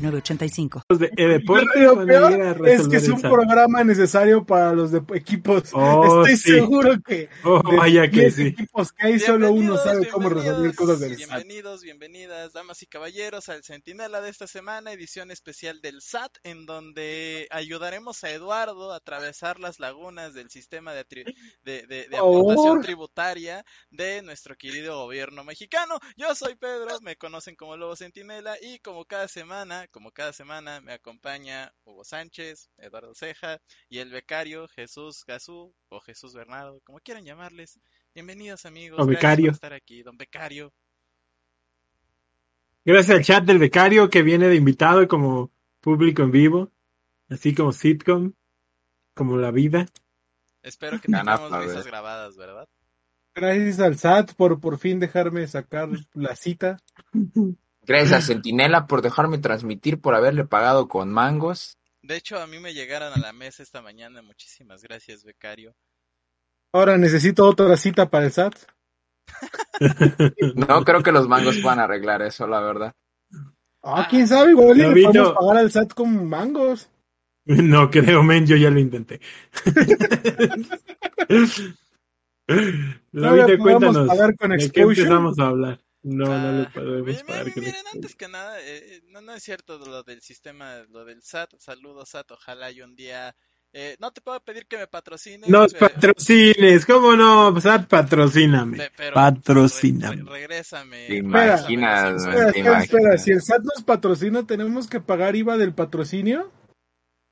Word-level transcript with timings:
985. 0.00 0.82
De, 0.88 1.08
deporte, 1.16 1.80
lo 1.80 2.04
peor 2.04 2.68
es 2.68 2.88
que 2.88 2.96
es 2.96 3.08
un 3.08 3.20
programa 3.20 3.84
necesario 3.84 4.44
para 4.44 4.72
los 4.72 4.90
de 4.90 5.02
equipos. 5.14 5.70
Oh, 5.72 6.24
Estoy 6.24 6.36
sí. 6.36 6.58
seguro 6.58 7.00
que 7.06 7.28
Oh, 7.44 7.62
de 7.70 7.76
vaya 7.76 8.02
que 8.10 8.20
10 8.20 8.34
sí. 8.34 8.46
equipos 8.48 8.92
que 8.92 9.06
hay, 9.06 9.18
solo 9.20 9.52
uno 9.52 9.76
sabe 9.76 10.08
cómo 10.08 10.28
resolver 10.28 10.74
cosas 10.74 11.00
del 11.00 11.10
SAT. 11.18 11.28
Bienvenidos, 11.28 11.82
bienvenidas, 11.82 12.52
damas 12.52 12.82
y 12.82 12.86
caballeros, 12.86 13.48
al 13.48 13.62
Centinela 13.64 14.20
de 14.20 14.30
esta 14.30 14.46
semana, 14.46 14.92
edición 14.92 15.30
especial 15.30 15.80
del 15.80 16.00
SAT, 16.02 16.38
en 16.44 16.66
donde 16.66 17.46
ayudaremos 17.50 18.24
a 18.24 18.30
Eduardo 18.30 18.92
a 18.92 18.96
atravesar 18.96 19.60
las 19.60 19.80
lagunas 19.80 20.34
del 20.34 20.50
sistema 20.50 20.92
de, 20.94 21.06
tri- 21.06 21.34
de, 21.64 21.86
de- 21.86 22.08
de 22.08 22.16
Por 22.18 22.18
aportación 22.40 22.80
tributaria 22.82 23.64
de 23.90 24.22
nuestro 24.22 24.56
querido 24.56 24.96
gobierno 25.04 25.44
mexicano. 25.44 25.98
Yo 26.16 26.34
soy 26.34 26.54
Pedro, 26.56 27.00
me 27.02 27.16
conocen 27.16 27.56
como 27.56 27.76
Lobo 27.76 27.96
Centinela, 27.96 28.56
y 28.60 28.78
como 28.80 29.04
cada 29.04 29.28
semana, 29.28 29.86
como 29.90 30.12
cada 30.12 30.32
semana, 30.32 30.80
me 30.80 30.92
acompaña 30.92 31.72
Hugo 31.84 32.04
Sánchez, 32.04 32.70
Eduardo 32.78 33.14
Ceja 33.14 33.60
y 33.88 33.98
el 33.98 34.10
becario 34.10 34.68
Jesús 34.68 35.24
Gazú 35.26 35.74
o 35.88 36.00
Jesús 36.00 36.34
Bernardo, 36.34 36.80
como 36.84 37.00
quieran 37.00 37.24
llamarles. 37.24 37.80
Bienvenidos 38.14 38.66
amigos. 38.66 39.00
O 39.00 39.06
gracias 39.06 39.20
por 39.20 39.30
becario. 39.30 39.50
estar 39.50 39.72
aquí, 39.72 40.02
don 40.02 40.16
becario. 40.16 40.72
Gracias 42.84 43.16
al 43.16 43.24
chat 43.24 43.44
del 43.44 43.58
becario 43.58 44.08
que 44.08 44.22
viene 44.22 44.48
de 44.48 44.56
invitado 44.56 45.02
y 45.02 45.08
como 45.08 45.50
público 45.80 46.22
en 46.22 46.30
vivo, 46.30 46.70
así 47.28 47.54
como 47.54 47.72
sitcom, 47.72 48.32
como 49.14 49.36
la 49.36 49.50
vida. 49.50 49.86
Espero 50.62 51.00
que 51.00 51.08
tengamos 51.08 51.50
risas 51.64 51.86
grabadas, 51.86 52.36
¿verdad? 52.36 52.68
Gracias 53.34 53.80
al 53.80 53.96
SAT 53.96 54.34
por 54.34 54.60
por 54.60 54.78
fin 54.78 55.00
dejarme 55.00 55.46
sacar 55.46 55.88
la 56.14 56.36
cita. 56.36 56.78
Gracias 57.82 58.12
a 58.12 58.20
Centinela 58.20 58.86
por 58.86 59.02
dejarme 59.02 59.38
transmitir, 59.38 60.00
por 60.00 60.14
haberle 60.14 60.44
pagado 60.44 60.88
con 60.88 61.12
mangos. 61.12 61.78
De 62.02 62.16
hecho, 62.16 62.40
a 62.40 62.46
mí 62.46 62.58
me 62.58 62.74
llegaron 62.74 63.12
a 63.12 63.18
la 63.18 63.32
mesa 63.32 63.62
esta 63.62 63.82
mañana. 63.82 64.22
Muchísimas 64.22 64.82
gracias, 64.82 65.24
becario. 65.24 65.74
Ahora 66.72 66.96
necesito 66.96 67.46
otra 67.46 67.76
cita 67.76 68.08
para 68.08 68.26
el 68.26 68.32
SAT. 68.32 68.54
No 70.54 70.84
creo 70.84 71.02
que 71.02 71.12
los 71.12 71.28
mangos 71.28 71.58
puedan 71.58 71.80
arreglar 71.80 72.22
eso, 72.22 72.46
la 72.46 72.60
verdad. 72.60 72.94
Ah, 73.82 74.06
quién 74.08 74.28
sabe, 74.28 74.50
igual 74.50 74.76
le 74.76 74.90
podemos 74.90 75.14
no. 75.14 75.34
pagar 75.34 75.58
al 75.58 75.70
SAT 75.70 75.94
con 75.94 76.28
mangos. 76.28 76.88
No 77.46 77.90
creo, 77.90 78.22
men, 78.22 78.46
yo 78.46 78.54
ya 78.54 78.70
lo 78.70 78.78
intenté. 78.78 79.18
No 83.12 83.58
cuéntanos, 83.58 84.08
pagar 84.08 84.36
con 84.36 84.50
¿de 84.50 84.70
qué 84.70 84.82
empezamos 84.82 85.38
a 85.38 85.46
hablar? 85.46 85.80
No, 86.02 86.24
no 86.26 86.52
le 86.52 86.62
Ah, 86.66 86.70
podemos 86.72 87.22
pagar 87.24 87.46
miren, 87.56 87.74
antes 87.92 88.16
que 88.16 88.26
nada, 88.28 88.58
eh, 88.60 88.78
eh, 88.96 89.02
no, 89.08 89.20
no 89.20 89.34
es 89.34 89.42
cierto 89.42 89.78
lo 89.78 90.02
del 90.02 90.22
sistema, 90.22 90.82
lo 90.88 91.04
del 91.04 91.22
SAT. 91.22 91.50
Saludos, 91.58 92.08
SAT. 92.08 92.30
Ojalá 92.32 92.70
y 92.70 92.80
un 92.80 92.94
día. 92.96 93.34
eh, 93.72 93.96
no 94.00 94.10
te 94.10 94.20
puedo 94.20 94.40
pedir 94.40 94.66
que 94.66 94.78
me 94.78 94.88
patrocines. 94.88 95.48
Nos 95.48 95.74
pero- 95.74 95.92
patrocines, 95.94 96.84
¿cómo 96.86 97.14
no? 97.14 97.54
Ah, 97.64 97.86
patrocíname. 97.88 98.78
pe- 98.78 98.90
pero 98.96 99.14
Patrocíname. 99.14 100.16
re- 100.16 100.22
re- 100.24 100.30
regrésame. 100.30 101.06
Te 101.06 101.14
imaginas, 101.16 102.26
Espera, 102.26 102.80
te. 102.80 103.18
Si 103.18 103.30
el 103.30 103.42
SAT 103.42 103.62
nos 103.62 103.84
patrocina, 103.84 104.44
¿tenemos 104.46 104.88
que 104.88 105.00
pagar 105.00 105.36
IVA 105.36 105.56
del 105.56 105.72
patrocinio? 105.74 106.50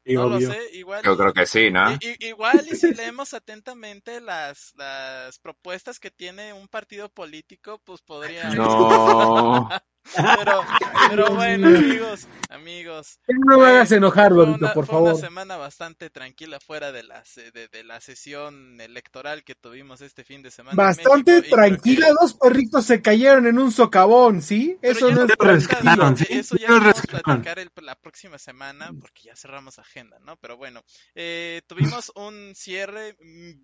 Sí, 0.09 0.15
No 0.15 0.25
obvio. 0.25 0.49
lo 0.49 0.55
sé, 0.55 0.71
igual. 0.73 1.03
Yo 1.05 1.19
creo 1.19 1.33
que 1.35 1.45
sí, 1.45 1.71
¿no? 1.71 1.85
Igual 2.21 2.67
y 2.67 2.77
si 2.77 2.95
leemos 2.95 3.35
atentamente 3.35 4.23
las, 4.23 4.73
las 4.75 5.39
propuestas 5.39 6.01
que 6.01 6.11
tiene 6.11 6.55
un 6.55 6.67
partido 6.67 7.11
político, 7.11 7.79
pues 7.85 8.01
podría... 8.01 8.49
No. 8.55 9.69
Pero, 10.15 10.65
pero 11.09 11.35
bueno, 11.35 11.69
amigos, 11.69 12.27
amigos. 12.49 13.19
No 13.29 13.59
me 13.59 13.67
hagas 13.67 13.93
enojar, 13.93 14.33
Fue 14.33 14.45
Lobito, 14.45 14.59
una, 14.59 14.75
por 14.75 14.87
fue 14.87 14.95
favor. 14.95 15.13
una 15.13 15.21
semana 15.21 15.57
bastante 15.57 16.11
tranquila 16.11 16.59
fuera 16.61 16.93
de 16.93 17.03
la, 17.03 17.25
se- 17.25 17.51
de, 17.51 17.69
de 17.69 17.85
la 17.85 18.01
sesión 18.01 18.81
electoral 18.81 19.45
que 19.45 19.55
tuvimos 19.55 20.01
este 20.01 20.25
fin 20.25 20.43
de 20.43 20.51
semana. 20.51 20.77
Bastante 20.77 21.33
México, 21.43 21.57
tranquila, 21.57 22.09
dos 22.21 22.35
perritos 22.35 22.85
se 22.87 23.03
cayeron 23.03 23.47
en 23.47 23.59
un 23.59 23.71
socavón, 23.71 24.43
¿sí? 24.43 24.77
Pero 24.81 24.93
Eso 24.95 25.09
ya 25.09 25.15
no 25.17 25.23
es 25.25 25.37
rescataron, 25.39 26.17
¿sí? 26.17 26.27
Eso 26.31 26.57
ya 26.57 26.69
lo 26.69 26.81
vamos 26.81 26.99
a 26.99 27.03
platicar 27.03 27.59
el- 27.59 27.71
la 27.83 27.95
próxima 27.95 28.39
semana 28.39 28.93
porque 29.01 29.23
ya 29.25 29.37
cerramos 29.37 29.79
agenda, 29.79 30.19
¿no? 30.21 30.37
Pero 30.37 30.57
bueno, 30.57 30.83
eh, 31.15 31.63
tuvimos 31.67 32.13
un 32.15 32.53
cierre 32.55 33.17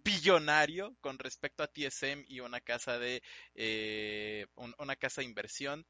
billonario 0.05 0.95
con 1.01 1.19
respecto 1.19 1.63
a 1.63 1.67
TSM 1.69 2.25
y 2.29 2.41
una 2.41 2.61
casa 2.61 2.99
de 2.99 3.23
eh, 3.55 4.47
un- 4.57 4.75
una 4.79 4.97
casa 4.97 5.21
de 5.21 5.27
inversión. 5.27 5.87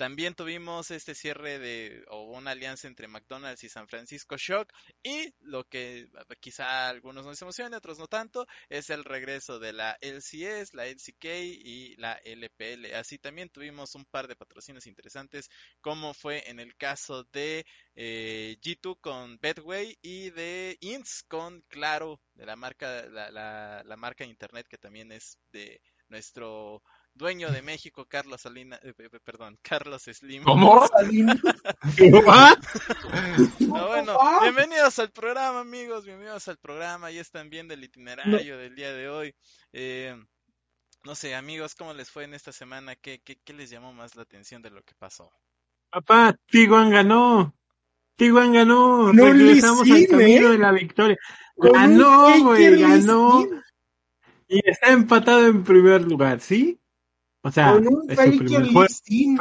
También 0.00 0.34
tuvimos 0.34 0.90
este 0.90 1.14
cierre 1.14 1.58
de 1.58 2.02
o 2.08 2.22
una 2.22 2.52
alianza 2.52 2.88
entre 2.88 3.06
McDonald's 3.06 3.62
y 3.64 3.68
San 3.68 3.86
Francisco 3.86 4.38
Shock 4.38 4.72
y 5.02 5.34
lo 5.40 5.64
que 5.68 6.08
quizá 6.40 6.86
a 6.86 6.88
algunos 6.88 7.26
nos 7.26 7.42
emociona, 7.42 7.76
otros 7.76 7.98
no 7.98 8.06
tanto, 8.06 8.46
es 8.70 8.88
el 8.88 9.04
regreso 9.04 9.58
de 9.58 9.74
la 9.74 9.98
LCS, 10.00 10.74
la 10.74 10.86
LCK 10.86 11.24
y 11.42 11.96
la 11.98 12.14
LPL. 12.24 12.94
Así 12.94 13.18
también 13.18 13.50
tuvimos 13.50 13.94
un 13.94 14.06
par 14.06 14.26
de 14.26 14.36
patrocinios 14.36 14.86
interesantes 14.86 15.50
como 15.82 16.14
fue 16.14 16.48
en 16.48 16.60
el 16.60 16.74
caso 16.76 17.24
de 17.24 17.66
eh, 17.94 18.56
G2 18.62 18.96
con 19.02 19.38
Betway 19.38 19.98
y 20.00 20.30
de 20.30 20.78
Ints 20.80 21.24
con 21.28 21.60
Claro, 21.68 22.22
de 22.32 22.46
la 22.46 22.56
marca 22.56 23.04
la, 23.06 23.30
la- 23.30 23.82
la 23.84 23.96
marca 23.98 24.24
de 24.24 24.30
internet 24.30 24.66
que 24.66 24.78
también 24.78 25.12
es 25.12 25.36
de 25.52 25.82
nuestro 26.10 26.82
dueño 27.14 27.50
de 27.50 27.62
México, 27.62 28.04
Carlos 28.06 28.42
Salinas, 28.42 28.78
eh, 28.82 28.92
pe- 28.94 29.08
pe- 29.08 29.20
perdón, 29.20 29.58
Carlos 29.62 30.02
Slim. 30.02 30.42
¿Cómo? 30.44 30.84
¿What? 32.26 32.58
No, 33.60 33.88
bueno, 33.88 34.18
bienvenidos 34.42 34.98
al 34.98 35.10
programa, 35.10 35.60
amigos, 35.60 36.04
bienvenidos 36.04 36.46
al 36.48 36.58
programa. 36.58 37.10
Ya 37.10 37.20
están 37.20 37.48
viendo 37.50 37.74
el 37.74 37.84
itinerario 37.84 38.58
del 38.58 38.74
día 38.74 38.92
de 38.92 39.08
hoy. 39.08 39.34
Eh, 39.72 40.16
no 41.04 41.14
sé, 41.14 41.34
amigos, 41.34 41.74
¿cómo 41.74 41.94
les 41.94 42.10
fue 42.10 42.24
en 42.24 42.34
esta 42.34 42.52
semana? 42.52 42.94
¿Qué, 42.96 43.20
qué, 43.24 43.38
qué 43.44 43.52
les 43.54 43.70
llamó 43.70 43.92
más 43.92 44.16
la 44.16 44.22
atención 44.22 44.60
de 44.62 44.70
lo 44.70 44.82
que 44.82 44.94
pasó? 44.98 45.30
Papá, 45.90 46.36
Tiguan 46.46 46.90
ganó. 46.90 47.54
Tiguan 48.16 48.52
ganó. 48.52 49.12
No, 49.12 49.24
Regresamos 49.32 49.90
al 49.90 50.06
camino 50.06 50.48
¿eh? 50.48 50.52
de 50.52 50.58
la 50.58 50.72
victoria. 50.72 51.16
Ganó, 51.56 52.42
güey, 52.44 52.80
ganó. 52.80 53.46
Y 54.52 54.60
está 54.68 54.90
empatado 54.90 55.46
en 55.46 55.62
primer 55.62 56.02
lugar, 56.02 56.40
¿sí? 56.40 56.80
O 57.42 57.52
sea, 57.52 57.72
Con 57.72 57.86
un 57.86 58.08
Faker 58.08 58.62
Lee. 58.62 58.88
Sin. 58.88 59.38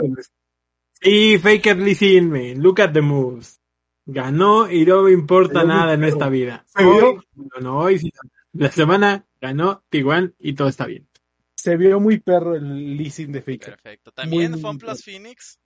Sí, 1.02 1.40
Faker 1.40 1.78
Lee 1.78 1.96
Sin, 1.96 2.30
man. 2.30 2.62
Look 2.62 2.80
at 2.80 2.94
the 2.94 3.02
moves. 3.02 3.60
Ganó 4.06 4.72
y 4.72 4.86
no 4.86 5.04
me 5.04 5.12
importa 5.12 5.64
nada 5.64 5.96
en 5.96 6.04
esta 6.04 6.30
vida. 6.30 6.64
Se 6.68 6.86
Hoy, 6.86 6.98
vio- 7.00 7.24
no, 7.36 7.60
no, 7.60 7.80
hoy 7.80 7.98
sí. 7.98 8.14
La 8.54 8.72
semana 8.72 9.26
ganó 9.42 9.84
Tiguan 9.90 10.36
y 10.38 10.54
todo 10.54 10.68
está 10.68 10.86
bien. 10.86 11.08
Se 11.56 11.76
vio 11.76 12.00
muy 12.00 12.20
perro 12.20 12.56
el 12.56 12.96
leasing 12.96 13.32
de 13.32 13.42
Faker. 13.42 13.78
Perfecto. 13.82 14.12
También 14.12 14.52
muy 14.52 14.62
FunPlus 14.62 15.04
Phoenix. 15.04 15.60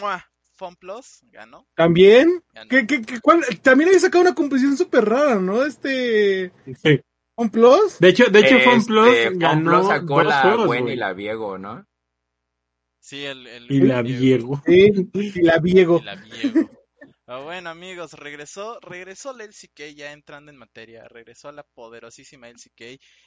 ¡mua! 0.00 0.24
FunPlus 0.54 1.20
ganó. 1.30 1.66
¿También? 1.74 2.42
ganó. 2.54 2.68
¿Qué, 2.70 2.86
qué, 2.86 3.02
qué, 3.02 3.20
cuál? 3.20 3.44
También 3.62 3.88
había 3.88 4.00
sacado 4.00 4.22
una 4.22 4.34
composición 4.34 4.76
súper 4.78 5.04
rara, 5.04 5.36
¿no? 5.36 5.62
Este... 5.62 6.52
Sí. 6.82 7.00
¿OnePlus? 7.38 7.98
De 8.00 8.08
hecho, 8.08 8.24
de 8.26 8.40
hecho, 8.40 8.56
Este, 8.56 8.70
FunPlus 8.70 9.38
ganó 9.38 9.70
FunPlus 9.82 9.86
sacó 9.88 10.14
dos 10.16 10.26
la 10.26 10.42
juegos, 10.42 10.66
Gwen 10.66 10.82
güey. 10.82 10.94
y 10.94 10.96
la 10.96 11.12
Viego, 11.12 11.56
¿no? 11.58 11.86
Sí, 13.00 13.24
el, 13.24 13.46
el- 13.46 13.70
Y 13.72 13.80
la 13.80 14.00
el- 14.00 14.04
Viego. 14.06 14.60
Sí, 14.66 14.90
y 15.14 15.42
la 15.42 15.58
Viego. 15.58 15.98
y 16.00 16.04
la 16.04 16.16
Viego. 16.16 16.70
Ah, 17.30 17.40
bueno, 17.40 17.68
amigos, 17.70 18.14
regresó, 18.14 18.80
regresó 18.80 19.34
la 19.36 19.44
LCK 19.44 19.94
ya 19.94 20.12
entrando 20.12 20.50
en 20.50 20.56
materia, 20.56 21.06
regresó 21.08 21.52
la 21.52 21.62
poderosísima 21.62 22.48
LCK 22.48 22.80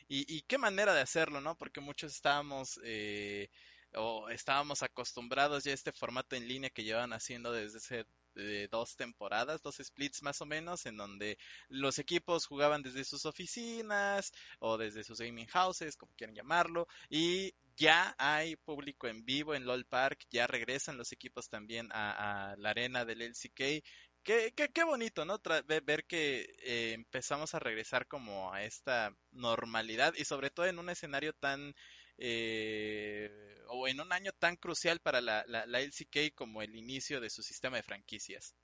y, 0.07 0.25
y 0.37 0.41
qué 0.47 0.57
manera 0.57 0.93
de 0.95 1.01
hacerlo, 1.01 1.39
¿no? 1.39 1.55
Porque 1.55 1.81
muchos 1.81 2.11
estábamos 2.15 2.79
eh, 2.83 3.49
o 3.93 4.27
estábamos 4.29 4.81
acostumbrados 4.81 5.63
ya 5.65 5.71
a 5.71 5.75
este 5.75 5.91
formato 5.91 6.35
en 6.35 6.47
línea 6.47 6.71
que 6.71 6.83
llevan 6.83 7.13
haciendo 7.13 7.51
desde 7.51 7.77
hace 7.77 8.05
eh, 8.35 8.67
dos 8.71 8.95
temporadas, 8.95 9.61
dos 9.61 9.77
splits 9.81 10.21
más 10.23 10.41
o 10.41 10.45
menos, 10.45 10.85
en 10.85 10.97
donde 10.97 11.37
los 11.69 11.99
equipos 11.99 12.45
jugaban 12.45 12.81
desde 12.81 13.03
sus 13.03 13.25
oficinas 13.25 14.31
o 14.59 14.77
desde 14.77 15.03
sus 15.03 15.19
gaming 15.19 15.47
houses, 15.47 15.97
como 15.97 16.13
quieran 16.15 16.35
llamarlo, 16.35 16.87
y 17.09 17.53
ya 17.75 18.15
hay 18.17 18.55
público 18.55 19.07
en 19.07 19.25
vivo 19.25 19.55
en 19.55 19.65
LOL 19.65 19.85
Park, 19.85 20.25
ya 20.29 20.47
regresan 20.47 20.97
los 20.97 21.11
equipos 21.11 21.49
también 21.49 21.89
a, 21.91 22.55
la 22.57 22.69
arena 22.69 23.05
del 23.05 23.21
LCK. 23.21 23.83
Qué, 24.23 24.53
qué, 24.55 24.69
qué 24.71 24.83
bonito, 24.83 25.25
¿no? 25.25 25.41
Ver 25.65 26.05
que 26.05 26.41
eh, 26.59 26.93
empezamos 26.93 27.55
a 27.55 27.59
regresar 27.59 28.07
como 28.07 28.53
a 28.53 28.63
esta 28.63 29.15
normalidad 29.31 30.13
y 30.15 30.25
sobre 30.25 30.51
todo 30.51 30.67
en 30.67 30.77
un 30.77 30.89
escenario 30.89 31.33
tan 31.33 31.73
eh, 32.23 33.29
o 33.67 33.87
en 33.87 33.99
un 33.99 34.13
año 34.13 34.31
tan 34.37 34.55
crucial 34.55 34.99
para 34.99 35.21
la, 35.21 35.43
la, 35.47 35.65
la 35.65 35.81
LCK 35.81 36.35
como 36.35 36.61
el 36.61 36.75
inicio 36.75 37.19
de 37.19 37.31
su 37.31 37.41
sistema 37.41 37.77
de 37.77 37.83
franquicias. 37.83 38.55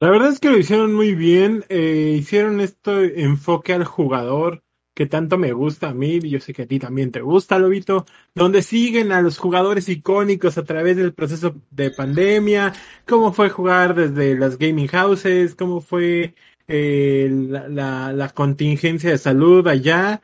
La 0.00 0.10
verdad 0.10 0.28
es 0.28 0.40
que 0.40 0.50
lo 0.50 0.58
hicieron 0.58 0.92
muy 0.92 1.14
bien, 1.14 1.64
eh, 1.68 2.16
hicieron 2.18 2.60
este 2.60 3.22
enfoque 3.22 3.72
al 3.72 3.84
jugador 3.84 4.62
que 4.94 5.06
tanto 5.06 5.38
me 5.38 5.52
gusta 5.52 5.88
a 5.88 5.94
mí, 5.94 6.18
y 6.22 6.28
yo 6.28 6.40
sé 6.40 6.52
que 6.52 6.62
a 6.62 6.66
ti 6.66 6.78
también 6.78 7.10
te 7.12 7.22
gusta, 7.22 7.58
Lobito, 7.58 8.04
donde 8.34 8.62
siguen 8.62 9.12
a 9.12 9.22
los 9.22 9.38
jugadores 9.38 9.88
icónicos 9.88 10.58
a 10.58 10.64
través 10.64 10.96
del 10.96 11.14
proceso 11.14 11.54
de 11.70 11.90
pandemia, 11.90 12.74
cómo 13.06 13.32
fue 13.32 13.48
jugar 13.48 13.94
desde 13.94 14.36
las 14.36 14.58
gaming 14.58 14.88
houses, 14.88 15.54
cómo 15.54 15.80
fue 15.80 16.34
eh, 16.68 17.28
la, 17.30 17.68
la, 17.68 18.12
la 18.12 18.28
contingencia 18.30 19.10
de 19.10 19.18
salud 19.18 19.66
allá, 19.66 20.20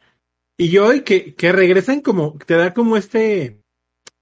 y 0.58 0.76
hoy 0.78 1.02
que, 1.02 1.34
que 1.36 1.52
regresan 1.52 2.00
como, 2.02 2.36
te 2.44 2.54
da 2.54 2.74
como 2.74 2.96
este, 2.96 3.62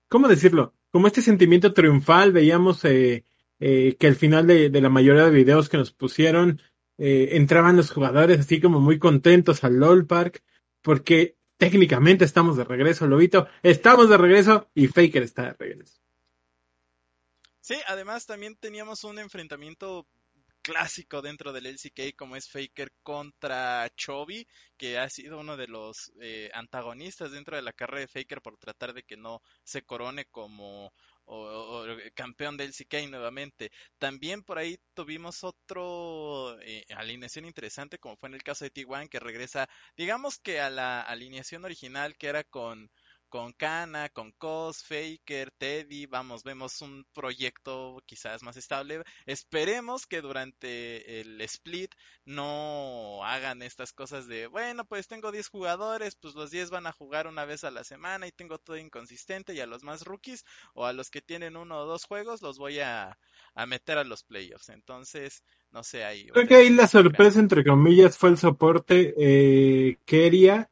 ¿cómo 0.09 0.29
decirlo? 0.29 0.75
Como 0.91 1.06
este 1.06 1.23
sentimiento 1.23 1.73
triunfal, 1.73 2.33
veíamos 2.33 2.85
eh, 2.85 3.25
eh, 3.59 3.97
que 3.99 4.06
al 4.06 4.17
final 4.17 4.47
de, 4.47 4.69
de 4.69 4.81
la 4.83 4.91
mayoría 4.91 5.25
de 5.25 5.31
videos 5.31 5.71
que 5.71 5.79
nos 5.79 5.93
pusieron, 5.93 6.61
eh, 6.99 7.31
entraban 7.33 7.77
los 7.77 7.91
jugadores 7.91 8.41
así 8.41 8.61
como 8.61 8.81
muy 8.81 8.99
contentos 8.99 9.65
al 9.65 9.81
LOL 9.81 10.06
Park, 10.06 10.44
porque 10.83 11.37
técnicamente 11.56 12.27
estamos 12.27 12.59
de 12.59 12.65
regreso, 12.65 13.06
Lobito, 13.06 13.49
estamos 13.62 14.11
de 14.11 14.19
regreso 14.19 14.69
y 14.75 14.89
Faker 14.89 15.23
está 15.23 15.43
de 15.44 15.55
regreso. 15.55 16.00
Sí, 17.61 17.77
además 17.89 18.27
también 18.27 18.56
teníamos 18.56 19.05
un 19.05 19.19
enfrentamiento 19.19 20.06
clásico 20.67 21.23
dentro 21.23 21.53
del 21.53 21.67
LCK 21.67 22.17
como 22.17 22.35
es 22.35 22.51
Faker 22.51 22.91
contra 23.05 23.89
Chovy, 23.97 24.49
que 24.77 24.99
ha 24.99 25.09
sido 25.09 25.39
uno 25.39 25.57
de 25.57 25.69
los 25.69 26.13
eh, 26.21 26.51
antagonistas 26.55 27.31
dentro 27.31 27.55
de 27.55 27.63
la 27.63 27.73
carrera 27.73 28.01
de 28.01 28.09
Faker 28.09 28.43
por 28.43 28.59
tratar 28.59 28.93
de 28.93 29.05
que 29.05 29.17
no 29.17 29.41
se 29.63 29.83
corone 29.83 30.25
como 30.25 30.93
o, 31.27 31.87
campeón 32.15 32.57
del 32.57 32.73
CK 32.73 33.09
nuevamente. 33.09 33.71
También 33.99 34.43
por 34.43 34.59
ahí 34.59 34.77
tuvimos 34.93 35.45
otro 35.45 36.61
eh, 36.61 36.85
alineación 36.97 37.45
interesante, 37.45 37.99
como 37.99 38.17
fue 38.17 38.29
en 38.31 38.35
el 38.35 38.43
caso 38.43 38.65
de 38.65 38.73
T1, 38.73 39.09
que 39.09 39.21
regresa, 39.21 39.69
digamos 39.97 40.39
que 40.41 40.61
a 40.61 40.69
la 40.69 41.01
alineación 41.01 41.65
original, 41.65 42.17
que 42.17 42.27
era 42.27 42.43
con 42.43 42.91
con 43.28 43.52
Kana, 43.52 44.08
con 44.08 44.32
Cos, 44.32 44.82
Faker, 44.84 45.50
Teddy, 45.50 46.06
vamos, 46.06 46.43
vemos 46.44 46.81
un 46.81 47.06
proyecto 47.12 48.02
quizás 48.06 48.43
más 48.43 48.56
estable. 48.56 49.02
Esperemos 49.26 50.06
que 50.06 50.20
durante 50.20 51.20
el 51.20 51.40
split 51.43 51.94
no 52.25 53.25
hagan 53.25 53.62
estas 53.62 53.93
cosas 53.93 54.26
de, 54.26 54.46
bueno, 54.46 54.84
pues 54.84 55.08
tengo 55.08 55.32
10 55.32 55.49
jugadores, 55.49 56.17
pues 56.17 56.34
los 56.34 56.50
10 56.50 56.70
van 56.70 56.87
a 56.87 56.93
jugar 56.93 57.26
una 57.26 57.44
vez 57.44 57.64
a 57.64 57.70
la 57.70 57.84
semana 57.84 58.26
y 58.26 58.32
tengo 58.32 58.58
todo 58.58 58.76
inconsistente 58.76 59.55
y 59.55 59.61
a 59.61 59.67
los 59.67 59.82
más 59.82 60.05
rookies 60.05 60.44
o 60.75 60.87
a 60.87 60.93
los 60.93 61.11
que 61.11 61.22
tienen 61.22 61.56
uno 61.56 61.81
o 61.81 61.87
dos 61.87 62.05
juegos 62.05 62.43
los 62.43 62.58
voy 62.58 62.81
a, 62.81 63.19
a 63.55 63.67
meter 63.67 63.99
a 63.99 64.05
los 64.05 64.22
playoffs. 64.22 64.69
Entonces, 64.69 65.43
no 65.70 65.82
sé, 65.82 66.05
ahí. 66.05 66.26
Creo 66.29 66.46
que 66.46 66.55
ahí 66.55 66.70
la 66.70 66.87
sorpresa, 66.87 67.40
entre 67.40 67.64
comillas, 67.64 68.17
fue 68.17 68.31
el 68.31 68.38
soporte. 68.38 69.14
Eh, 69.19 69.99
Keria 70.05 70.70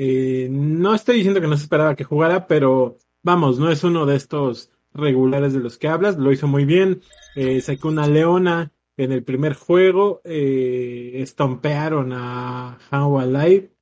eh, 0.00 0.48
no 0.48 0.94
estoy 0.94 1.16
diciendo 1.16 1.40
que 1.40 1.48
no 1.48 1.56
se 1.56 1.64
esperaba 1.64 1.96
que 1.96 2.04
jugara, 2.04 2.46
pero 2.46 2.98
vamos, 3.24 3.58
no 3.58 3.68
es 3.68 3.82
uno 3.82 4.06
de 4.06 4.14
estos 4.14 4.70
regulares 4.94 5.52
de 5.52 5.58
los 5.58 5.76
que 5.76 5.88
hablas, 5.88 6.16
lo 6.16 6.30
hizo 6.30 6.46
muy 6.46 6.64
bien, 6.64 7.02
eh, 7.34 7.60
sacó 7.60 7.88
una 7.88 8.06
leona 8.06 8.70
en 8.96 9.10
el 9.10 9.24
primer 9.24 9.54
juego, 9.54 10.20
eh, 10.22 11.14
estompearon 11.14 12.12
a 12.12 12.78
How 12.92 13.18
Alive 13.18 13.72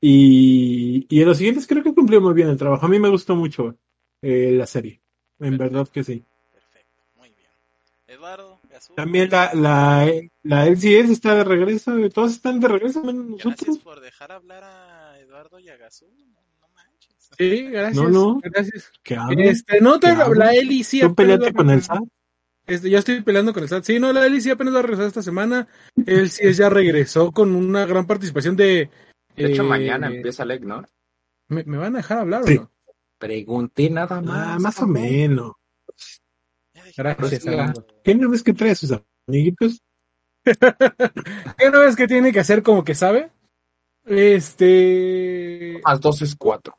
y, 0.00 1.06
y 1.10 1.20
en 1.20 1.28
los 1.28 1.36
siguientes 1.36 1.66
creo 1.66 1.82
que 1.82 1.94
cumplió 1.94 2.22
muy 2.22 2.32
bien 2.32 2.48
el 2.48 2.56
trabajo. 2.56 2.86
A 2.86 2.88
mí 2.88 2.98
me 2.98 3.10
gustó 3.10 3.36
mucho 3.36 3.76
eh, 4.22 4.52
la 4.52 4.66
serie, 4.66 5.02
en 5.40 5.58
verdad 5.58 5.86
que 5.88 6.04
sí. 6.04 6.24
Perfecto, 6.54 7.02
muy 7.16 7.28
bien. 7.28 7.50
Eduardo. 8.06 8.60
También 8.94 9.28
la, 9.30 9.52
la, 9.52 10.10
la 10.42 10.66
LCS 10.66 11.10
está 11.10 11.34
de 11.34 11.44
regreso, 11.44 11.92
todos 12.08 12.32
están 12.32 12.60
de 12.60 12.68
regreso, 12.68 13.04
menos 13.04 13.26
nosotros. 13.26 13.56
Gracias 13.60 13.78
por 13.78 14.00
dejar 14.00 14.32
hablar 14.32 14.64
a 14.64 14.95
Eduardo 15.36 15.58
y 15.58 15.68
a 15.68 15.76
Gazú. 15.76 16.06
No, 16.06 16.40
no 16.60 16.68
manches. 16.74 17.30
Sí, 17.36 17.64
gracias. 17.64 17.96
No, 17.96 18.08
no. 18.08 18.40
Gracias. 18.42 18.90
Este, 19.36 19.80
no 19.82 20.00
te 20.00 20.06
¿Qué 20.08 20.34
la 20.34 20.54
Eli 20.54 20.82
sí 20.82 21.00
¿Tú 21.00 21.08
apenas 21.08 21.36
peleaste 21.36 21.54
con 21.54 21.70
el 21.70 21.82
SAT? 21.82 22.02
Este, 22.66 22.88
yo 22.88 22.98
estoy 22.98 23.20
peleando 23.20 23.52
con 23.52 23.62
el 23.62 23.68
SAT. 23.68 23.84
Sí, 23.84 23.98
no, 23.98 24.14
la 24.14 24.24
Eli 24.24 24.40
sí 24.40 24.48
apenas 24.48 24.74
va 24.74 24.78
a 24.78 24.82
regresar 24.82 25.06
esta 25.08 25.22
semana. 25.22 25.68
Él 26.06 26.30
sí 26.30 26.50
ya 26.54 26.70
regresó 26.70 27.32
con 27.32 27.54
una 27.54 27.84
gran 27.84 28.06
participación 28.06 28.56
de. 28.56 28.88
De 29.36 29.52
hecho, 29.52 29.62
eh, 29.62 29.66
mañana 29.66 30.06
empieza 30.06 30.46
Leg, 30.46 30.64
¿no? 30.64 30.82
¿me, 31.48 31.64
me 31.64 31.76
van 31.76 31.94
a 31.96 31.98
dejar 31.98 32.18
hablar 32.18 32.44
Sí. 32.44 32.56
o 32.56 32.62
no? 32.62 32.72
Pregunté 33.18 33.90
nada 33.90 34.22
más. 34.22 34.48
Ah, 34.48 34.58
más 34.58 34.80
o 34.80 34.86
menos. 34.86 35.52
Ya 36.72 36.82
Gracias. 36.96 37.44
¿Qué 38.02 38.14
no 38.14 38.30
ves 38.30 38.42
que 38.42 38.54
trae 38.54 38.70
a 38.70 38.74
sus 38.74 38.90
amiguitos? 39.28 39.82
¿Qué 41.58 41.70
no 41.70 41.80
ves 41.80 41.94
que 41.94 42.08
tiene 42.08 42.32
que 42.32 42.40
hacer 42.40 42.62
como 42.62 42.84
que 42.84 42.94
sabe? 42.94 43.30
Este. 44.06 45.80
Más 45.84 46.00
dos 46.00 46.22
es 46.22 46.34
cuatro. 46.36 46.78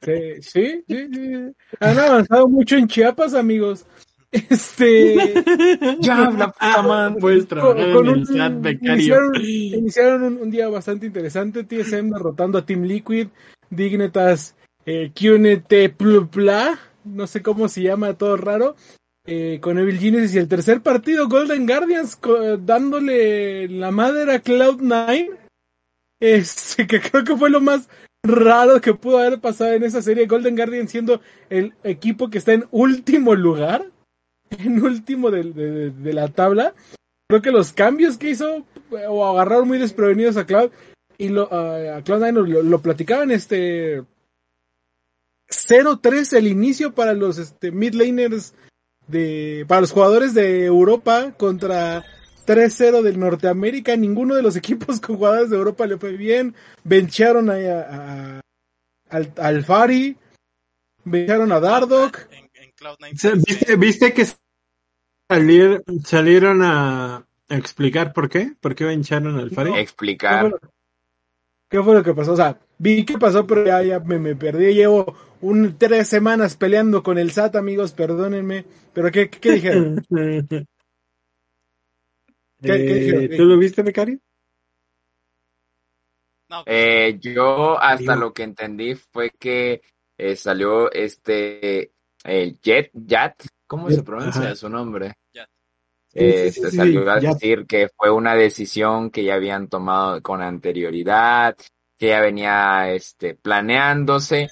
Sí, 0.00 0.40
sí, 0.40 0.84
sí, 0.88 1.08
sí. 1.12 1.32
Han 1.80 1.98
avanzado 1.98 2.48
mucho 2.48 2.76
en 2.76 2.88
Chiapas, 2.88 3.34
amigos. 3.34 3.86
Este. 4.32 5.34
Ya, 6.00 6.30
la 6.30 6.50
puta 6.52 6.82
madre. 6.82 7.20
Puedes 7.20 7.46
trabajar 7.46 7.92
con 7.92 8.06
en 8.06 8.12
el 8.14 8.18
un- 8.20 8.26
SAT, 8.26 8.52
becario. 8.60 8.94
iniciaron, 8.94 9.32
iniciaron 9.36 10.22
un, 10.24 10.36
un 10.38 10.50
día 10.50 10.68
bastante 10.68 11.06
interesante. 11.06 11.64
TSM 11.64 12.10
derrotando 12.10 12.58
a 12.58 12.64
Team 12.66 12.82
Liquid, 12.82 13.28
Dignitas, 13.70 14.56
eh, 14.86 15.12
QNT 15.14 15.94
Plu 15.96 16.28
Pla, 16.28 16.78
no 17.04 17.26
sé 17.26 17.42
cómo 17.42 17.68
se 17.68 17.82
llama, 17.82 18.14
todo 18.14 18.36
raro. 18.36 18.76
Eh, 19.26 19.58
con 19.60 19.78
Evil 19.78 19.98
Genesis 19.98 20.34
y 20.34 20.38
el 20.38 20.48
tercer 20.48 20.82
partido, 20.82 21.28
Golden 21.28 21.66
Guardians, 21.66 22.18
dándole 22.60 23.68
la 23.68 23.90
madre 23.90 24.34
a 24.34 24.42
Cloud9. 24.42 25.38
Este, 26.20 26.86
que 26.86 27.00
creo 27.00 27.24
que 27.24 27.36
fue 27.36 27.50
lo 27.50 27.60
más 27.60 27.88
raro 28.22 28.80
que 28.80 28.94
pudo 28.94 29.18
haber 29.18 29.40
pasado 29.40 29.72
en 29.72 29.82
esa 29.82 30.02
serie. 30.02 30.26
Golden 30.26 30.56
Guardian 30.56 30.88
siendo 30.88 31.20
el 31.50 31.74
equipo 31.82 32.30
que 32.30 32.38
está 32.38 32.52
en 32.52 32.66
último 32.70 33.34
lugar, 33.34 33.90
en 34.50 34.82
último 34.82 35.30
de, 35.30 35.92
la 36.12 36.28
tabla. 36.28 36.74
Creo 37.28 37.42
que 37.42 37.50
los 37.50 37.72
cambios 37.72 38.18
que 38.18 38.30
hizo 38.30 38.66
eh, 38.90 39.06
o 39.08 39.24
agarraron 39.24 39.68
muy 39.68 39.78
desprevenidos 39.78 40.36
a 40.36 40.46
Cloud 40.46 40.70
y 41.16 41.28
lo, 41.28 41.52
a 41.52 41.96
a 41.96 42.04
Cloud9 42.04 42.62
lo, 42.62 42.82
platicaban 42.82 43.30
este 43.30 44.02
0-3 45.48 46.36
el 46.36 46.48
inicio 46.48 46.94
para 46.94 47.14
los 47.14 47.38
este, 47.38 47.70
mid 47.70 47.94
laners 47.94 48.54
de 49.06 49.64
para 49.68 49.80
los 49.82 49.92
jugadores 49.92 50.34
de 50.34 50.64
Europa 50.64 51.32
contra 51.36 52.04
3-0 52.46 53.02
del 53.02 53.18
Norteamérica. 53.18 53.96
Ninguno 53.96 54.34
de 54.34 54.42
los 54.42 54.56
equipos 54.56 55.00
con 55.00 55.16
jugadores 55.16 55.50
de 55.50 55.56
Europa 55.56 55.86
le 55.86 55.98
fue 55.98 56.12
bien. 56.16 56.54
Bencharon 56.84 57.50
a, 57.50 57.54
a- 57.54 58.40
al, 59.10 59.32
al 59.36 59.64
Fari, 59.64 60.16
bencharon 61.04 61.52
a 61.52 61.60
Dardock. 61.60 62.26
En, 62.30 62.50
en 62.54 62.70
Cloud9. 62.72 63.14
O 63.14 63.18
sea, 63.18 63.32
¿Viste, 63.34 63.76
viste 63.76 64.12
que 64.12 64.26
salir- 65.30 65.82
salieron 66.04 66.62
a, 66.62 67.24
explicar 67.48 68.12
por 68.12 68.28
qué? 68.28 68.52
¿Por 68.60 68.74
qué 68.74 68.84
vencharon 68.84 69.38
al 69.38 69.50
Fari? 69.50 69.70
¿Qué 69.70 69.74
fue, 69.74 69.82
Explicar. 69.82 70.50
lo, 70.50 70.58
qué 71.74 71.82
fue 71.82 71.94
lo 71.94 72.04
que 72.04 72.14
pasó? 72.14 72.32
O 72.34 72.36
sea, 72.36 72.56
vi 72.78 73.04
que 73.04 73.18
pasó, 73.18 73.44
pero 73.46 73.66
ya, 73.66 73.82
ya 73.82 73.98
me, 73.98 74.16
me 74.20 74.36
perdí. 74.36 74.74
Llevo 74.74 75.16
un, 75.40 75.76
tres 75.76 76.06
semanas 76.08 76.56
peleando 76.56 77.02
con 77.02 77.18
el 77.18 77.32
SAT, 77.32 77.56
amigos, 77.56 77.92
perdónenme. 77.92 78.64
¿Pero 78.92 79.10
qué, 79.10 79.28
qué, 79.28 79.40
qué 79.40 79.52
dijeron? 79.54 80.04
¿Qué- 80.08 80.66
qué 82.62 82.94
dijeron? 82.94 83.24
Eh, 83.24 83.36
¿Tú 83.36 83.44
lo 83.44 83.58
viste, 83.58 83.82
becario? 83.82 84.20
No, 86.48 86.62
Eh, 86.66 87.18
yo 87.20 87.76
hasta 87.80 88.14
lo 88.14 88.32
que 88.32 88.44
entendí 88.44 88.94
fue 88.94 89.30
que 89.30 89.82
eh, 90.16 90.36
salió 90.36 90.92
este 90.92 91.92
el 92.22 92.58
Jet 92.60 92.92
Jat, 92.94 93.34
¿cómo 93.66 93.90
se 93.90 93.96
Jet, 93.96 94.04
pronuncia 94.04 94.50
ajá. 94.50 94.54
su 94.54 94.68
nombre? 94.68 95.14
Eh, 96.14 96.52
Sí, 96.52 96.70
salió 96.70 97.10
a 97.10 97.18
decir 97.18 97.66
que 97.66 97.88
fue 97.96 98.10
una 98.10 98.34
decisión 98.34 99.10
que 99.10 99.24
ya 99.24 99.34
habían 99.34 99.68
tomado 99.68 100.22
con 100.22 100.42
anterioridad, 100.42 101.56
que 101.98 102.08
ya 102.08 102.20
venía 102.20 102.92
este 102.92 103.34
planeándose, 103.34 104.50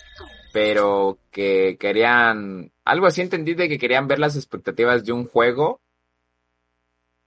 pero 0.53 1.19
que 1.31 1.77
querían 1.79 2.73
algo 2.85 3.07
así 3.07 3.21
entendí 3.21 3.55
de 3.55 3.69
que 3.69 3.79
querían 3.79 4.09
ver 4.09 4.19
las 4.19 4.37
expectativas 4.37 5.05
de 5.05 5.13
un 5.13 5.27
juego 5.27 5.81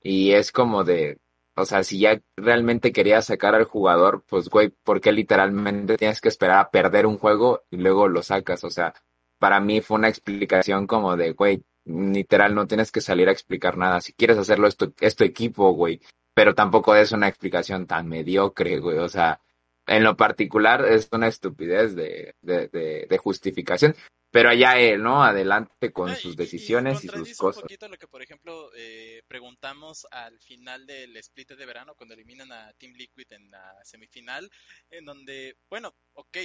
y 0.02 0.34
es 0.34 0.52
como 0.52 0.84
de 0.84 1.18
o 1.58 1.64
sea, 1.66 1.84
si 1.84 2.00
ya 2.00 2.22
realmente 2.36 2.92
querías 2.92 3.26
sacar 3.28 3.56
al 3.56 3.64
jugador, 3.64 4.24
pues 4.28 4.50
güey, 4.50 4.70
¿por 4.84 5.00
qué 5.00 5.14
literalmente 5.14 5.98
tienes 5.98 6.20
que 6.20 6.28
esperar 6.28 6.60
a 6.60 6.70
perder 6.70 7.06
un 7.06 7.18
juego 7.18 7.64
y 7.72 7.78
luego 7.78 8.10
lo 8.10 8.22
sacas? 8.24 8.66
O 8.66 8.70
sea, 8.70 8.94
para 9.40 9.62
mí 9.62 9.80
fue 9.80 9.98
una 9.98 10.10
explicación 10.10 10.86
como 10.86 11.16
de, 11.16 11.32
güey, 11.32 11.64
literal, 11.86 12.54
no 12.56 12.68
tienes 12.68 12.92
que 12.92 13.02
salir 13.02 13.30
a 13.30 13.32
explicar 13.32 13.78
nada. 13.78 14.02
Si 14.02 14.14
quieres 14.14 14.38
hacerlo, 14.38 14.68
es 14.68 14.76
tu, 14.78 14.94
es 15.00 15.16
tu 15.16 15.24
equipo, 15.24 15.72
güey. 15.72 16.02
Pero 16.34 16.54
tampoco 16.54 16.96
es 16.96 17.12
una 17.12 17.28
explicación 17.28 17.88
tan 17.88 18.08
mediocre, 18.08 18.80
güey. 18.80 18.98
O 18.98 19.08
sea, 19.08 19.40
en 19.88 20.04
lo 20.04 20.18
particular 20.18 20.86
es 20.86 21.08
una 21.12 21.28
estupidez 21.28 21.96
de, 21.96 22.36
de, 22.42 22.68
de, 22.68 23.08
de 23.10 23.18
justificación. 23.18 23.96
Pero 24.32 24.50
allá 24.50 24.78
él, 24.78 25.02
¿no? 25.02 25.24
Adelante 25.24 25.94
con 25.94 26.10
Ah, 26.10 26.16
sus 26.16 26.36
decisiones 26.36 27.06
y, 27.06 27.08
sus 27.08 27.38
cosas. 27.38 27.64
un 27.64 27.68
poquito 27.68 27.88
lo 27.88 27.98
que, 27.98 28.08
por 28.08 28.22
ejemplo, 28.22 28.70
eh, 28.76 29.22
preguntamos 29.30 30.06
al 30.12 30.38
final 30.42 30.86
del 30.86 31.16
split 31.16 31.52
de 31.52 31.66
verano, 31.66 31.96
cuando 31.96 32.16
eliminan 32.16 32.52
a 32.52 32.74
Team 32.74 32.96
Liquid 32.96 33.32
en 33.32 33.50
la 33.50 33.74
semifinal, 33.86 34.52
en 34.90 35.06
donde, 35.06 35.56
bueno, 35.70 35.96
ok, 36.16 36.38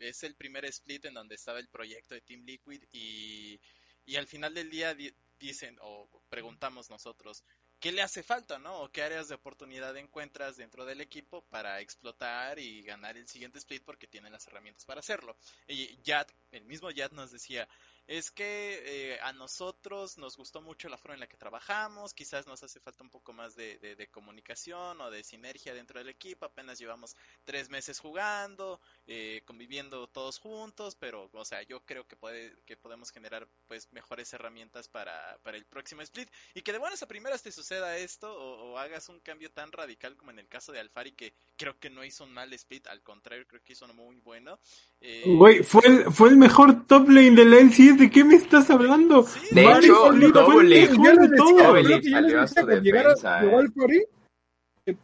es 0.00 0.24
el 0.24 0.34
primer 0.34 0.64
split 0.64 1.04
en 1.04 1.14
donde 1.14 1.36
estaba 1.36 1.60
el 1.60 1.68
proyecto 1.68 2.16
de 2.16 2.22
Team 2.22 2.42
Liquid 2.44 2.82
y, 2.90 3.60
y 4.06 4.16
al 4.16 4.26
final 4.26 4.54
del 4.54 4.70
día 4.70 4.94
di- 4.94 5.14
dicen 5.38 5.76
o 5.82 6.08
preguntamos 6.30 6.88
nosotros, 6.88 7.44
¿qué 7.80 7.92
le 7.92 8.02
hace 8.02 8.22
falta, 8.22 8.58
no? 8.58 8.80
¿O 8.82 8.90
qué 8.90 9.02
áreas 9.02 9.28
de 9.28 9.34
oportunidad 9.34 9.96
encuentras 9.96 10.56
dentro 10.56 10.84
del 10.86 11.00
equipo 11.00 11.42
para 11.48 11.80
explotar 11.80 12.58
y 12.58 12.82
ganar 12.82 13.16
el 13.16 13.28
siguiente 13.28 13.58
split 13.58 13.84
porque 13.84 14.06
tienen 14.06 14.32
las 14.32 14.46
herramientas 14.46 14.84
para 14.86 15.00
hacerlo? 15.00 15.36
Y 15.68 16.00
Yad, 16.02 16.26
el 16.52 16.64
mismo 16.64 16.90
Yad 16.90 17.10
nos 17.12 17.32
decía, 17.32 17.68
es 18.06 18.30
que 18.30 18.82
eh, 19.14 19.18
a 19.22 19.32
nosotros 19.32 20.18
nos 20.18 20.36
gustó 20.36 20.60
mucho 20.62 20.88
la 20.88 20.98
forma 20.98 21.14
en 21.14 21.20
la 21.20 21.26
que 21.28 21.36
trabajamos, 21.36 22.14
quizás 22.14 22.46
nos 22.46 22.62
hace 22.62 22.80
falta 22.80 23.02
un 23.02 23.10
poco 23.10 23.32
más 23.32 23.56
de, 23.56 23.78
de- 23.78 24.06
comunicación 24.10 25.00
o 25.00 25.10
de 25.10 25.22
sinergia 25.24 25.74
dentro 25.74 25.98
del 25.98 26.08
equipo, 26.08 26.46
apenas 26.46 26.78
llevamos 26.78 27.16
tres 27.44 27.68
meses 27.68 27.98
jugando, 27.98 28.80
eh, 29.06 29.42
conviviendo 29.44 30.06
todos 30.08 30.38
juntos, 30.38 30.94
pero 30.96 31.28
o 31.32 31.44
sea, 31.44 31.62
yo 31.62 31.84
creo 31.84 32.06
que 32.06 32.16
puede, 32.16 32.56
que 32.64 32.76
podemos 32.76 33.10
generar 33.10 33.48
pues 33.66 33.92
mejores 33.92 34.32
herramientas 34.32 34.88
para, 34.88 35.38
para 35.42 35.56
el 35.56 35.64
próximo 35.66 36.02
split 36.02 36.30
y 36.54 36.62
que 36.62 36.72
de 36.72 36.78
buenas 36.78 37.02
a 37.02 37.08
primeras 37.08 37.42
te 37.42 37.52
suceda 37.52 37.96
esto 37.98 38.32
o, 38.32 38.72
o 38.72 38.78
hagas 38.78 39.08
un 39.08 39.20
cambio 39.20 39.50
tan 39.50 39.72
radical 39.72 40.16
como 40.16 40.30
en 40.30 40.38
el 40.38 40.48
caso 40.48 40.72
de 40.72 40.80
Alfari 40.80 41.12
que 41.12 41.34
creo 41.56 41.78
que 41.78 41.90
no 41.90 42.04
hizo 42.04 42.24
un 42.24 42.32
mal 42.32 42.52
split, 42.54 42.86
al 42.86 43.02
contrario 43.02 43.46
creo 43.46 43.62
que 43.62 43.72
hizo 43.72 43.84
uno 43.84 43.94
muy 43.94 44.16
bueno. 44.20 44.58
Eh, 45.00 45.38
Güey, 45.38 45.62
fue 45.64 45.82
el, 45.86 46.12
fue 46.12 46.28
el 46.30 46.36
mejor 46.36 46.86
top 46.86 47.08
lane 47.08 47.32
de 47.32 47.44
la 47.44 47.58
LCS. 47.58 47.95
¿De 47.96 48.10
qué 48.10 48.24
me 48.24 48.34
estás 48.34 48.68
hablando? 48.70 49.24
sí, 49.24 49.54
De 49.54 49.64
Mario 49.64 49.94
hecho, 49.94 50.12
llegó 50.12 50.62
eh. 50.62 50.88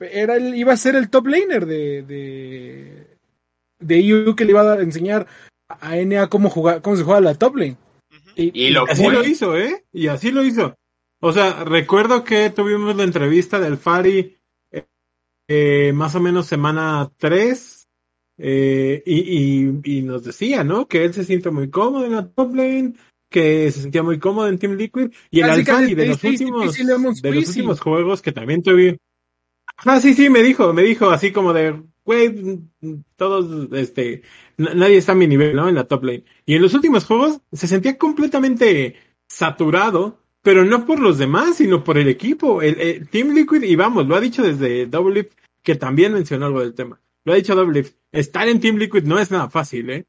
era 0.01 0.37
el, 0.37 0.55
iba 0.55 0.73
a 0.73 0.77
ser 0.77 0.97
el 0.97 1.11
top 1.11 1.27
laner 1.27 1.67
de, 1.67 2.03
de, 2.03 3.19
de 3.81 4.01
EU 4.01 4.37
que 4.37 4.45
le 4.45 4.51
iba 4.51 4.73
a 4.73 4.81
enseñar 4.81 5.27
a 5.69 5.97
NA 5.97 6.29
cómo 6.29 6.51
jugar, 6.51 6.83
cómo 6.83 6.97
se 6.97 7.05
juega 7.05 7.21
la 7.21 7.35
top 7.35 7.57
lane. 7.57 7.77
Y 8.35 8.71
lo 8.71 8.85
así 8.89 9.05
fue. 9.05 9.13
lo 9.13 9.25
hizo, 9.25 9.57
¿eh? 9.57 9.85
Y 9.93 10.09
así 10.09 10.31
lo 10.31 10.45
hizo. 10.45 10.75
O 11.21 11.33
sea, 11.33 11.65
recuerdo 11.65 12.25
que 12.25 12.51
tuvimos 12.51 12.97
la 12.97 13.05
entrevista 13.05 13.61
del 13.61 13.77
Fari 13.77 14.39
eh, 14.71 14.87
eh, 15.49 15.93
más 15.95 16.15
o 16.15 16.21
menos 16.21 16.47
semana 16.47 17.11
3 17.19 17.82
eh, 18.39 19.03
y, 19.05 19.19
y, 19.19 19.99
y 19.99 20.03
nos 20.03 20.25
decía, 20.25 20.65
¿no? 20.65 20.87
Que 20.87 21.05
él 21.05 21.15
se 21.15 21.25
siente 21.25 21.51
muy 21.51 21.71
cómodo 21.71 22.07
en 22.07 22.13
la 22.13 22.29
top 22.29 22.55
lane, 22.55 22.95
que 23.31 23.71
se 23.73 23.83
sentía 23.83 24.03
muy 24.03 24.19
cómodo 24.19 24.49
en 24.49 24.59
Team 24.59 24.75
Liquid 24.75 25.11
y 25.31 25.41
el 25.41 25.51
Alfari 25.51 25.95
de 25.95 26.07
los 26.07 26.23
últimos 26.23 26.77
de 27.23 27.33
los 27.33 27.49
últimos 27.49 27.81
juegos 27.81 28.23
que 28.23 28.33
también 28.33 28.63
tuve. 28.63 28.99
Ah, 29.85 30.01
sí, 30.01 30.15
sí, 30.15 30.29
me 30.29 30.43
dijo, 30.43 30.73
me 30.73 30.83
dijo 30.83 31.11
así 31.11 31.33
como 31.33 31.53
de, 31.53 31.83
güey, 32.05 32.61
todos, 33.17 33.73
este, 33.73 34.23
nadie 34.57 34.99
está 34.99 35.13
a 35.13 35.17
mi 35.17 35.27
nivel, 35.27 35.57
¿no? 35.57 35.69
En 35.69 35.75
la 35.75 35.89
top 35.89 36.05
lane. 36.05 36.25
Y 36.47 36.55
en 36.55 36.63
los 36.63 36.75
últimos 36.75 37.05
juegos 37.05 37.41
se 37.53 37.67
sentía 37.67 37.97
completamente 37.99 38.97
saturado, 39.27 40.19
pero 40.43 40.65
no 40.65 40.85
por 40.85 41.01
los 41.01 41.19
demás, 41.19 41.57
sino 41.57 41.83
por 41.83 41.99
el 41.99 42.09
equipo. 42.09 42.63
El, 42.63 42.81
el 42.81 43.09
Team 43.09 43.35
Liquid, 43.35 43.63
y 43.63 43.75
vamos, 43.77 44.07
lo 44.07 44.15
ha 44.15 44.21
dicho 44.21 44.43
desde 44.43 44.87
Double 44.87 45.15
Lift, 45.15 45.33
que 45.63 45.75
también 45.75 46.13
mencionó 46.13 46.47
algo 46.47 46.61
del 46.61 46.75
tema. 46.75 47.01
Lo 47.25 47.33
ha 47.33 47.37
dicho 47.37 47.55
Double 47.55 47.81
Lift, 47.81 47.97
estar 48.11 48.49
en 48.49 48.61
Team 48.61 48.77
Liquid 48.77 49.05
no 49.05 49.19
es 49.19 49.31
nada 49.31 49.49
fácil, 49.49 49.91
¿eh? 49.91 50.07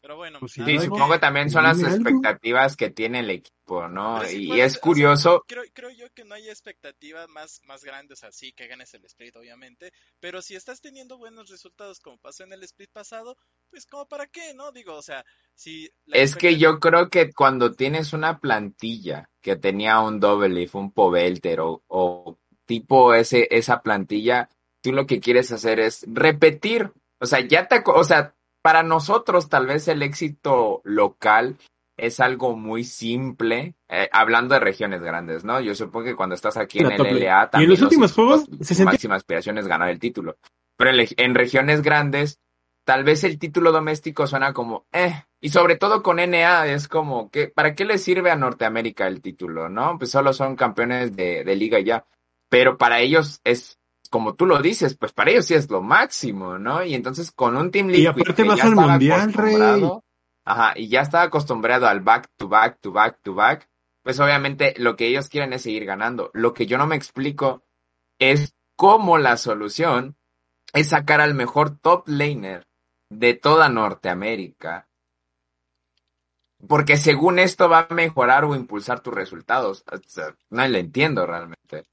Pero 0.00 0.16
bueno, 0.16 0.38
Pues 0.38 0.52
sí, 0.52 0.60
algo- 0.60 0.84
supongo 0.84 1.12
que 1.14 1.18
también 1.18 1.50
son 1.50 1.62
las 1.62 1.82
algo. 1.82 1.96
expectativas 1.96 2.76
que 2.76 2.90
tiene 2.90 3.20
el 3.20 3.30
equipo, 3.30 3.88
¿no? 3.88 4.22
Sí, 4.26 4.42
Y 4.44 4.48
¿cuál 4.48 4.58
es- 4.60 4.66
es 4.66 4.72
o 4.72 4.74
sea, 4.74 4.82
curioso, 4.82 5.44
creo, 5.48 5.62
creo 5.72 5.90
yo 5.90 6.10
que 6.12 6.24
no 6.26 6.34
hay 6.34 6.50
expectativa 6.50 7.26
más, 7.26 7.62
más 7.64 7.82
grande, 7.82 8.12
o 8.12 8.16
sea, 8.16 8.30
sí 8.30 8.52
que 8.52 8.66
ganes 8.66 8.92
el 8.92 9.02
split, 9.06 9.34
obviamente, 9.36 9.92
pero 10.20 10.42
si 10.42 10.56
estás 10.56 10.82
teniendo 10.82 11.16
buenos 11.16 11.48
resultados 11.48 12.00
como 12.00 12.18
pasó 12.18 12.44
en 12.44 12.52
el 12.52 12.62
split 12.64 12.90
pasado, 12.92 13.38
pues 13.70 13.86
como 13.86 14.06
para 14.06 14.26
qué, 14.26 14.52
¿no? 14.52 14.72
Digo, 14.72 14.94
o 14.94 15.02
sea, 15.02 15.24
si... 15.54 15.88
la 16.04 16.18
es 16.18 16.36
que 16.36 16.58
yo 16.58 16.80
creo 16.80 17.08
que 17.08 17.32
cuando 17.32 17.72
tienes 17.72 18.12
una 18.12 18.40
plantilla 18.40 19.30
que 19.40 19.56
tenía 19.56 20.00
un 20.00 20.20
Double 20.20 20.50
Leaf, 20.50 20.74
un 20.74 20.92
Pobelter 20.92 21.60
o, 21.60 21.82
o 21.86 22.38
tipo 22.66 23.14
ese, 23.14 23.48
esa 23.50 23.82
plantilla, 23.82 24.48
tú 24.82 24.92
lo 24.92 25.06
que 25.06 25.20
quieres 25.20 25.50
hacer 25.52 25.80
es 25.80 26.04
repetir. 26.06 26.92
O 27.20 27.26
sea, 27.26 27.40
ya 27.40 27.68
te, 27.68 27.82
o 27.84 28.04
sea, 28.04 28.34
para 28.62 28.82
nosotros 28.82 29.48
tal 29.48 29.66
vez 29.66 29.88
el 29.88 30.02
éxito 30.02 30.80
local 30.84 31.56
es 31.96 32.18
algo 32.18 32.56
muy 32.56 32.82
simple, 32.84 33.74
eh, 33.88 34.08
hablando 34.12 34.54
de 34.54 34.60
regiones 34.60 35.00
grandes, 35.00 35.44
¿no? 35.44 35.60
Yo 35.60 35.74
supongo 35.74 36.06
que 36.06 36.16
cuando 36.16 36.34
estás 36.34 36.56
aquí 36.56 36.80
en 36.80 36.90
el. 36.90 37.00
LA 37.00 37.40
Y 37.40 37.44
en 37.44 37.50
también 37.50 37.70
los 37.70 37.82
últimos 37.82 38.12
juegos 38.12 38.44
su 38.46 38.56
se 38.64 38.74
sentía- 38.74 38.86
máxima 38.86 39.14
aspiración 39.14 39.58
es 39.58 39.68
ganar 39.68 39.90
el 39.90 40.00
título. 40.00 40.36
Pero 40.76 40.90
en, 40.90 41.34
regiones 41.36 41.82
grandes, 41.82 42.40
tal 42.84 43.04
vez 43.04 43.22
el 43.22 43.38
título 43.38 43.70
doméstico 43.70 44.26
suena 44.26 44.52
como, 44.52 44.86
eh, 44.92 45.22
y 45.40 45.50
sobre 45.50 45.76
todo 45.76 46.02
con 46.02 46.18
NA 46.18 46.66
es 46.66 46.88
como, 46.88 47.30
que 47.30 47.46
¿para 47.46 47.76
qué 47.76 47.84
le 47.84 47.98
sirve 47.98 48.32
a 48.32 48.36
Norteamérica 48.36 49.06
el 49.06 49.20
título, 49.22 49.68
no? 49.68 49.96
Pues 49.98 50.10
solo 50.10 50.32
son 50.32 50.56
campeones 50.56 51.14
de, 51.14 51.44
de 51.44 51.56
liga 51.56 51.78
y 51.78 51.84
ya. 51.84 52.04
Pero 52.54 52.78
para 52.78 53.00
ellos 53.00 53.40
es, 53.42 53.80
como 54.10 54.36
tú 54.36 54.46
lo 54.46 54.62
dices, 54.62 54.96
pues 54.96 55.12
para 55.12 55.32
ellos 55.32 55.44
sí 55.46 55.54
es 55.54 55.68
lo 55.68 55.82
máximo, 55.82 56.56
¿no? 56.56 56.84
Y 56.84 56.94
entonces 56.94 57.32
con 57.32 57.56
un 57.56 57.72
Team 57.72 57.90
Y 57.90 57.94
Liquid 57.94 58.08
aparte 58.10 58.34
que 58.34 58.48
vas 58.48 58.58
ya 58.58 58.64
al 58.66 58.76
mundial, 58.76 59.32
rey. 59.32 59.90
ajá, 60.44 60.72
y 60.76 60.86
ya 60.86 61.00
estaba 61.00 61.24
acostumbrado 61.24 61.88
al 61.88 61.98
back 61.98 62.30
to 62.36 62.48
back 62.48 62.78
to 62.80 62.92
back 62.92 63.18
to 63.22 63.34
back, 63.34 63.68
pues 64.04 64.20
obviamente 64.20 64.72
lo 64.76 64.94
que 64.94 65.08
ellos 65.08 65.28
quieren 65.28 65.52
es 65.52 65.62
seguir 65.62 65.84
ganando. 65.84 66.30
Lo 66.32 66.54
que 66.54 66.66
yo 66.66 66.78
no 66.78 66.86
me 66.86 66.94
explico 66.94 67.64
es 68.20 68.54
cómo 68.76 69.18
la 69.18 69.36
solución 69.36 70.16
es 70.72 70.90
sacar 70.90 71.20
al 71.20 71.34
mejor 71.34 71.76
top 71.80 72.04
laner 72.06 72.68
de 73.10 73.34
toda 73.34 73.68
Norteamérica. 73.68 74.88
Porque 76.68 76.98
según 76.98 77.40
esto 77.40 77.68
va 77.68 77.88
a 77.90 77.94
mejorar 77.94 78.44
o 78.44 78.54
impulsar 78.54 79.00
tus 79.00 79.12
resultados. 79.12 79.82
O 79.90 79.98
sea, 80.06 80.36
no 80.50 80.68
lo 80.68 80.78
entiendo 80.78 81.26
realmente. 81.26 81.84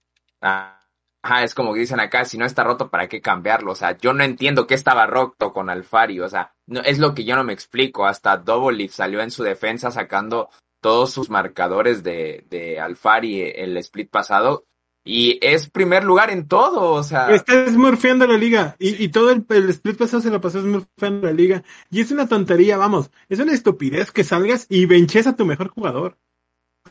Ajá, 0.41 1.43
es 1.43 1.53
como 1.53 1.73
que 1.73 1.81
dicen 1.81 1.99
acá, 1.99 2.25
si 2.25 2.37
no 2.37 2.45
está 2.45 2.63
roto, 2.63 2.89
¿para 2.89 3.07
qué 3.07 3.21
cambiarlo? 3.21 3.73
O 3.73 3.75
sea, 3.75 3.95
yo 3.97 4.13
no 4.13 4.23
entiendo 4.23 4.65
qué 4.65 4.73
estaba 4.73 5.05
roto 5.05 5.51
con 5.51 5.69
Alfari. 5.69 6.19
O 6.19 6.27
sea, 6.27 6.53
no, 6.65 6.81
es 6.81 6.97
lo 6.97 7.13
que 7.13 7.23
yo 7.23 7.35
no 7.35 7.43
me 7.43 7.53
explico. 7.53 8.05
Hasta 8.05 8.37
Double 8.37 8.75
Leaf 8.75 8.93
salió 8.93 9.21
en 9.21 9.31
su 9.31 9.43
defensa 9.43 9.91
sacando 9.91 10.49
todos 10.81 11.11
sus 11.11 11.29
marcadores 11.29 12.01
de, 12.01 12.45
de 12.49 12.79
Alfari 12.79 13.41
el 13.41 13.77
split 13.77 14.09
pasado. 14.09 14.65
Y 15.03 15.39
es 15.41 15.69
primer 15.69 16.03
lugar 16.03 16.31
en 16.31 16.47
todo. 16.47 16.91
O 16.91 17.03
sea, 17.03 17.29
Está 17.31 17.67
smurfeando 17.67 18.25
la 18.25 18.37
liga. 18.37 18.75
Y, 18.79 19.03
y 19.03 19.09
todo 19.09 19.31
el, 19.31 19.45
el 19.49 19.69
split 19.69 19.97
pasado 19.97 20.21
se 20.21 20.31
lo 20.31 20.41
pasó 20.41 20.59
smurfeando 20.61 21.27
la 21.27 21.33
liga. 21.33 21.63
Y 21.91 22.01
es 22.01 22.11
una 22.11 22.27
tontería, 22.27 22.77
vamos. 22.77 23.11
Es 23.29 23.39
una 23.39 23.53
estupidez 23.53 24.11
que 24.11 24.23
salgas 24.23 24.65
y 24.69 24.87
benches 24.87 25.27
a 25.27 25.35
tu 25.35 25.45
mejor 25.45 25.69
jugador. 25.69 26.17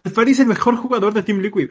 Alfari 0.05 0.33
es 0.33 0.41
el 0.41 0.47
mejor 0.47 0.77
jugador 0.77 1.13
de 1.13 1.25
Team 1.25 1.41
Liquid. 1.41 1.71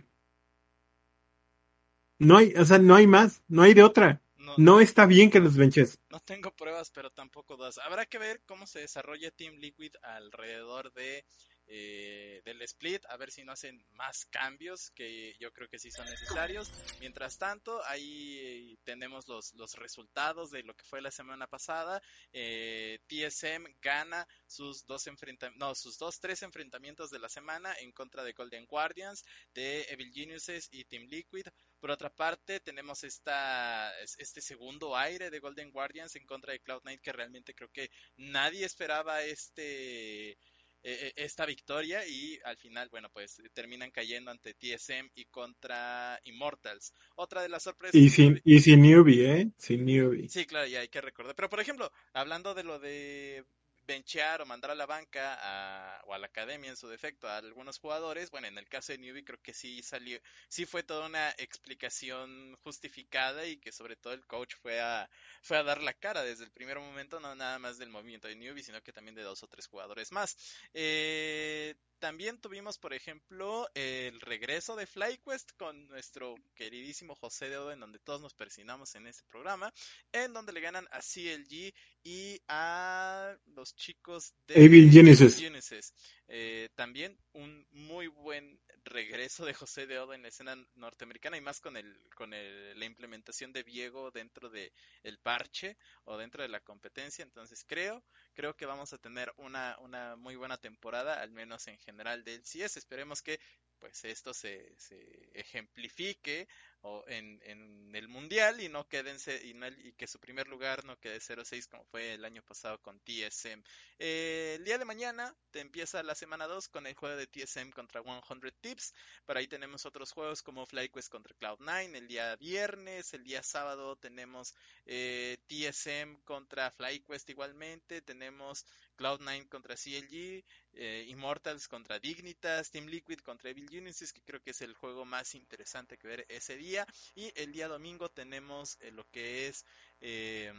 No 2.19 2.37
hay, 2.37 2.53
o 2.55 2.65
sea, 2.65 2.77
no 2.77 2.95
hay 2.95 3.07
más. 3.07 3.43
No 3.47 3.63
hay 3.63 3.73
de 3.73 3.83
otra. 3.83 4.21
No, 4.35 4.53
No 4.57 4.81
está 4.81 5.05
bien 5.05 5.31
que 5.31 5.39
los 5.39 5.55
benches. 5.55 5.99
no 6.09 6.19
tengo 6.19 6.51
pruebas, 6.51 6.91
pero 6.91 7.09
tampoco 7.11 7.57
dudas. 7.57 7.77
Habrá 7.79 8.05
que 8.05 8.17
ver 8.17 8.41
cómo 8.45 8.67
se 8.67 8.79
desarrolla 8.79 9.31
Team 9.31 9.55
Liquid 9.55 9.93
alrededor 10.01 10.91
de 10.93 11.25
eh, 11.71 12.41
del 12.45 12.59
split, 12.63 13.05
a 13.09 13.17
ver 13.17 13.29
si 13.29 13.43
no 13.43 13.51
hacen 13.51 13.85
más 13.91 14.25
cambios 14.25 14.89
que 14.95 15.35
yo 15.39 15.53
creo 15.53 15.69
que 15.69 15.77
sí 15.77 15.91
son 15.91 16.07
necesarios. 16.09 16.71
Mientras 16.99 17.37
tanto, 17.37 17.85
ahí 17.85 18.39
eh, 18.39 18.77
tenemos 18.83 19.27
los, 19.27 19.53
los 19.53 19.75
resultados 19.75 20.49
de 20.49 20.63
lo 20.63 20.73
que 20.73 20.83
fue 20.83 20.99
la 20.99 21.11
semana 21.11 21.45
pasada. 21.45 22.01
Eh, 22.33 22.97
TSM 23.07 23.67
gana 23.83 24.27
sus 24.47 24.87
dos 24.87 25.05
enfrentamientos, 25.05 25.67
no, 25.67 25.75
sus 25.75 25.99
dos, 25.99 26.19
tres 26.19 26.41
enfrentamientos 26.41 27.11
de 27.11 27.19
la 27.19 27.29
semana 27.29 27.71
en 27.79 27.91
contra 27.91 28.23
de 28.23 28.33
Golden 28.33 28.65
Guardians, 28.65 29.23
de 29.53 29.83
Evil 29.91 30.11
Geniuses 30.11 30.69
y 30.71 30.85
Team 30.85 31.03
Liquid. 31.03 31.45
Por 31.79 31.91
otra 31.91 32.09
parte, 32.09 32.59
tenemos 32.59 33.03
esta, 33.03 33.91
este 34.01 34.41
segundo 34.41 34.95
aire 34.97 35.29
de 35.29 35.39
Golden 35.39 35.71
Guardians 35.71 36.15
en 36.15 36.25
contra 36.25 36.53
de 36.53 36.61
Cloud9 36.61 36.99
que 37.01 37.13
realmente 37.13 37.53
creo 37.53 37.69
que 37.71 37.89
nadie 38.17 38.65
esperaba 38.65 39.23
este 39.23 40.37
eh, 40.81 41.11
esta 41.17 41.45
victoria 41.45 42.07
y 42.07 42.39
al 42.45 42.55
final, 42.55 42.87
bueno, 42.89 43.09
pues 43.11 43.41
terminan 43.53 43.91
cayendo 43.91 44.31
ante 44.31 44.53
TSM 44.53 45.09
y 45.13 45.25
contra 45.25 46.17
Immortals. 46.23 46.93
Otra 47.15 47.41
de 47.41 47.49
las 47.49 47.63
sorpresas. 47.63 47.95
Y 47.95 48.09
sin, 48.09 48.41
y 48.45 48.59
sin 48.59 48.81
newbie, 48.81 49.29
¿eh? 49.29 49.51
Sin 49.57 49.85
newbie. 49.85 50.29
Sí, 50.29 50.45
claro, 50.45 50.67
ya 50.67 50.79
hay 50.79 50.87
que 50.87 51.01
recordar. 51.01 51.35
Pero 51.35 51.49
por 51.49 51.59
ejemplo, 51.59 51.91
hablando 52.13 52.53
de 52.53 52.63
lo 52.63 52.79
de 52.79 53.43
benchear 53.89 54.39
o 54.41 54.45
mandar 54.45 54.69
a 54.69 54.75
la 54.75 54.85
banca 54.85 56.01
o 56.05 56.13
a 56.13 56.19
la 56.19 56.27
academia 56.27 56.69
en 56.69 56.77
su 56.77 56.87
defecto 56.87 57.27
a 57.27 57.37
algunos 57.37 57.79
jugadores, 57.79 58.29
bueno, 58.29 58.47
en 58.47 58.57
el 58.57 58.69
caso 58.69 58.91
de 58.91 58.99
Newbie 58.99 59.25
creo 59.25 59.41
que 59.41 59.53
sí 59.53 59.81
salió, 59.81 60.19
sí 60.47 60.65
fue 60.65 60.83
toda 60.83 61.07
una 61.07 61.31
explicación 61.31 62.55
justificada 62.63 63.47
y 63.47 63.57
que 63.57 63.71
sobre 63.71 63.95
todo 63.95 64.13
el 64.13 64.27
coach 64.27 64.55
fue 64.61 64.79
a, 64.79 65.09
fue 65.41 65.57
a 65.57 65.63
dar 65.63 65.81
la 65.81 65.93
cara 65.93 66.23
desde 66.23 66.43
el 66.43 66.51
primer 66.51 66.79
momento, 66.79 67.19
no 67.19 67.35
nada 67.35 67.57
más 67.57 67.79
del 67.79 67.89
movimiento 67.89 68.27
de 68.27 68.35
Newbie, 68.35 68.63
sino 68.63 68.81
que 68.83 68.93
también 68.93 69.15
de 69.15 69.23
dos 69.23 69.41
o 69.41 69.47
tres 69.47 69.65
jugadores 69.65 70.11
más. 70.11 70.37
Eh, 70.73 71.75
también 71.99 72.39
tuvimos, 72.39 72.77
por 72.77 72.93
ejemplo, 72.93 73.69
el 73.73 74.21
regreso 74.21 74.75
de 74.77 74.87
FlyQuest 74.87 75.51
con 75.57 75.87
nuestro 75.87 76.35
queridísimo 76.55 77.13
José 77.15 77.49
de 77.49 77.57
Odo, 77.57 77.71
en 77.73 77.81
donde 77.81 77.99
todos 77.99 78.21
nos 78.21 78.33
persinamos 78.33 78.95
en 78.95 79.07
este 79.07 79.25
programa, 79.25 79.73
en 80.13 80.31
donde 80.31 80.53
le 80.53 80.61
ganan 80.61 80.87
a 80.91 81.01
CLG 81.01 81.73
y 82.03 82.41
a 82.47 83.35
los 83.47 83.75
chicos 83.79 84.33
de 84.45 84.65
Evil 84.65 84.91
Genesis. 84.91 85.93
Eh, 86.27 86.69
también 86.75 87.17
un 87.31 87.65
muy 87.71 88.07
buen 88.07 88.59
regreso 88.83 89.45
de 89.45 89.53
José 89.53 89.87
de 89.87 89.99
Odo 89.99 90.13
en 90.13 90.21
la 90.21 90.27
escena 90.27 90.55
norteamericana 90.75 91.37
y 91.37 91.41
más 91.41 91.61
con 91.61 91.77
el 91.77 91.97
con 92.15 92.31
la 92.31 92.85
implementación 92.85 93.53
de 93.53 93.63
Viego 93.63 94.11
dentro 94.11 94.49
de 94.49 94.73
el 95.03 95.17
parche 95.17 95.77
o 96.03 96.17
dentro 96.17 96.43
de 96.43 96.49
la 96.49 96.59
competencia. 96.59 97.23
Entonces 97.23 97.63
creo 97.65 98.03
creo 98.33 98.55
que 98.55 98.65
vamos 98.65 98.91
a 98.91 98.97
tener 98.97 99.33
una, 99.37 99.77
una 99.79 100.17
muy 100.17 100.35
buena 100.35 100.57
temporada 100.57 101.21
al 101.21 101.31
menos 101.31 101.67
en 101.67 101.77
general 101.79 102.23
del 102.23 102.41
CS 102.41 102.77
esperemos 102.77 103.21
que 103.21 103.39
pues 103.79 104.03
esto 104.05 104.33
se, 104.33 104.73
se 104.77 105.29
ejemplifique 105.33 106.47
o 106.81 107.03
en, 107.07 107.41
en, 107.43 107.93
el 107.93 108.07
mundial 108.07 108.61
y 108.61 108.69
no 108.69 108.87
quédense 108.87 109.45
y, 109.45 109.53
no, 109.53 109.67
y 109.67 109.93
que 109.93 110.07
su 110.07 110.19
primer 110.19 110.47
lugar 110.47 110.85
no 110.85 110.97
quede 110.99 111.19
0-6 111.19 111.67
como 111.67 111.83
fue 111.85 112.13
el 112.13 112.23
año 112.23 112.41
pasado 112.43 112.81
con 112.81 112.99
TSM. 113.01 113.61
Eh, 113.97 114.55
el 114.57 114.63
día 114.63 114.77
de 114.77 114.85
mañana 114.85 115.35
te 115.51 115.59
empieza 115.59 116.03
la 116.03 116.15
semana 116.15 116.47
2 116.47 116.69
con 116.69 116.87
el 116.87 116.93
juego 116.93 117.17
de 117.17 117.27
TSM 117.27 117.71
contra 117.71 118.01
100 118.01 118.53
Tips. 118.61 118.93
Por 119.25 119.37
ahí 119.37 119.47
tenemos 119.47 119.85
otros 119.85 120.11
juegos 120.11 120.41
como 120.41 120.65
FlyQuest 120.65 121.09
contra 121.09 121.35
Cloud9. 121.35 121.95
El 121.95 122.07
día 122.07 122.35
viernes, 122.37 123.13
el 123.13 123.23
día 123.23 123.43
sábado 123.43 123.97
tenemos 123.97 124.53
eh, 124.85 125.37
TSM 125.47 126.21
contra 126.23 126.71
FlyQuest 126.71 127.29
igualmente. 127.29 128.01
Tenemos 128.01 128.65
Cloud9 128.99 129.47
contra 129.47 129.75
CLG, 129.75 130.43
eh, 130.73 131.05
Immortals 131.07 131.69
contra 131.69 131.99
Dignitas, 131.99 132.69
Team 132.69 132.87
Liquid 132.87 133.19
contra 133.19 133.49
Evil 133.49 133.69
Genesis, 133.69 134.11
que 134.11 134.21
creo 134.21 134.41
que 134.41 134.51
es 134.51 134.61
el 134.61 134.73
juego 134.73 135.05
más 135.05 135.35
interesante 135.35 135.97
que 135.97 136.07
ver 136.07 136.25
ese 136.27 136.57
día. 136.57 136.85
Y 137.15 137.31
el 137.35 137.53
día 137.53 137.69
domingo 137.69 138.09
tenemos 138.09 138.77
eh, 138.81 138.91
lo 138.91 139.09
que 139.09 139.47
es 139.47 139.65
eh, 140.01 140.53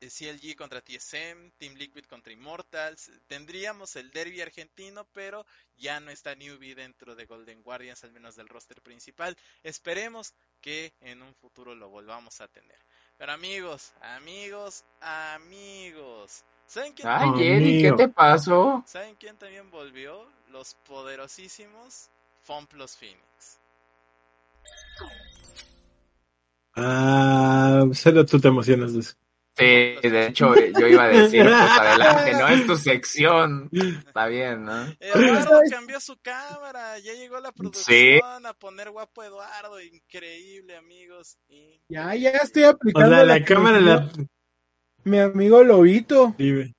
CLG 0.00 0.54
contra 0.56 0.82
TSM, 0.82 1.52
Team 1.56 1.74
Liquid 1.76 2.04
contra 2.04 2.32
Immortals. 2.32 3.10
Tendríamos 3.26 3.96
el 3.96 4.10
derby 4.10 4.42
argentino, 4.42 5.06
pero 5.12 5.46
ya 5.76 6.00
no 6.00 6.10
está 6.10 6.34
Newbie 6.34 6.74
dentro 6.74 7.14
de 7.14 7.24
Golden 7.24 7.62
Guardians, 7.62 8.04
al 8.04 8.12
menos 8.12 8.36
del 8.36 8.48
roster 8.48 8.82
principal. 8.82 9.34
Esperemos 9.62 10.34
que 10.60 10.92
en 11.00 11.22
un 11.22 11.34
futuro 11.34 11.74
lo 11.74 11.88
volvamos 11.88 12.42
a 12.42 12.48
tener. 12.48 12.78
Pero 13.16 13.32
amigos, 13.32 13.94
amigos, 14.00 14.84
amigos. 15.00 16.44
¿Saben 16.66 16.92
quién 16.92 17.08
Ay, 17.08 17.30
Jenny, 17.36 17.82
¿qué 17.82 17.92
te 17.92 18.08
pasó? 18.08 18.82
¿Saben 18.86 19.14
quién 19.16 19.36
también 19.36 19.70
volvió? 19.70 20.26
Los 20.50 20.74
poderosísimos 20.86 22.10
Plus 22.68 22.96
Phoenix. 22.96 23.58
Ah, 26.76 27.84
solo 27.92 28.26
tú 28.26 28.40
te 28.40 28.48
emocionas 28.48 28.92
de 28.92 29.00
eso. 29.00 29.14
Sí, 29.56 29.64
de 30.08 30.26
hecho, 30.26 30.52
yo 30.56 30.88
iba 30.88 31.04
a 31.04 31.08
decir, 31.08 31.44
pues 31.44 31.54
adelante, 31.54 32.32
no 32.32 32.48
es 32.48 32.66
tu 32.66 32.76
sección. 32.76 33.70
Está 33.72 34.26
bien, 34.26 34.64
¿no? 34.64 34.84
Eduardo 34.98 35.60
cambió 35.70 36.00
su 36.00 36.16
cámara, 36.20 36.98
ya 36.98 37.12
llegó 37.12 37.38
la 37.38 37.52
producción 37.52 38.46
a 38.46 38.52
poner 38.54 38.90
guapo 38.90 39.22
Eduardo, 39.22 39.80
increíble, 39.80 40.76
amigos. 40.76 41.38
Ya, 41.88 42.16
ya 42.16 42.30
estoy 42.30 42.64
aplicando. 42.64 43.08
O 43.08 43.14
sea, 43.14 43.24
la, 43.24 43.44
cámara 43.44 43.80
la, 43.80 44.10
mi 45.04 45.18
amigo 45.18 45.62
Lobito. 45.62 46.34
Dime. 46.38 46.74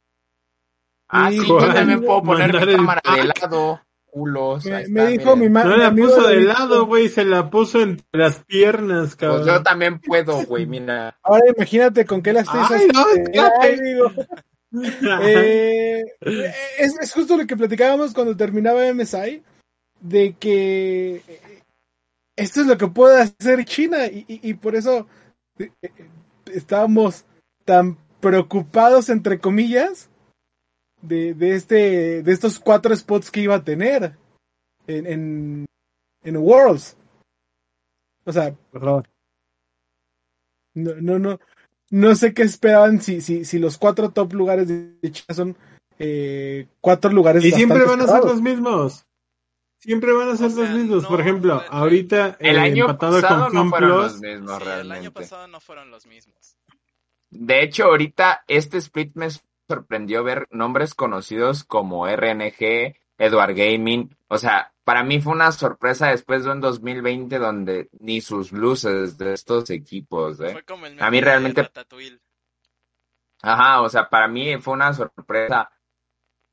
Ah, 1.07 1.31
sí, 1.31 1.39
yo 1.47 1.57
también 1.57 2.03
puedo 2.03 2.23
poner 2.23 2.53
mi 2.53 2.75
cámara 2.75 3.01
de 3.15 3.23
lado. 3.23 3.81
Culos, 4.05 4.63
me, 4.65 4.87
me 4.87 5.07
dijo 5.07 5.35
mi 5.35 5.49
madre. 5.49 5.71
No 5.71 5.77
la 5.77 5.93
puso 5.93 6.27
de 6.27 6.39
lado, 6.39 6.85
güey, 6.85 7.09
se 7.09 7.25
la 7.25 7.49
puso 7.49 7.81
entre 7.81 8.07
las 8.13 8.45
piernas, 8.45 9.13
cabrón. 9.17 9.41
Pues 9.41 9.53
yo 9.53 9.61
también 9.61 9.99
puedo, 9.99 10.45
güey, 10.45 10.65
mira. 10.65 11.17
Ahora 11.21 11.43
imagínate 11.53 12.05
con 12.05 12.21
qué 12.21 12.31
la 12.31 12.39
estoy 12.39 12.61
Ay, 12.69 12.87
no, 12.93 13.49
Ay, 13.59 13.77
digo. 13.81 14.11
eh, 15.21 16.03
es, 16.21 16.95
es, 17.01 17.11
justo 17.11 17.35
lo 17.35 17.45
que 17.45 17.57
platicábamos 17.57 18.13
cuando 18.13 18.37
terminaba 18.37 18.89
MSI, 18.93 19.43
de 19.99 20.33
que 20.39 21.21
esto 22.37 22.61
es 22.61 22.67
lo 22.67 22.77
que 22.77 22.87
puede 22.87 23.21
hacer 23.21 23.65
China 23.65 24.07
y, 24.07 24.25
y, 24.27 24.49
y 24.49 24.53
por 24.53 24.75
eso 24.75 25.07
eh, 25.59 25.71
eh, 25.81 25.91
estábamos 26.53 27.25
tan 27.65 27.97
preocupados, 28.19 29.09
entre 29.09 29.39
comillas, 29.39 30.09
de, 31.01 31.33
de, 31.33 31.55
este, 31.55 32.23
de 32.23 32.31
estos 32.31 32.59
cuatro 32.59 32.95
spots 32.95 33.31
que 33.31 33.41
iba 33.41 33.55
a 33.55 33.63
tener 33.63 34.17
en, 34.87 35.05
en, 35.05 35.65
en 36.23 36.37
Worlds. 36.37 36.97
O 38.25 38.31
sea, 38.31 38.55
no, 38.73 39.03
no, 40.73 41.19
no, 41.19 41.39
no 41.91 42.15
sé 42.15 42.33
qué 42.33 42.43
esperaban 42.43 43.01
si, 43.01 43.21
si, 43.21 43.45
si 43.45 43.59
los 43.59 43.77
cuatro 43.77 44.09
top 44.09 44.33
lugares 44.33 44.67
de 44.67 45.11
China 45.11 45.33
son 45.33 45.57
eh, 45.99 46.67
cuatro 46.81 47.11
lugares. 47.11 47.43
Y 47.45 47.51
siempre 47.51 47.85
van 47.85 48.01
a 48.01 48.07
ser 48.07 48.23
los 48.23 48.41
mismos. 48.41 49.05
Siempre 49.79 50.13
van 50.13 50.29
a 50.29 50.35
ser 50.35 50.47
o 50.47 50.49
sea, 50.49 50.63
los 50.63 50.71
mismos. 50.71 51.03
no, 51.03 51.09
Por 51.09 51.21
ejemplo, 51.21 51.61
el, 51.61 51.67
ahorita 51.69 52.37
el 52.39 52.55
eh, 52.55 52.59
año 52.59 52.85
empatado 52.85 53.21
pasado 53.21 53.45
con 53.45 53.53
no 53.53 53.69
fueron 53.69 53.89
Plus, 53.91 54.11
los 54.13 54.21
mismos 54.21 54.57
sí, 54.57 54.63
realmente. 54.63 54.81
el 54.81 54.91
año 54.91 55.11
pasado 55.11 55.47
no 55.47 55.59
fueron 55.59 55.91
los 55.91 56.05
mismos. 56.07 56.57
De 57.37 57.63
hecho, 57.63 57.85
ahorita 57.85 58.43
este 58.47 58.77
split 58.77 59.11
me 59.15 59.27
sorprendió 59.67 60.23
ver 60.23 60.47
nombres 60.51 60.93
conocidos 60.93 61.63
como 61.63 62.07
RNG, 62.07 62.95
Edward 63.17 63.55
Gaming. 63.55 64.15
O 64.27 64.37
sea, 64.37 64.73
para 64.83 65.03
mí 65.03 65.19
fue 65.19 65.33
una 65.33 65.51
sorpresa 65.51 66.09
después 66.09 66.43
de 66.43 66.51
un 66.51 66.61
2020 66.61 67.37
donde 67.39 67.89
ni 67.99 68.21
sus 68.21 68.51
luces 68.51 69.17
de 69.17 69.33
estos 69.33 69.69
equipos. 69.69 70.39
¿eh? 70.39 70.51
Fue 70.51 70.63
como 70.63 70.85
el 70.85 71.01
A 71.01 71.09
mí 71.11 71.21
realmente-. 71.21 71.69
Ajá, 73.41 73.81
o 73.81 73.89
sea, 73.89 74.09
para 74.09 74.27
mí 74.27 74.57
fue 74.57 74.73
una 74.73 74.93
sorpresa 74.93 75.71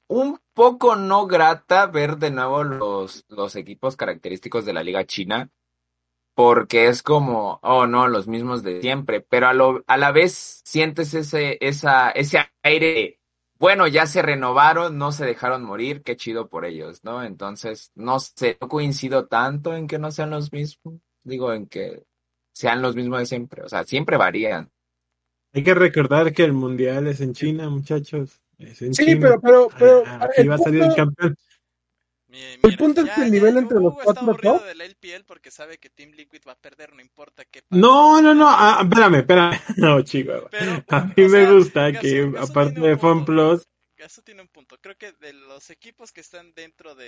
un 0.09 0.39
poco 0.53 0.97
no 0.97 1.27
grata 1.27 1.87
ver 1.87 2.19
de 2.19 2.31
nuevo 2.31 2.65
los, 2.65 3.25
los 3.29 3.57
equipos 3.57 3.97
característicos 3.97 4.67
de 4.67 4.75
la 4.75 4.83
liga 4.83 5.07
china, 5.07 5.51
porque 6.35 6.87
es 6.89 7.03
como, 7.03 7.59
oh 7.63 7.87
no, 7.87 8.09
los 8.09 8.27
mismos 8.29 8.63
de 8.63 8.81
siempre, 8.81 9.21
pero 9.21 9.49
a, 9.49 9.53
lo, 9.55 9.85
a 9.87 9.97
la 9.97 10.13
vez 10.13 10.63
sientes 10.65 11.15
ese, 11.15 11.59
esa, 11.61 12.11
ese 12.11 12.39
aire, 12.63 12.87
de, 12.95 13.21
bueno, 13.59 13.87
ya 13.87 14.07
se 14.07 14.23
renovaron, 14.23 14.99
no 14.99 15.13
se 15.13 15.25
dejaron 15.27 15.65
morir, 15.65 16.03
qué 16.03 16.17
chido 16.17 16.49
por 16.49 16.65
ellos, 16.65 17.05
¿no? 17.05 17.23
Entonces, 17.23 17.93
no 17.95 18.19
sé, 18.21 18.59
no 18.61 18.69
coincido 18.69 19.27
tanto 19.27 19.75
en 19.77 19.87
que 19.87 19.99
no 19.99 20.11
sean 20.11 20.31
los 20.31 20.53
mismos, 20.53 20.97
digo, 21.23 21.53
en 21.53 21.67
que 21.67 22.05
sean 22.53 22.83
los 22.83 22.97
mismos 22.97 23.21
de 23.21 23.27
siempre, 23.27 23.63
o 23.63 23.69
sea, 23.69 23.85
siempre 23.85 24.17
varían. 24.17 24.71
hay 25.53 25.63
que 25.63 25.75
recordar 25.75 26.33
que 26.33 26.45
el 26.45 26.53
mundial 26.53 27.07
es 27.07 27.21
en 27.21 27.33
China, 27.35 27.69
muchachos. 27.71 28.41
Es 28.59 28.81
en 28.83 28.95
Sí, 28.95 29.05
China. 29.07 29.21
pero, 29.21 29.41
pero, 29.41 29.69
pero 29.79 30.03
Ah, 30.07 30.25
Aquí 30.25 30.47
va 30.49 30.55
a 30.55 30.59
salir 30.59 30.83
el 30.83 30.95
campeón. 30.95 31.37
Mi- 32.33 32.43
El 32.43 32.61
mira, 32.63 32.77
punto 32.79 33.01
es 33.03 33.07
ya- 33.09 33.15
que 33.15 33.21
el 33.21 33.27
ya 33.27 33.33
nivel 33.33 33.57
entre 33.59 33.75
los 33.79 33.93
Hugo 33.93 34.01
cuatro 34.05 34.35
top- 34.37 34.65
de 34.65 34.75
la 34.75 34.85
LPL 34.87 35.25
porque 35.27 35.51
sabe 35.51 35.77
que 35.77 35.91
Team 35.91 36.13
Liquid 36.13 36.41
va 36.49 36.53
a 36.53 36.59
perder, 36.59 36.95
no 36.95 37.03
importa 37.03 37.45
qué 37.45 37.61
pase. 37.61 37.79
No, 37.79 38.23
no, 38.23 38.35
no, 38.35 38.47
ah, 38.49 38.81
espérame, 38.83 39.17
espérame. 39.17 39.53
No, 39.77 40.03
chico. 40.03 40.49
Pero, 40.51 40.83
A 40.89 41.01
mí 41.05 41.13
me 41.17 41.29
sea, 41.29 41.51
gusta 41.53 41.91
Gaso- 41.91 42.01
que, 42.01 42.31
Gaso 42.31 42.51
aparte 42.53 42.81
de 42.81 42.93
un 42.95 42.99
punto. 42.99 43.09
FunPlus, 43.27 43.69
Eso 43.99 44.23
tiene 44.23 44.41
un 44.43 44.49
punto. 44.49 44.79
Creo 44.81 44.97
que 44.99 45.13
de 45.13 45.33
los 45.35 45.69
equipos 45.71 46.11
que 46.11 46.23
están 46.23 46.53
dentro 46.55 46.95
de, 46.95 47.05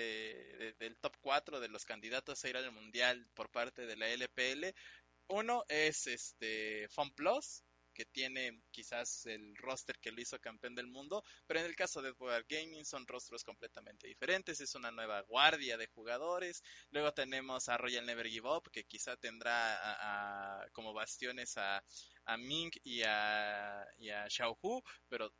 de- 0.58 0.74
del 0.78 0.96
top 0.98 1.16
4 1.22 1.58
de 1.58 1.68
los 1.68 1.84
candidatos 1.86 2.44
a 2.44 2.48
ir 2.50 2.56
al 2.56 2.70
mundial 2.70 3.26
por 3.34 3.48
parte 3.50 3.86
de 3.86 3.96
la 3.96 4.08
LPL, 4.10 4.74
uno 5.28 5.64
es 5.68 6.06
este 6.06 6.86
FunPlus, 6.90 7.64
que 7.94 8.04
tiene 8.04 8.60
quizás 8.70 9.24
el 9.26 9.56
roster 9.56 9.98
que 9.98 10.12
lo 10.12 10.20
hizo 10.20 10.38
campeón 10.40 10.74
del 10.74 10.88
mundo, 10.88 11.24
pero 11.46 11.60
en 11.60 11.66
el 11.66 11.76
caso 11.76 12.02
de 12.02 12.10
Edward 12.10 12.46
Gaming 12.48 12.84
son 12.84 13.06
rostros 13.06 13.44
completamente 13.44 14.08
diferentes, 14.08 14.60
es 14.60 14.74
una 14.74 14.90
nueva 14.90 15.22
guardia 15.22 15.76
de 15.76 15.86
jugadores. 15.86 16.62
Luego 16.90 17.12
tenemos 17.12 17.68
a 17.68 17.78
Royal 17.78 18.04
Never 18.04 18.28
Give 18.28 18.48
Up, 18.48 18.70
que 18.70 18.84
quizá 18.84 19.16
tendrá 19.16 20.68
como 20.72 20.92
bastiones 20.92 21.56
a, 21.56 21.82
a 22.26 22.36
Ming 22.36 22.70
y 22.82 23.02
a, 23.02 23.84
y 23.98 24.10
a 24.10 24.28
Xiaohu, 24.28 24.82
pero 25.08 25.30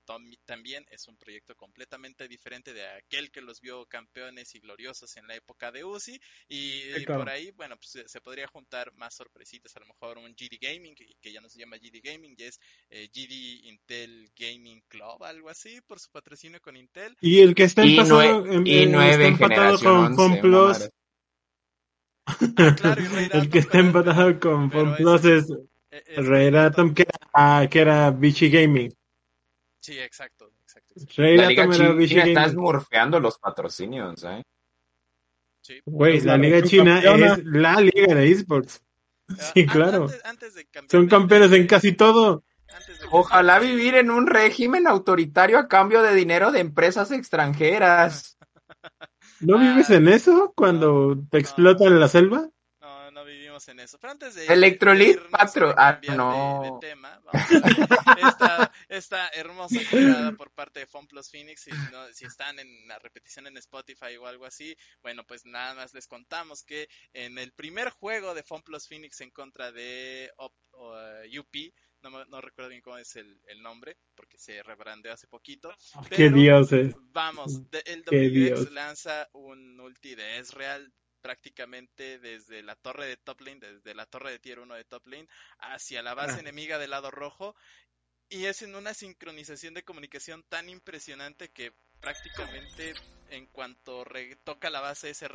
también 0.45 0.85
es 0.91 1.09
un 1.09 1.17
proyecto 1.17 1.55
completamente 1.57 2.29
diferente 2.29 2.73
de 2.73 2.87
aquel 2.87 3.31
que 3.31 3.41
los 3.41 3.61
vio 3.61 3.87
campeones 3.87 4.55
y 4.55 4.61
gloriosos 4.61 5.17
en 5.17 5.27
la 5.27 5.35
época 5.35 5.71
de 5.73 5.85
Uzi. 5.85 6.21
Y, 6.49 7.05
por 7.07 7.29
ahí, 7.29 7.51
bueno, 7.53 7.77
pues 7.77 8.05
se, 8.11 8.21
podría 8.21 8.47
juntar 8.47 8.93
más 8.97 9.15
sorpresitas, 9.15 9.77
a 9.77 9.81
lo 9.81 9.87
mejor 9.87 10.19
un 10.19 10.35
GD 10.35 10.59
Gaming, 10.61 10.95
que, 10.95 11.33
ya 11.33 11.41
no 11.41 11.49
se 11.49 11.59
llama 11.59 11.77
GD 11.77 12.01
Gaming, 12.03 12.37
ya 12.37 12.47
es 12.47 12.61
eh, 12.91 13.09
GD 13.13 13.67
Intel 13.67 14.31
Gaming 14.37 14.83
Club, 14.89 15.23
algo 15.25 15.49
así, 15.49 15.81
por 15.87 15.99
su 15.99 16.11
patrocinio 16.11 16.61
con 16.61 16.77
Intel. 16.77 17.17
Y 17.21 17.41
el 17.41 17.55
que 17.55 17.65
está 17.65 17.83
empezado, 17.83 18.47
en, 18.47 18.67
está 18.67 19.77
con. 19.79 20.15
Ah, 22.27 22.97
el 23.33 23.51
que 23.51 23.59
está 23.59 23.79
empatado 23.79 24.41
con 24.41 24.71
FunPlus 24.71 25.25
es, 25.27 25.51
es, 25.51 25.59
que, 26.95 27.07
era, 27.35 27.69
que 27.69 27.81
era 27.81 28.11
Vichy 28.11 28.51
Gaming. 28.51 28.95
Sí, 29.81 29.99
exacto. 29.99 30.51
exacto. 30.63 30.95
la 31.23 31.49
Liga 31.49 31.71
China, 31.71 32.25
estás 32.25 32.55
morfeando 32.55 33.21
los 33.21 33.39
patrocinios, 33.39 34.25
¿eh? 34.25 34.43
Sí. 35.61 35.81
Güey, 35.85 36.21
la 36.21 36.37
Liga 36.37 36.63
China 36.63 37.01
es 37.01 37.45
la 37.45 37.81
liga 37.81 38.15
de 38.15 38.31
esports. 38.31 38.83
Ah, 39.29 39.35
sí, 39.55 39.67
claro. 39.67 40.09
Son 40.91 41.07
campeones 41.07 41.53
en 41.53 41.67
casi 41.67 41.93
todo. 41.93 42.45
Ojalá 43.11 43.59
vivir 43.59 43.95
en 43.95 44.11
un 44.11 44.27
régimen 44.27 44.87
autoritario 44.87 45.59
a 45.59 45.69
cambio 45.69 46.03
de 46.03 46.15
dinero 46.15 46.51
de 46.51 46.61
empresas 46.61 47.11
extranjeras. 47.11 48.37
¿No 49.41 49.59
vives 49.59 49.91
en 49.91 50.09
eso 50.09 50.53
cuando 50.57 51.17
te 51.31 51.39
explotan 51.39 52.01
la 52.01 52.09
selva? 52.09 52.49
No, 53.69 53.75
no 53.75 53.81
en 53.81 53.81
eso. 53.81 53.99
Pero 53.99 54.13
antes 54.13 54.35
de. 54.35 54.47
Electrolit 54.47 55.19
Patro. 55.31 55.75
Ah, 55.77 56.01
no. 56.15 56.81
De, 56.81 56.89
tema, 56.89 57.21
esta, 57.33 58.73
esta, 58.89 59.29
hermosa 59.29 59.81
jugada 59.91 60.33
por 60.33 60.51
parte 60.51 60.81
de 60.81 60.87
FunPlus 60.87 61.31
Phoenix. 61.31 61.63
Si, 61.63 61.71
si 62.13 62.25
están 62.25 62.59
en 62.59 62.89
la 62.89 62.99
repetición 62.99 63.47
en 63.47 63.57
Spotify 63.59 64.17
o 64.21 64.27
algo 64.27 64.47
así, 64.47 64.77
bueno, 65.03 65.25
pues 65.25 65.45
nada 65.45 65.75
más 65.75 65.95
les 65.95 66.07
contamos 66.07 66.63
que 66.63 66.89
en 67.13 67.39
el 67.39 67.53
primer 67.53 67.91
juego 67.91 68.35
de 68.35 68.43
FunPlus 68.43 68.89
Phoenix 68.89 69.21
en 69.21 69.31
contra 69.31 69.73
de 69.73 70.33
UP 71.39 71.57
no, 72.11 72.41
recuerdo 72.41 72.69
bien 72.69 72.83
cómo 72.83 72.99
es 72.99 73.17
el, 73.17 73.41
nombre, 73.63 73.97
porque 74.15 74.39
se 74.39 74.63
rebrandeó 74.63 75.13
hace 75.13 75.27
poquito. 75.27 75.71
Ah, 75.95 76.03
¡Qué 76.11 76.31
dios 76.31 76.73
es! 76.73 76.95
Vamos, 77.13 77.63
el 77.87 78.03
WX 78.03 78.73
lanza 78.73 79.29
un 79.33 79.81
ulti 79.81 80.15
de 80.15 80.39
Ezreal 80.39 80.93
prácticamente 81.25 82.19
desde 82.19 82.63
la 82.63 82.77
torre 82.77 83.07
de 83.07 83.17
top 83.17 83.41
lane, 83.41 83.59
desde 83.59 83.95
la 83.95 84.05
torre 84.05 84.31
de 84.31 84.39
tier 84.39 84.59
1 84.59 84.75
de 84.75 84.85
top 84.85 85.07
lane, 85.07 85.27
hacia 85.59 86.03
la 86.03 86.13
base 86.13 86.41
enemiga 86.41 86.79
del 86.79 86.91
lado 86.91 87.11
rojo. 87.11 87.57
Y 88.29 88.45
es 88.45 88.61
en 88.61 88.75
una 88.75 88.93
sincronización 88.93 89.73
de 89.73 89.85
comunicación 89.85 90.43
tan 90.51 90.69
impresionante 90.69 91.49
que 91.49 91.73
prácticamente 91.99 92.93
en 93.31 93.47
cuanto 93.47 94.05
toca 94.45 94.69
la 94.69 94.81
base 94.81 95.09
ese 95.09 95.27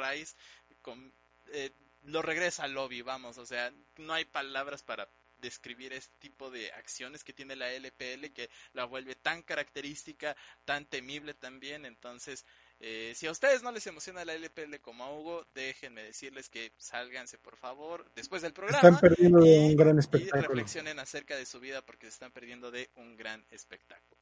con, 0.84 1.12
eh, 1.54 1.72
lo 2.04 2.22
regresa 2.22 2.66
al 2.66 2.74
lobby, 2.74 3.02
vamos, 3.02 3.40
o 3.40 3.46
sea, 3.48 3.74
no 3.98 4.14
hay 4.14 4.26
palabras 4.26 4.84
para 4.84 5.10
describir 5.42 5.92
este 5.94 6.14
tipo 6.20 6.52
de 6.52 6.72
acciones 6.74 7.24
que 7.24 7.34
tiene 7.34 7.56
la 7.56 7.72
LPL 7.72 8.32
que 8.32 8.52
la 8.74 8.86
vuelve 8.86 9.16
tan 9.16 9.42
característica, 9.42 10.36
tan 10.66 10.86
temible 10.86 11.34
también. 11.34 11.86
Entonces, 11.86 12.46
eh, 12.82 13.12
si 13.14 13.28
a 13.28 13.32
ustedes 13.32 13.62
no 13.62 13.72
les 13.72 13.86
emociona 13.88 14.24
la 14.24 14.34
LPL 14.34 14.80
como 14.82 15.04
a 15.04 15.14
Hugo, 15.14 15.46
déjenme 15.54 16.02
decirles 16.02 16.48
que 16.48 16.72
sálganse 16.78 17.38
por 17.38 17.58
favor 17.58 18.10
después 18.16 18.42
del 18.42 18.54
programa. 18.54 18.78
Están 18.78 19.00
perdiendo 19.00 19.46
y, 19.46 19.50
un 19.50 19.76
gran 19.76 20.00
espectáculo. 20.00 20.40
Y 20.40 20.48
reflexionen 20.48 21.00
acerca 21.00 21.36
de 21.36 21.46
su 21.46 21.60
vida 21.60 21.86
porque 21.86 22.06
se 22.06 22.14
están 22.14 22.32
perdiendo 22.32 22.72
de 22.72 22.90
un 22.96 23.18
gran 23.18 23.46
espectáculo. 23.52 24.22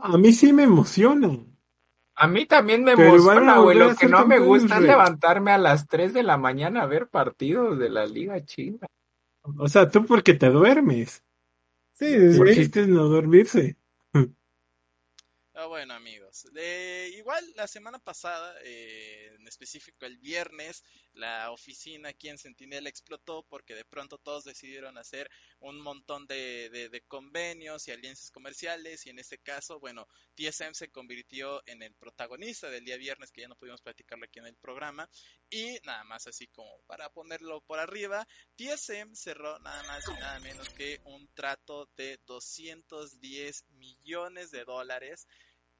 A 0.00 0.16
mí 0.16 0.32
sí 0.32 0.52
me 0.52 0.62
emociona. 0.62 1.36
A 2.14 2.28
mí 2.28 2.46
también 2.46 2.84
me 2.84 2.92
emociona, 2.92 3.58
güey. 3.58 3.76
Lo 3.76 3.96
que 3.96 4.06
no 4.06 4.24
me 4.24 4.38
gusta 4.38 4.76
es 4.76 4.82
levantarme 4.82 5.50
a 5.50 5.58
las 5.58 5.88
3 5.88 6.14
de 6.14 6.22
la 6.22 6.36
mañana 6.36 6.82
a 6.82 6.86
ver 6.86 7.08
partidos 7.08 7.78
de 7.80 7.90
la 7.90 8.06
Liga 8.06 8.44
China. 8.44 8.86
O 9.58 9.68
sea, 9.68 9.90
tú 9.90 10.06
porque 10.06 10.34
te 10.34 10.48
duermes. 10.50 11.24
Sí. 11.94 12.06
El 12.06 12.54
chiste 12.54 12.82
es 12.82 12.88
no 12.88 13.08
dormirse. 13.08 13.76
Ah, 15.54 15.66
bueno, 15.66 15.94
amigos. 16.54 17.18
igual 17.18 17.52
la 17.56 17.66
semana 17.66 17.98
pasada, 17.98 18.54
eh, 18.64 19.34
en 19.38 19.46
específico 19.46 20.04
el 20.06 20.18
viernes, 20.18 20.82
la 21.14 21.50
oficina 21.50 22.10
aquí 22.10 22.28
en 22.28 22.38
Sentinel 22.38 22.86
explotó 22.86 23.44
porque 23.48 23.74
de 23.74 23.84
pronto 23.84 24.18
todos 24.18 24.44
decidieron 24.44 24.98
hacer 24.98 25.30
un 25.60 25.80
montón 25.80 26.26
de, 26.26 26.70
de, 26.70 27.00
convenios 27.02 27.86
y 27.88 27.92
alianzas 27.92 28.30
comerciales 28.30 29.06
y 29.06 29.10
en 29.10 29.18
este 29.18 29.38
caso, 29.38 29.78
bueno, 29.78 30.06
TSM 30.34 30.72
se 30.72 30.90
convirtió 30.90 31.62
en 31.66 31.82
el 31.82 31.94
protagonista 31.94 32.68
del 32.70 32.84
día 32.84 32.96
viernes 32.96 33.30
que 33.30 33.42
ya 33.42 33.48
no 33.48 33.56
pudimos 33.56 33.82
platicarlo 33.82 34.24
aquí 34.24 34.38
en 34.38 34.46
el 34.46 34.56
programa 34.56 35.08
y 35.50 35.78
nada 35.84 36.04
más 36.04 36.26
así 36.26 36.48
como 36.48 36.80
para 36.86 37.10
ponerlo 37.10 37.60
por 37.62 37.78
arriba, 37.78 38.26
TSM 38.56 39.14
cerró 39.14 39.58
nada 39.60 39.82
más 39.84 40.04
y 40.08 40.12
nada 40.12 40.40
menos 40.40 40.68
que 40.70 41.00
un 41.04 41.28
trato 41.34 41.88
de 41.96 42.18
210 42.26 43.64
millones 43.70 44.50
de 44.50 44.64
dólares 44.64 45.26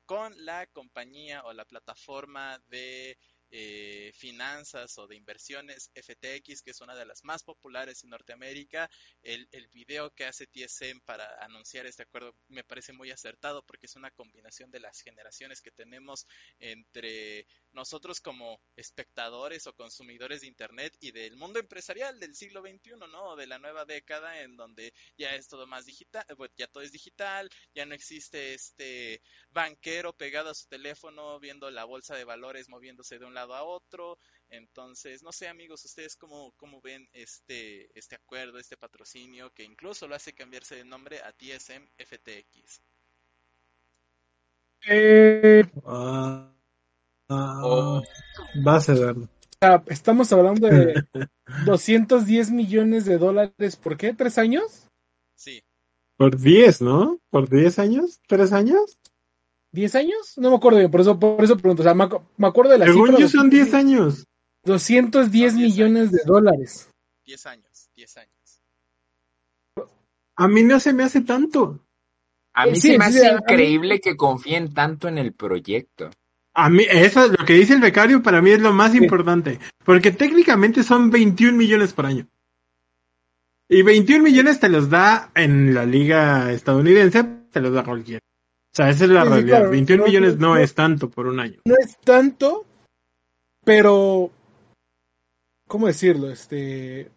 con 0.06 0.32
la 0.44 0.66
compañía 0.66 1.42
o 1.44 1.52
la 1.52 1.64
plataforma 1.64 2.58
de 2.68 3.16
eh, 3.56 4.10
finanzas 4.16 4.98
o 4.98 5.06
de 5.06 5.14
inversiones 5.14 5.88
FTX, 5.94 6.60
que 6.60 6.72
es 6.72 6.80
una 6.80 6.96
de 6.96 7.06
las 7.06 7.22
más 7.22 7.44
populares 7.44 8.02
en 8.02 8.10
Norteamérica. 8.10 8.90
El, 9.22 9.48
el 9.52 9.68
video 9.68 10.12
que 10.12 10.24
hace 10.24 10.48
TSM 10.48 10.98
para 11.04 11.24
anunciar 11.44 11.86
este 11.86 12.02
acuerdo 12.02 12.34
me 12.48 12.64
parece 12.64 12.92
muy 12.92 13.12
acertado 13.12 13.64
porque 13.64 13.86
es 13.86 13.94
una 13.94 14.10
combinación 14.10 14.72
de 14.72 14.80
las 14.80 15.00
generaciones 15.02 15.62
que 15.62 15.70
tenemos 15.70 16.26
entre 16.58 17.46
nosotros 17.70 18.20
como 18.20 18.60
espectadores 18.74 19.68
o 19.68 19.72
consumidores 19.76 20.40
de 20.40 20.48
Internet 20.48 20.96
y 20.98 21.12
del 21.12 21.36
mundo 21.36 21.60
empresarial 21.60 22.18
del 22.18 22.34
siglo 22.34 22.60
XXI, 22.60 22.96
¿no? 23.12 23.36
De 23.36 23.46
la 23.46 23.60
nueva 23.60 23.84
década 23.84 24.40
en 24.40 24.56
donde 24.56 24.92
ya 25.16 25.32
es 25.36 25.46
todo 25.46 25.68
más 25.68 25.86
digital, 25.86 26.26
ya 26.56 26.66
todo 26.66 26.82
es 26.82 26.90
digital, 26.90 27.48
ya 27.72 27.86
no 27.86 27.94
existe 27.94 28.54
este 28.54 29.22
banquero 29.50 30.12
pegado 30.12 30.50
a 30.50 30.54
su 30.54 30.66
teléfono 30.66 31.38
viendo 31.38 31.70
la 31.70 31.84
bolsa 31.84 32.16
de 32.16 32.24
valores 32.24 32.68
moviéndose 32.68 33.20
de 33.20 33.24
un 33.24 33.34
lado 33.34 33.43
a 33.52 33.64
otro. 33.64 34.18
Entonces, 34.48 35.22
no 35.22 35.32
sé 35.32 35.48
amigos, 35.48 35.84
ustedes 35.84 36.16
cómo, 36.16 36.52
cómo 36.56 36.80
ven 36.80 37.08
este, 37.12 37.90
este 37.98 38.16
acuerdo, 38.16 38.58
este 38.58 38.76
patrocinio 38.76 39.50
que 39.52 39.64
incluso 39.64 40.06
lo 40.06 40.14
hace 40.14 40.32
cambiarse 40.32 40.76
de 40.76 40.84
nombre 40.84 41.20
a 41.20 41.32
TSM 41.32 41.86
FTX. 41.98 42.80
Eh, 44.86 45.64
uh, 45.82 46.44
uh, 47.28 48.02
Estamos 49.86 50.32
hablando 50.32 50.68
de 50.68 51.04
210 51.66 52.50
millones 52.50 53.06
de 53.06 53.18
dólares. 53.18 53.76
¿Por 53.76 53.96
qué? 53.96 54.12
¿Tres 54.12 54.36
años? 54.38 54.88
Sí. 55.34 55.62
Por 56.16 56.38
10, 56.38 56.82
¿no? 56.82 57.18
¿Por 57.30 57.48
10 57.48 57.78
años? 57.78 58.20
¿Tres 58.28 58.52
años? 58.52 58.98
¿10 59.74 59.94
años? 59.96 60.34
No 60.36 60.50
me 60.50 60.56
acuerdo 60.56 60.78
bien, 60.78 60.90
por 60.90 61.00
eso, 61.00 61.18
por 61.18 61.42
eso 61.42 61.56
pregunto. 61.56 61.82
O 61.82 61.84
sea, 61.84 61.94
me, 61.94 62.04
acuerdo 62.46 62.72
de 62.72 62.78
la 62.78 62.86
Según 62.86 63.16
yo 63.16 63.28
son 63.28 63.50
10 63.50 63.74
años. 63.74 64.24
210 64.64 65.54
millones 65.54 66.12
de 66.12 66.22
dólares. 66.24 66.88
10 67.26 67.46
años, 67.46 67.90
10 67.96 68.16
años. 68.18 68.30
A 70.36 70.48
mí 70.48 70.62
no 70.62 70.78
se 70.78 70.92
me 70.92 71.02
hace 71.02 71.20
tanto. 71.22 71.80
A 72.52 72.66
mí 72.66 72.76
se 72.76 72.96
me 72.96 73.04
hace 73.04 73.32
increíble 73.32 74.00
que 74.00 74.16
confíen 74.16 74.72
tanto 74.72 75.08
en 75.08 75.18
el 75.18 75.32
proyecto. 75.32 76.10
A 76.54 76.70
mí, 76.70 76.86
eso, 76.88 77.26
lo 77.26 77.44
que 77.44 77.54
dice 77.54 77.74
el 77.74 77.80
becario 77.80 78.22
para 78.22 78.40
mí 78.40 78.50
es 78.50 78.60
lo 78.60 78.72
más 78.72 78.94
importante. 78.94 79.58
Porque 79.84 80.12
técnicamente 80.12 80.84
son 80.84 81.10
21 81.10 81.58
millones 81.58 81.92
por 81.92 82.06
año. 82.06 82.28
Y 83.68 83.82
21 83.82 84.22
millones 84.22 84.60
te 84.60 84.68
los 84.68 84.88
da 84.88 85.32
en 85.34 85.74
la 85.74 85.84
liga 85.84 86.52
estadounidense, 86.52 87.24
te 87.50 87.60
los 87.60 87.72
da 87.72 87.82
cualquiera. 87.82 88.20
O 88.74 88.76
sea, 88.76 88.90
esa 88.90 89.04
es 89.04 89.10
la 89.10 89.22
realidad. 89.22 89.70
21 89.70 90.04
millones 90.04 90.36
no, 90.36 90.56
es 90.56 90.74
tanto 90.74 91.08
por 91.08 91.28
un 91.28 91.38
año. 91.38 91.60
No 91.64 91.76
es 91.76 91.96
tanto, 91.98 92.66
pero. 93.64 94.32
¿Cómo 95.68 95.86
decirlo? 95.86 96.28
Este. 96.28 97.08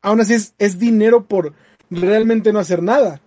Aún 0.00 0.20
así 0.20 0.34
es, 0.34 0.54
es 0.58 0.78
dinero 0.78 1.26
por 1.26 1.54
realmente 1.90 2.52
no 2.52 2.60
hacer 2.60 2.84
nada. 2.84 3.20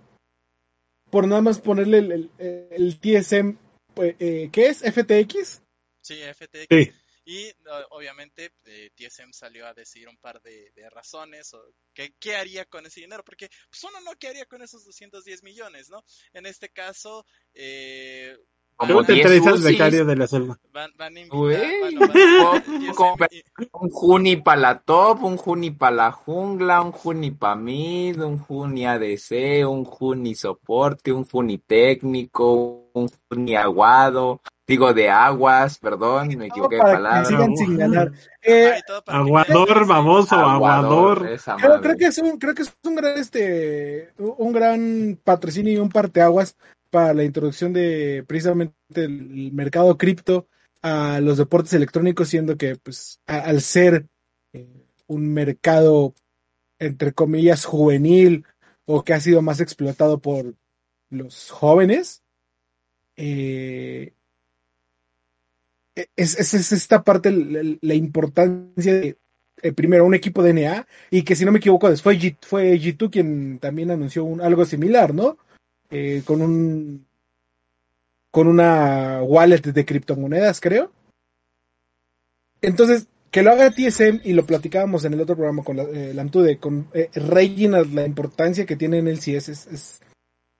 Por 1.09 1.27
nada 1.27 1.41
más 1.41 1.59
ponerle 1.59 1.97
el, 1.97 2.31
el, 2.37 2.97
TSM. 2.97 3.57
Pues, 3.93 4.15
eh, 4.19 4.47
¿Qué 4.53 4.67
es? 4.67 4.83
¿FTX? 4.83 5.63
Sí, 6.01 6.15
FTX. 6.33 6.67
Sí. 6.69 6.91
Y 7.25 7.51
obviamente 7.89 8.53
eh, 8.65 8.91
TSM 8.95 9.33
salió 9.33 9.65
a 9.65 9.73
decir 9.73 10.07
un 10.07 10.17
par 10.17 10.41
de, 10.41 10.71
razones 10.91 11.53
o 11.55 11.63
qué, 11.93 12.35
haría 12.35 12.65
con 12.65 12.85
ese 12.85 13.01
dinero, 13.01 13.23
porque 13.25 13.49
pues 13.69 13.83
uno 13.83 13.99
no 14.01 14.11
qué 14.19 14.27
haría 14.27 14.45
con 14.45 14.61
esos 14.61 14.85
210 14.85 15.41
millones, 15.41 15.89
¿no? 15.89 16.03
En 16.33 16.45
este 16.45 16.69
caso, 16.69 17.25
eh, 17.53 18.37
como 18.75 18.93
¿Cómo 18.95 19.05
te 19.05 19.13
10 19.13 19.25
traes 19.25 19.63
becario 19.63 20.05
de 20.05 20.15
la 20.17 20.27
selva? 20.27 20.59
Van, 20.73 20.91
van 20.97 21.15
a 21.15 21.19
invitar, 21.21 21.79
bueno, 21.79 22.01
van 22.01 22.17
a- 22.17 22.63
Un 23.71 23.89
Juni 23.89 24.35
para 24.35 24.59
la 24.59 24.79
top, 24.81 25.23
un 25.23 25.37
Juni 25.37 25.71
para 25.71 25.95
la 25.95 26.11
jungla, 26.11 26.81
un 26.81 26.91
Juni 26.91 27.31
para 27.31 27.55
mid, 27.55 28.21
un 28.21 28.37
Juni 28.37 28.85
ADC, 28.85 29.65
un 29.65 29.85
Juni 29.85 30.35
soporte, 30.35 31.13
un 31.13 31.25
Juni 31.25 31.57
técnico, 31.57 32.89
un 32.93 33.09
Juni 33.29 33.55
aguado, 33.55 34.41
digo 34.67 34.93
de 34.93 35.09
aguas, 35.09 35.77
perdón, 35.77 36.29
me 36.37 36.47
equivoqué 36.47 36.77
de 36.77 36.81
palabra. 36.81 37.25
sigan 37.25 37.55
sin 37.55 37.77
ganar. 37.77 38.11
Eh, 38.41 38.73
Aguador, 39.07 39.85
baboso, 39.87 40.35
aguador. 40.35 41.27
esa 41.27 41.55
Creo, 41.55 41.95
que 41.97 42.05
es 42.05 42.17
un, 42.17 42.37
creo 42.37 42.53
que 42.55 42.63
es 42.63 42.73
un 42.83 42.95
gran 42.95 43.17
este 43.17 44.11
un 44.17 44.51
gran 44.53 45.19
patrocinio 45.23 45.73
y 45.73 45.77
un 45.77 45.89
parteaguas 45.89 46.55
para 46.89 47.13
la 47.13 47.23
introducción 47.23 47.73
de 47.73 48.23
precisamente 48.27 48.73
el 48.95 49.51
mercado 49.51 49.97
cripto 49.97 50.47
a 50.81 51.19
los 51.19 51.37
deportes 51.37 51.73
electrónicos, 51.73 52.29
siendo 52.29 52.57
que 52.57 52.75
pues 52.75 53.19
a- 53.27 53.39
al 53.39 53.61
ser 53.61 54.05
eh, 54.53 54.85
un 55.07 55.33
mercado 55.33 56.13
entre 56.79 57.13
comillas 57.13 57.65
juvenil 57.65 58.45
o 58.85 59.03
que 59.03 59.13
ha 59.13 59.19
sido 59.19 59.41
más 59.41 59.59
explotado 59.59 60.19
por 60.19 60.53
los 61.09 61.49
jóvenes, 61.49 62.21
eh, 63.15 64.13
es, 66.15 66.37
es- 66.39 66.53
es 66.53 66.71
esta 66.71 67.03
parte 67.03 67.31
la, 67.31 67.93
importancia 67.93 68.93
de 68.93 69.17
eh, 69.61 69.71
primero 69.71 70.05
un 70.05 70.13
equipo 70.13 70.43
de 70.43 70.53
NA 70.53 70.85
y 71.09 71.23
que 71.23 71.35
si 71.35 71.45
no 71.45 71.51
me 71.51 71.59
equivoco 71.59 71.89
después 71.89 72.19
G- 72.19 72.37
fue 72.41 72.77
G2 72.79 73.09
quien 73.09 73.59
también 73.59 73.91
anunció 73.91 74.23
un, 74.25 74.41
algo 74.41 74.65
similar, 74.65 75.13
¿no? 75.13 75.37
Eh, 75.89 76.23
con 76.25 76.41
un 76.41 77.05
con 78.31 78.47
una 78.47 79.21
wallet 79.23 79.61
de 79.61 79.85
criptomonedas, 79.85 80.59
creo. 80.59 80.91
Entonces, 82.61 83.07
que 83.31 83.43
lo 83.43 83.51
haga 83.51 83.71
TSM 83.71 84.21
y 84.23 84.33
lo 84.33 84.45
platicábamos 84.45 85.05
en 85.05 85.13
el 85.13 85.21
otro 85.21 85.35
programa 85.35 85.63
con 85.63 85.77
la, 85.77 85.83
eh, 85.83 86.57
con 86.59 86.87
eh, 86.93 87.09
Reginald, 87.13 87.93
la 87.93 88.05
importancia 88.05 88.65
que 88.65 88.75
tiene 88.75 88.97
en 88.97 89.07
el 89.07 89.19
CS 89.19 89.49
es, 89.49 89.67
es 89.67 90.01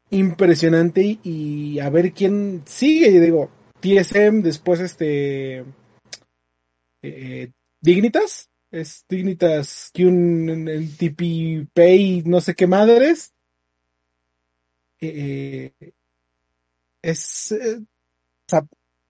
impresionante 0.10 1.02
y, 1.02 1.20
y 1.24 1.80
a 1.80 1.90
ver 1.90 2.14
quién 2.14 2.62
sigue. 2.66 3.08
Y 3.10 3.20
digo, 3.20 3.50
TSM, 3.86 4.42
después 4.42 4.80
este 4.80 5.64
eh, 7.04 7.52
Dignitas, 7.82 8.50
es 8.72 9.06
Dignitas 9.08 9.92
que 9.94 10.06
un 10.06 10.68
el 10.68 10.98
TP 10.98 11.68
Pay, 11.72 12.24
no 12.26 12.42
sé 12.42 12.56
qué 12.56 12.66
madres. 12.66 13.32
Eh, 15.00 15.72
es, 17.04 17.52
eh, 17.52 17.82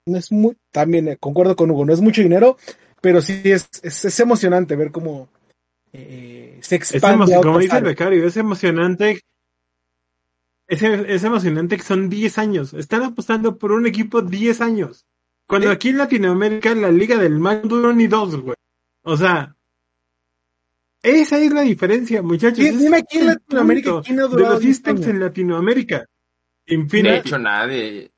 no 0.06 0.18
es 0.18 0.32
muy, 0.32 0.58
también 0.72 1.08
eh, 1.08 1.18
concuerdo 1.18 1.56
con 1.56 1.72
Hugo, 1.72 1.86
no 1.86 1.94
es 1.94 2.02
mucho 2.02 2.22
dinero, 2.22 2.58
pero 3.02 3.22
sí 3.22 3.42
es, 3.46 3.70
es, 3.82 4.04
es 4.04 4.20
emocionante 4.20 4.76
ver 4.76 4.92
cómo 4.92 5.30
eh, 5.94 6.60
se 6.62 6.76
Es 6.76 6.94
expande. 6.94 7.34
a 7.34 7.42
como 7.42 7.60
dice 7.60 7.78
el 7.78 7.84
becario, 7.86 8.28
es 8.28 8.36
emocionante. 8.36 9.22
Es, 10.68 10.82
es 10.82 11.24
emocionante 11.24 11.78
que 11.78 11.84
son 11.84 12.10
10 12.10 12.38
años. 12.38 12.74
Están 12.74 13.04
apostando 13.04 13.58
por 13.58 13.72
un 13.72 13.86
equipo 13.86 14.22
10 14.22 14.62
años. 14.62 15.06
Cuando 15.48 15.70
¿Eh? 15.70 15.74
aquí 15.74 15.90
en 15.90 16.00
Latinoamérica 16.00 16.74
la 16.74 16.92
Liga 16.92 17.18
del 17.18 17.40
no 17.40 17.56
duró 17.62 17.94
ni 17.94 18.08
dos, 18.08 18.36
güey. 18.36 18.56
O 19.04 19.16
sea, 19.16 19.56
esa 21.04 21.38
es 21.38 21.52
la 21.54 21.62
diferencia, 21.62 22.24
muchachos. 22.24 22.66
Dime- 22.66 22.98
aquí 22.98 23.20
en 23.20 23.28
Latinoamérica 23.28 24.02
quién 24.04 24.20
ha 24.20 24.24
de 24.24 24.30
durado 24.30 24.54
los 24.54 24.62
10 24.62 24.76
esports 24.78 25.06
en 25.08 25.20
Latinoamérica. 25.20 26.06
De 26.66 26.74
Infinity. 26.76 27.16
hecho, 27.18 27.38
nadie. 27.38 28.12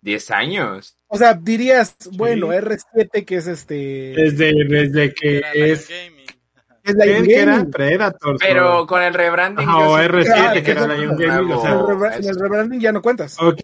10 0.00 0.30
años. 0.30 0.96
O 1.08 1.16
sea, 1.18 1.34
dirías, 1.34 1.96
bueno, 2.12 2.52
R7 2.52 3.24
que 3.24 3.36
es 3.36 3.46
este... 3.48 3.74
Desde, 4.16 4.52
desde 4.68 5.12
que 5.14 5.42
es. 5.54 5.88
Es 6.84 6.94
la 6.94 7.04
que 7.04 7.36
era. 7.36 7.64
Predator. 7.64 8.36
Pero 8.38 8.86
con 8.86 9.02
el 9.02 9.14
rebranding. 9.14 9.66
Yo 9.66 9.90
o 9.90 9.98
sí 9.98 10.04
R7 10.04 10.62
creo 10.62 10.62
que 10.62 10.70
era 10.70 10.84
un 11.10 11.16
Gaming, 11.16 11.52
o 11.52 11.62
sea, 11.62 12.16
En 12.16 12.24
el, 12.28 12.38
rebranding 12.38 12.80
ya 12.80 12.92
no 12.92 13.02
cuentas. 13.02 13.36
Ok. 13.40 13.60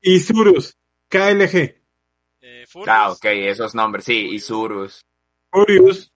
Y 0.00 0.20
Surus, 0.20 0.76
KLG, 1.08 1.76
Eh, 2.40 2.64
Furious. 2.68 2.88
Ah, 2.88 3.10
ok, 3.10 3.24
esos 3.24 3.74
nombres, 3.74 4.04
sí, 4.04 4.28
y 4.30 4.40
Surus. 4.40 5.04
Furious. 5.50 6.12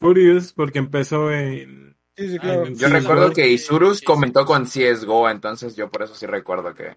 Furious, 0.00 0.52
porque 0.52 0.78
empezó 0.80 1.30
en. 1.30 1.96
Sí, 2.16 2.28
sí, 2.28 2.36
Ah, 2.38 2.42
claro. 2.42 2.66
Sí, 2.66 2.74
Yo 2.76 2.88
sí, 2.88 2.92
recuerdo 2.92 3.32
que 3.32 3.48
Isurus 3.48 4.02
comentó 4.02 4.44
con 4.44 4.64
CSGO, 4.66 5.30
entonces 5.30 5.76
yo 5.76 5.90
por 5.90 6.02
eso 6.02 6.14
sí 6.14 6.26
recuerdo 6.26 6.74
que. 6.74 6.96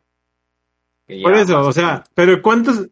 que 1.07 1.21
Por 1.21 1.35
eso, 1.35 1.61
o 1.61 1.71
sea, 1.71 2.03
pero 2.13 2.41
¿cuántos? 2.41 2.87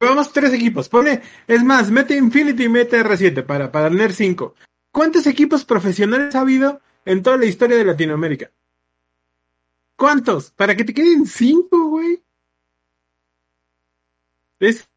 Vamos 0.00 0.32
tres 0.32 0.52
equipos. 0.54 0.88
Pone, 0.88 1.20
es 1.46 1.62
más, 1.62 1.90
mete 1.90 2.16
Infinity 2.16 2.64
y 2.64 2.68
mete 2.68 3.04
R7 3.04 3.44
para, 3.44 3.70
para 3.70 3.90
tener 3.90 4.12
cinco. 4.14 4.54
¿Cuántos 4.90 5.26
equipos 5.26 5.64
profesionales 5.64 6.34
ha 6.34 6.40
habido 6.40 6.80
en 7.04 7.22
toda 7.22 7.36
la 7.36 7.44
historia 7.44 7.76
de 7.76 7.84
Latinoamérica? 7.84 8.50
¿Cuántos? 9.96 10.50
Para 10.52 10.74
que 10.74 10.84
te 10.84 10.94
queden 10.94 11.26
cinco, 11.26 11.88
güey. 11.88 12.22
Es, 14.58 14.88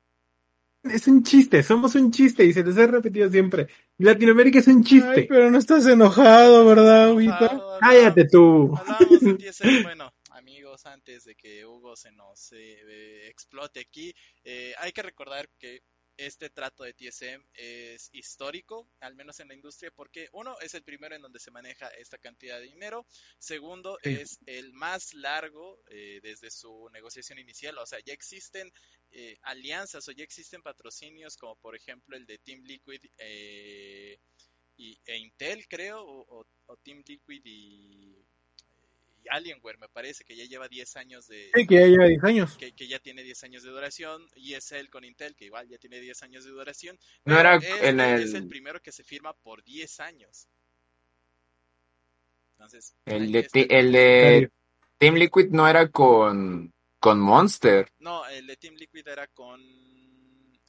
es 0.83 1.07
un 1.07 1.23
chiste, 1.23 1.61
somos 1.63 1.95
un 1.95 2.11
chiste 2.11 2.45
y 2.45 2.53
se 2.53 2.63
les 2.63 2.77
ha 2.77 2.87
repetido 2.87 3.29
siempre. 3.29 3.67
Latinoamérica 3.97 4.59
es 4.59 4.67
un 4.67 4.77
Ay, 4.77 4.83
chiste. 4.83 5.25
pero 5.27 5.51
no 5.51 5.57
estás 5.57 5.85
enojado, 5.85 6.65
¿verdad, 6.65 7.13
Cállate 7.81 8.25
tú. 8.29 8.73
TSM, 9.09 9.83
bueno, 9.83 10.13
antes 10.85 11.23
de 11.25 11.35
que 11.35 11.65
Hugo 11.65 11.95
se 11.95 12.11
nos 12.11 12.51
eh, 12.53 13.27
explote 13.27 13.79
aquí, 13.81 14.13
eh, 14.43 14.73
hay 14.77 14.91
que 14.91 15.01
recordar 15.03 15.49
que 15.59 15.81
este 16.15 16.51
trato 16.51 16.83
de 16.83 16.93
TSM 16.93 17.43
es 17.55 18.09
histórico, 18.13 18.87
al 18.99 19.15
menos 19.15 19.39
en 19.39 19.47
la 19.47 19.55
industria, 19.55 19.89
porque 19.95 20.29
uno 20.31 20.55
es 20.59 20.75
el 20.75 20.83
primero 20.83 21.15
en 21.15 21.23
donde 21.23 21.39
se 21.39 21.49
maneja 21.49 21.87
esta 21.87 22.19
cantidad 22.19 22.59
de 22.59 22.67
dinero, 22.67 23.07
segundo 23.39 23.97
Sí. 24.03 24.09
es 24.11 24.37
el 24.45 24.73
más 24.73 25.15
largo 25.15 25.81
eh, 25.89 26.19
desde 26.21 26.51
su 26.51 26.87
negociación 26.93 27.39
inicial, 27.39 27.77
o 27.79 27.85
sea, 27.87 27.99
ya 28.05 28.13
existen 28.13 28.71
eh, 29.09 29.37
alianzas 29.41 30.07
o 30.07 30.11
ya 30.11 30.23
existen 30.23 30.61
patrocinios 30.61 31.35
como 31.35 31.55
por 31.55 31.75
ejemplo 31.75 32.15
el 32.15 32.25
de 32.27 32.37
Team 32.37 32.61
Liquid 32.63 33.01
eh, 33.17 34.19
y, 34.77 34.99
e 35.05 35.17
Intel 35.17 35.67
creo, 35.67 36.03
o, 36.03 36.39
o- 36.41 36.47
o 36.67 36.77
Team 36.77 37.03
Liquid 37.07 37.41
y 37.43 38.22
Alienware 39.29 39.77
me 39.77 39.89
parece 39.89 40.23
que 40.23 40.35
ya 40.35 40.45
lleva 40.45 40.67
10 40.67 40.95
años 40.97 41.27
de... 41.27 41.51
Sí, 41.53 41.65
que 41.67 41.75
ya 41.75 41.87
lleva 41.87 42.05
10 42.05 42.23
años. 42.23 42.57
Que, 42.57 42.73
que 42.73 42.87
ya 42.87 42.99
tiene 42.99 43.23
10 43.23 43.43
años 43.43 43.63
de 43.63 43.69
duración, 43.71 44.27
y 44.35 44.53
es 44.53 44.71
él 44.71 44.89
con 44.89 45.03
Intel, 45.03 45.35
que 45.35 45.45
igual 45.45 45.67
ya 45.67 45.77
tiene 45.77 45.99
10 45.99 46.23
años 46.23 46.43
de 46.43 46.51
duración. 46.51 46.97
No 47.25 47.39
era 47.39 47.55
en 47.81 47.99
el- 47.99 48.23
es 48.23 48.33
el 48.33 48.47
primero 48.47 48.81
que 48.81 48.91
se 48.91 49.03
firma 49.03 49.33
por 49.33 49.63
10 49.63 49.99
años. 49.99 50.47
Entonces, 52.53 52.95
El 53.05 53.31
de, 53.31 53.39
está. 53.39 53.59
el 53.59 53.91
de 53.91 54.51
Team 54.97 55.15
Liquid 55.15 55.47
no 55.49 55.67
era 55.67 55.89
con, 55.89 56.71
con 56.99 57.19
Monster. 57.19 57.89
No, 57.99 58.25
el 58.27 58.47
de 58.47 58.55
Team 58.57 58.75
Liquid 58.75 59.07
era 59.07 59.27
con... 59.27 59.61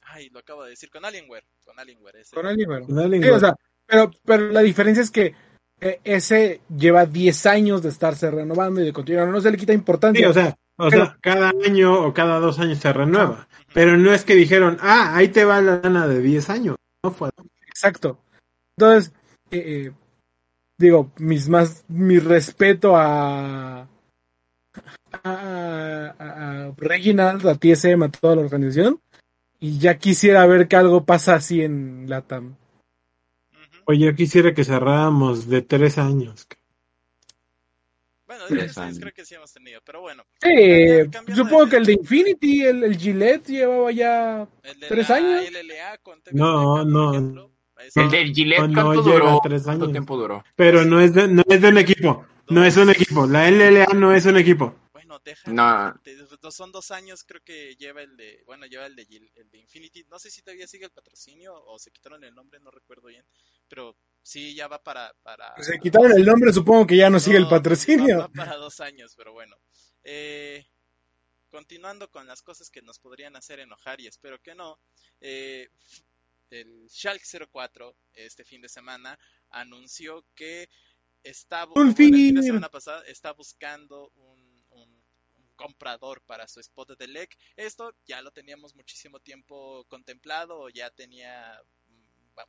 Ay, 0.07 0.29
lo 0.29 0.39
acabo 0.39 0.63
de 0.63 0.71
decir, 0.71 0.89
con 0.89 1.05
Alienware. 1.05 1.45
Con 1.63 1.79
Alienware. 1.79 2.17
ese. 2.17 2.35
Con 2.35 2.45
Sí, 2.55 3.29
o 3.29 3.39
sea, 3.39 3.55
pero, 3.85 4.11
pero 4.23 4.49
la 4.51 4.61
diferencia 4.61 5.01
es 5.01 5.09
que 5.11 5.33
ese 5.79 6.61
lleva 6.75 7.05
10 7.05 7.45
años 7.45 7.81
de 7.83 7.89
estarse 7.89 8.29
renovando 8.31 8.81
y 8.81 8.85
de 8.85 8.93
continuar. 8.93 9.27
No 9.27 9.41
se 9.41 9.51
le 9.51 9.57
quita 9.57 9.73
Sí, 9.73 9.77
importancia. 9.77 10.29
o 10.29 10.33
sea, 10.33 10.55
o 10.77 10.89
Pero- 10.89 11.05
sea, 11.05 11.17
cada 11.21 11.51
año 11.65 12.05
o 12.05 12.13
cada 12.13 12.39
dos 12.39 12.59
años 12.59 12.79
se 12.79 12.91
renueva. 12.93 13.47
Pero 13.73 13.97
no 13.97 14.13
es 14.13 14.23
que 14.25 14.35
dijeron, 14.35 14.77
ah, 14.81 15.15
ahí 15.15 15.27
te 15.29 15.45
va 15.45 15.61
la 15.61 15.77
lana 15.81 16.07
de 16.07 16.21
10 16.21 16.49
años. 16.49 16.75
No 17.03 17.11
fue. 17.11 17.29
Exacto. 17.67 18.17
Entonces, 18.77 19.11
eh, 19.51 19.63
eh, 19.87 19.91
digo, 20.77 21.11
mis 21.17 21.49
más, 21.49 21.83
mi 21.87 22.19
respeto 22.19 22.95
a, 22.97 23.81
a, 23.81 23.87
a, 25.23 26.13
a 26.67 26.71
Reginald, 26.77 27.45
a 27.47 27.55
TSM, 27.55 28.03
a 28.03 28.09
toda 28.09 28.35
la 28.35 28.41
organización. 28.41 28.99
Y 29.59 29.79
ya 29.79 29.97
quisiera 29.97 30.45
ver 30.45 30.67
que 30.67 30.75
algo 30.75 31.05
pasa 31.05 31.35
así 31.35 31.61
en 31.61 32.05
Latam. 32.09 32.55
Oye, 33.85 34.05
yo 34.05 34.15
quisiera 34.15 34.53
que 34.53 34.63
cerráramos 34.63 35.47
de 35.47 35.61
tres 35.61 35.97
años. 35.97 36.47
Bueno, 38.27 38.43
Tres 38.47 38.59
tres 38.59 38.77
años 38.79 38.99
creo 38.99 39.13
que 39.13 39.23
sí 39.25 39.35
hemos 39.35 39.53
tenido, 39.53 39.79
pero 39.85 40.01
bueno. 40.01 40.23
Supongo 41.35 41.65
de 41.65 41.69
que 41.69 41.77
el 41.77 41.85
de. 41.85 41.93
Infinity, 41.93 42.63
el, 42.63 42.83
el 42.83 42.97
Gillette 42.97 43.47
llevaba 43.47 43.91
ya... 43.91 44.47
El 44.63 44.79
de 44.79 44.87
¿Tres 44.87 45.09
la 45.09 45.15
años? 45.17 45.43
LLA 45.51 45.99
No, 46.31 46.83
no. 46.83 47.13
El 47.95 48.09
de 48.09 48.33
Gillette, 48.33 48.59
no, 48.61 48.67
no 48.67 48.83
¿cuánto 48.83 49.03
llega 49.03 49.29
a 49.29 49.31
duró? 49.31 49.39
tres 49.43 49.63
¿Cuánto 49.63 49.85
años. 49.85 49.93
tiempo 49.93 50.17
duró? 50.17 50.43
Pero 50.55 50.85
no 50.85 50.99
es 50.99 51.13
de, 51.13 51.27
no 51.27 51.43
es 51.47 51.61
de 51.61 51.67
un 51.69 51.77
equipo. 51.77 52.25
No 52.49 52.63
es 52.65 52.77
un 52.77 52.89
equipo. 52.89 53.27
La 53.27 53.49
LLA 53.49 53.85
no 53.95 54.13
es 54.13 54.25
un 54.25 54.37
equipo. 54.37 54.75
Deja. 55.25 55.51
No. 55.51 55.99
te- 56.03 56.15
son 56.51 56.71
dos 56.71 56.91
años, 56.91 57.23
creo 57.25 57.43
que 57.43 57.75
lleva 57.75 58.01
el 58.03 58.15
de. 58.15 58.43
Bueno, 58.45 58.65
lleva 58.67 58.85
el 58.85 58.95
de, 58.95 59.05
Gil- 59.07 59.31
el 59.35 59.49
de 59.49 59.57
Infinity. 59.57 60.05
No 60.09 60.19
sé 60.19 60.29
si 60.29 60.41
todavía 60.43 60.67
sigue 60.67 60.85
el 60.85 60.91
patrocinio 60.91 61.53
o 61.65 61.77
se 61.79 61.91
quitaron 61.91 62.23
el 62.23 62.33
nombre, 62.35 62.59
no 62.59 62.69
recuerdo 62.71 63.07
bien. 63.07 63.25
Pero 63.67 63.97
sí, 64.21 64.53
ya 64.55 64.67
va 64.67 64.81
para. 64.81 65.13
para 65.23 65.53
Se 65.61 65.79
quitaron 65.79 66.11
el 66.13 66.23
nombre, 66.25 66.53
supongo 66.53 66.85
que 66.87 66.95
ya 66.97 67.09
no 67.09 67.19
sigue 67.19 67.37
el 67.37 67.43
No, 67.43 67.49
patrocinio. 67.49 68.17
Va, 68.19 68.27
va 68.27 68.33
para 68.33 68.55
dos 68.55 68.79
años, 68.79 69.15
pero 69.17 69.33
bueno. 69.33 69.57
Eh, 70.03 70.63
continuando 71.49 72.09
con 72.11 72.27
las 72.27 72.41
cosas 72.41 72.69
que 72.69 72.81
nos 72.81 72.99
podrían 72.99 73.35
hacer 73.35 73.59
enojar 73.59 73.99
y 74.01 74.07
espero 74.07 74.39
que 74.41 74.53
no, 74.55 74.77
eh, 75.21 75.69
el 76.51 76.87
Schalke 76.89 77.25
04 77.51 77.95
este 78.13 78.43
fin 78.43 78.61
de 78.61 78.69
semana 78.69 79.17
anunció 79.49 80.23
que 80.35 80.69
está, 81.23 81.65
Un 81.73 81.87
el 81.89 81.95
fin 81.95 82.11
de 82.11 82.17
fin. 82.41 82.43
semana 82.43 82.69
pasada, 82.69 83.03
está 83.07 83.31
buscando 83.33 84.09
un 84.15 84.34
comprador 85.55 86.21
para 86.23 86.47
su 86.47 86.59
spot 86.59 86.97
de 86.97 87.07
LEC. 87.07 87.37
Esto 87.55 87.95
ya 88.05 88.21
lo 88.21 88.31
teníamos 88.31 88.75
muchísimo 88.75 89.19
tiempo 89.19 89.85
contemplado, 89.87 90.69
ya 90.69 90.89
tenía 90.91 91.61
mm, 91.87 92.05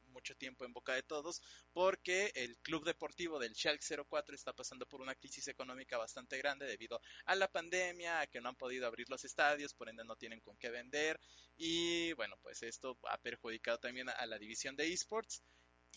mucho 0.07 0.35
tiempo 0.37 0.64
en 0.64 0.73
boca 0.73 0.95
de 0.95 1.03
todos, 1.03 1.40
porque 1.73 2.33
el 2.35 2.57
club 2.59 2.85
deportivo 2.85 3.38
del 3.38 3.55
Schalke 3.55 3.85
04 4.09 4.35
está 4.35 4.53
pasando 4.53 4.87
por 4.87 5.01
una 5.01 5.14
crisis 5.14 5.49
económica 5.49 5.97
bastante 5.97 6.38
grande 6.38 6.66
debido 6.66 7.01
a 7.25 7.35
la 7.35 7.49
pandemia, 7.49 8.21
a 8.21 8.27
que 8.27 8.40
no 8.40 8.49
han 8.49 8.57
podido 8.57 8.87
abrir 8.87 9.09
los 9.09 9.25
estadios, 9.25 9.75
por 9.75 9.88
ende 9.88 10.05
no 10.05 10.16
tienen 10.16 10.40
con 10.40 10.57
qué 10.57 10.71
vender 10.71 11.21
y 11.57 12.12
bueno, 12.14 12.37
pues 12.42 12.62
esto 12.62 12.99
ha 13.09 13.19
perjudicado 13.19 13.79
también 13.79 14.09
a 14.09 14.27
la 14.27 14.38
división 14.38 14.77
de 14.77 14.92
esports. 14.92 15.42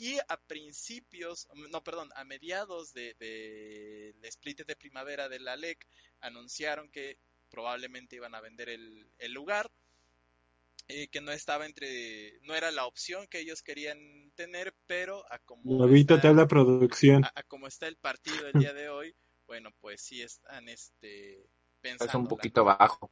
Y 0.02 0.18
a 0.30 0.38
principios, 0.48 1.48
no, 1.72 1.84
perdón, 1.84 2.10
a 2.16 2.24
mediados 2.24 2.94
de, 2.94 3.16
de- 3.20 4.14
del 4.16 4.26
split 4.30 4.66
de 4.66 4.76
primavera 4.78 5.28
de 5.28 5.40
la 5.40 5.58
LEC, 5.58 5.86
anunciaron 6.22 6.90
que 6.90 7.18
probablemente 7.50 8.16
iban 8.16 8.34
a 8.34 8.40
vender 8.42 8.70
el, 8.70 9.12
el 9.18 9.34
lugar, 9.34 9.70
eh, 10.88 11.08
que 11.10 11.20
no 11.22 11.32
estaba 11.32 11.66
entre, 11.66 12.40
no 12.44 12.56
era 12.56 12.72
la 12.72 12.86
opción 12.86 13.28
que 13.28 13.40
ellos 13.40 13.62
querían 13.62 14.32
tener, 14.36 14.74
pero 14.88 15.24
a 15.32 15.38
como 15.40 15.62
está- 16.16 16.22
te 16.22 16.28
habla 16.30 16.48
producción. 16.48 17.26
a, 17.26 17.32
a 17.36 17.44
como 17.44 17.68
está 17.68 17.88
el 17.88 17.98
partido 17.98 18.48
el 18.48 18.54
día 18.54 18.74
de 18.74 18.90
hoy, 18.90 19.14
bueno, 19.48 19.72
pues 19.82 20.02
sí 20.02 20.22
están 20.22 20.70
este 20.70 21.46
pensando 21.82 22.12
Es 22.12 22.16
un 22.16 22.28
poquito 22.28 22.64
bajo. 22.64 23.12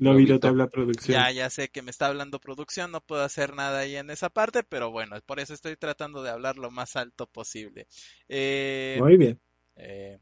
Lobito 0.00 0.32
Lobito. 0.34 0.40
te 0.40 0.48
habla 0.48 0.68
producción. 0.68 1.16
ya, 1.18 1.30
ya 1.30 1.50
sé 1.50 1.68
que 1.68 1.82
me 1.82 1.90
está 1.90 2.06
hablando 2.06 2.40
producción, 2.40 2.90
no 2.90 3.00
puedo 3.00 3.22
hacer 3.22 3.54
nada 3.54 3.80
ahí 3.80 3.96
en 3.96 4.10
esa 4.10 4.28
parte, 4.30 4.62
pero 4.64 4.90
bueno, 4.90 5.16
por 5.26 5.40
eso 5.40 5.54
estoy 5.54 5.76
tratando 5.76 6.22
de 6.22 6.30
hablar 6.30 6.56
lo 6.58 6.70
más 6.70 6.96
alto 6.96 7.26
posible. 7.26 7.86
Eh, 8.28 9.00
Muy 9.00 9.16
bien. 9.16 9.40
eh, 9.76 10.18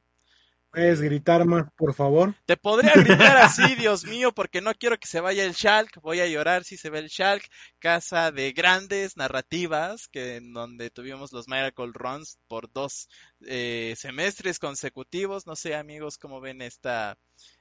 Puedes 0.71 1.01
gritar 1.01 1.47
más, 1.47 1.67
por 1.77 1.95
favor. 1.95 2.35
te 2.45 2.57
podría 2.57 2.93
gritar 2.95 3.37
así, 3.39 3.75
Dios 3.77 4.05
mío, 4.05 4.33
porque 4.33 4.61
no 4.61 4.75
quiero 4.75 4.99
que 4.99 5.07
se 5.07 5.21
vaya 5.21 5.45
el 5.45 5.53
Shulk, 5.53 6.01
voy 6.03 6.21
a 6.21 6.27
llorar 6.27 6.65
si 6.65 6.77
se 6.77 6.91
ve 6.91 6.99
el 6.99 7.09
Shulk, 7.09 7.45
casa 7.79 8.31
de 8.31 8.53
grandes 8.53 9.17
narrativas, 9.17 10.09
que 10.09 10.37
en 10.37 10.53
donde 10.53 10.91
tuvimos 10.91 11.33
los 11.33 11.49
Miracle 11.49 11.93
Runs 11.95 12.39
por 12.47 12.71
dos 12.73 13.09
eh, 13.47 13.95
semestres 13.97 14.59
consecutivos, 14.59 15.47
no 15.47 15.57
sé 15.57 15.75
amigos 15.75 16.19
cómo 16.19 16.41
ven 16.41 16.61
esta 16.61 17.17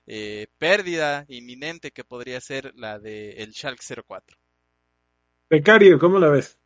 eh, 0.07 0.47
pérdida 0.57 1.25
inminente 1.27 1.91
que 1.91 2.03
podría 2.03 2.41
ser 2.41 2.73
la 2.75 2.99
de 2.99 3.31
el 3.43 3.51
Shulk 3.51 3.79
04. 4.07 4.37
Becario, 5.49 5.99
¿cómo 5.99 6.19
la 6.19 6.29
ves? 6.29 6.57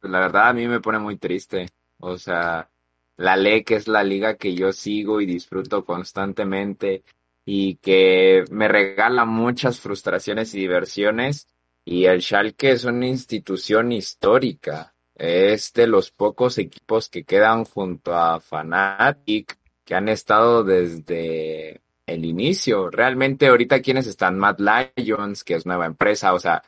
Pues 0.00 0.10
la 0.12 0.20
verdad 0.20 0.48
a 0.48 0.52
mí 0.52 0.66
me 0.68 0.80
pone 0.80 0.98
muy 0.98 1.16
triste. 1.16 1.68
O 1.98 2.18
sea, 2.18 2.68
la 3.16 3.36
LEC 3.36 3.72
es 3.72 3.88
la 3.88 4.02
liga 4.02 4.36
que 4.36 4.54
yo 4.54 4.72
sigo 4.72 5.20
y 5.20 5.26
disfruto 5.26 5.84
constantemente 5.84 7.02
y 7.44 7.76
que 7.76 8.44
me 8.50 8.68
regala 8.68 9.24
muchas 9.24 9.80
frustraciones 9.80 10.54
y 10.54 10.60
diversiones. 10.60 11.46
Y 11.84 12.06
el 12.06 12.22
Schalke 12.22 12.70
es 12.70 12.84
una 12.84 13.06
institución 13.06 13.92
histórica. 13.92 14.94
Es 15.14 15.72
de 15.74 15.86
los 15.86 16.10
pocos 16.10 16.58
equipos 16.58 17.08
que 17.08 17.24
quedan 17.24 17.64
junto 17.64 18.14
a 18.14 18.40
Fnatic 18.40 19.58
que 19.84 19.94
han 19.94 20.08
estado 20.08 20.64
desde 20.64 21.82
el 22.06 22.24
inicio. 22.24 22.90
Realmente 22.90 23.46
ahorita 23.46 23.82
quienes 23.82 24.06
están 24.06 24.38
Mad 24.38 24.56
Lions, 24.58 25.44
que 25.44 25.54
es 25.54 25.66
nueva 25.66 25.86
empresa, 25.86 26.32
o 26.32 26.40
sea, 26.40 26.62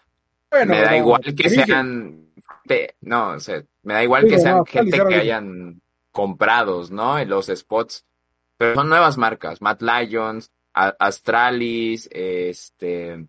Bueno, 0.51 0.75
me 0.75 0.81
da 0.83 0.91
no, 0.91 0.97
igual 0.97 1.23
que 1.35 1.51
sean, 1.51 2.29
no, 3.01 3.31
o 3.31 3.41
sea, 3.41 3.65
me 3.83 3.95
da 3.95 4.05
igual 4.05 4.27
que 4.29 4.39
sean 4.39 4.59
no, 4.59 4.65
gente 4.65 4.99
que 5.09 5.15
hayan 5.15 5.81
comprados, 6.16 6.90
¿no? 6.90 7.18
En 7.18 7.29
los 7.29 7.48
spots, 7.48 8.07
pero 8.57 8.74
son 8.74 8.88
nuevas 8.88 9.18
marcas, 9.18 9.61
Mad 9.61 9.81
Lions, 9.81 10.50
Astralis, 10.72 12.09
este, 12.11 13.26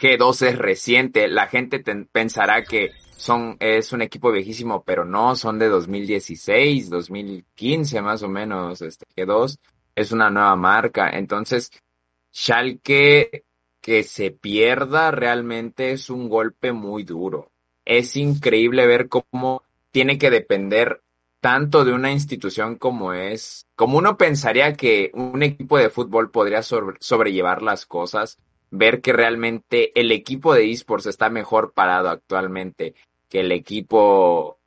G2 0.00 0.48
es 0.48 0.58
reciente, 0.58 1.28
la 1.28 1.46
gente 1.46 1.78
pensará 2.10 2.64
que 2.64 2.90
son, 3.16 3.56
es 3.60 3.92
un 3.92 4.02
equipo 4.02 4.32
viejísimo, 4.32 4.82
pero 4.82 5.04
no, 5.04 5.36
son 5.36 5.60
de 5.60 5.68
2016, 5.68 6.90
2015 6.90 8.02
más 8.02 8.24
o 8.24 8.28
menos, 8.28 8.82
este 8.82 9.06
G2 9.16 9.56
es 9.94 10.10
una 10.10 10.28
nueva 10.28 10.56
marca, 10.56 11.10
entonces 11.10 11.70
Schalke 12.34 13.44
que 13.80 14.02
se 14.02 14.32
pierda 14.32 15.12
realmente 15.12 15.92
es 15.92 16.10
un 16.10 16.28
golpe 16.28 16.72
muy 16.72 17.04
duro. 17.04 17.52
Es 17.84 18.16
increíble 18.16 18.88
ver 18.88 19.08
cómo 19.08 19.62
tiene 19.92 20.18
que 20.18 20.30
depender 20.30 21.00
tanto 21.40 21.84
de 21.84 21.92
una 21.92 22.10
institución 22.10 22.76
como 22.76 23.12
es, 23.12 23.66
como 23.76 23.98
uno 23.98 24.16
pensaría 24.16 24.74
que 24.74 25.10
un 25.14 25.42
equipo 25.42 25.78
de 25.78 25.90
fútbol 25.90 26.30
podría 26.30 26.62
sobre- 26.62 26.96
sobrellevar 27.00 27.62
las 27.62 27.86
cosas, 27.86 28.38
ver 28.70 29.00
que 29.00 29.12
realmente 29.12 29.98
el 29.98 30.12
equipo 30.12 30.52
de 30.52 30.70
esports 30.70 31.06
está 31.06 31.30
mejor 31.30 31.72
parado 31.72 32.10
actualmente 32.10 32.94
que 33.28 33.40
el 33.40 33.52
equipo 33.52 34.58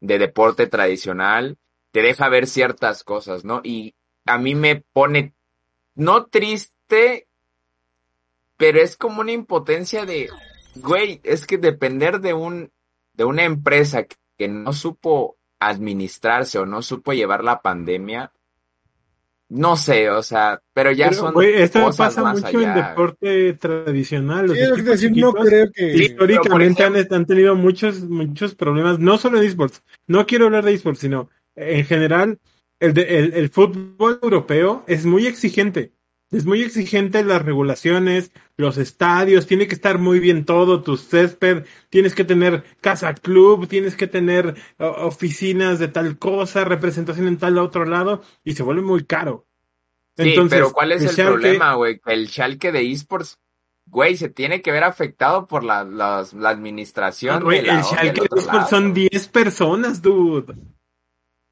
de 0.00 0.18
deporte 0.18 0.66
tradicional, 0.66 1.58
te 1.90 2.02
deja 2.02 2.28
ver 2.28 2.46
ciertas 2.46 3.04
cosas, 3.04 3.44
¿no? 3.44 3.60
Y 3.64 3.94
a 4.26 4.38
mí 4.38 4.54
me 4.54 4.76
pone, 4.76 5.34
no 5.94 6.26
triste, 6.26 7.26
pero 8.56 8.80
es 8.80 8.96
como 8.96 9.20
una 9.22 9.32
impotencia 9.32 10.06
de, 10.06 10.30
güey, 10.76 11.20
es 11.24 11.46
que 11.46 11.58
depender 11.58 12.20
de 12.20 12.32
un, 12.32 12.70
de 13.14 13.24
una 13.24 13.44
empresa 13.44 14.06
que 14.38 14.48
no 14.48 14.72
supo 14.72 15.36
administrarse 15.60 16.58
o 16.58 16.66
no 16.66 16.82
supo 16.82 17.12
llevar 17.12 17.44
la 17.44 17.60
pandemia, 17.62 18.32
no 19.50 19.76
sé, 19.76 20.08
o 20.10 20.22
sea, 20.22 20.62
pero 20.72 20.92
ya 20.92 21.08
Pero, 21.10 21.22
son 21.22 21.42
esto 21.44 21.80
cosas 21.82 21.96
pasa 21.96 22.22
más 22.22 22.40
mucho 22.40 22.60
en 22.60 22.68
allá. 22.70 22.88
deporte 22.90 23.52
tradicional. 23.54 24.46
Los 24.46 24.56
Sí, 24.56 24.62
es 24.62 24.84
decía, 24.84 25.10
no 25.16 25.32
creo 25.32 25.72
que. 25.72 25.92
Históricamente 25.96 26.84
han 27.14 27.26
tenido 27.26 27.56
muchos, 27.56 28.00
muchos 28.02 28.54
problemas, 28.54 29.00
no 29.00 29.18
solo 29.18 29.38
en 29.38 29.44
esports. 29.48 29.82
No 30.06 30.24
quiero 30.24 30.46
hablar 30.46 30.64
de 30.64 30.74
esports, 30.74 31.00
sino 31.00 31.30
en 31.56 31.84
general, 31.84 32.38
el, 32.78 32.94
de- 32.94 33.18
el, 33.18 33.34
el 33.34 33.50
fútbol 33.50 34.20
europeo 34.22 34.84
es 34.86 35.04
muy 35.04 35.26
exigente. 35.26 35.92
Es 36.30 36.44
muy 36.46 36.62
exigente 36.62 37.24
las 37.24 37.42
regulaciones, 37.42 38.30
los 38.56 38.78
estadios, 38.78 39.48
tiene 39.48 39.66
que 39.66 39.74
estar 39.74 39.98
muy 39.98 40.20
bien 40.20 40.44
todo, 40.44 40.80
tu 40.82 40.96
césped, 40.96 41.64
tienes 41.88 42.14
que 42.14 42.24
tener 42.24 42.62
casa 42.80 43.14
club, 43.14 43.66
tienes 43.66 43.96
que 43.96 44.06
tener 44.06 44.54
oficinas 44.78 45.80
de 45.80 45.88
tal 45.88 46.18
cosa, 46.18 46.64
representación 46.64 47.26
en 47.26 47.38
tal 47.38 47.58
otro 47.58 47.84
lado, 47.84 48.22
y 48.44 48.54
se 48.54 48.62
vuelve 48.62 48.82
muy 48.82 49.04
caro. 49.04 49.46
Sí, 50.16 50.34
pero 50.48 50.70
¿cuál 50.72 50.92
es 50.92 51.02
el 51.02 51.08
Schalke- 51.10 51.26
problema, 51.26 51.74
güey? 51.74 52.00
El 52.06 52.28
Schalke 52.28 52.70
de 52.72 52.92
esports, 52.92 53.38
güey, 53.86 54.16
se 54.16 54.28
tiene 54.28 54.62
que 54.62 54.70
ver 54.70 54.84
afectado 54.84 55.46
por 55.48 55.64
la, 55.64 55.82
las- 55.82 56.32
la 56.34 56.50
administración. 56.50 57.36
Ah, 57.38 57.40
güey, 57.40 57.60
de 57.62 57.66
la- 57.68 57.78
el 57.78 57.84
Schalke 57.84 58.20
de 58.20 58.26
esports 58.36 58.68
son 58.70 58.82
lado. 58.84 58.94
10 58.94 59.28
personas, 59.28 60.00
dude. 60.02 60.54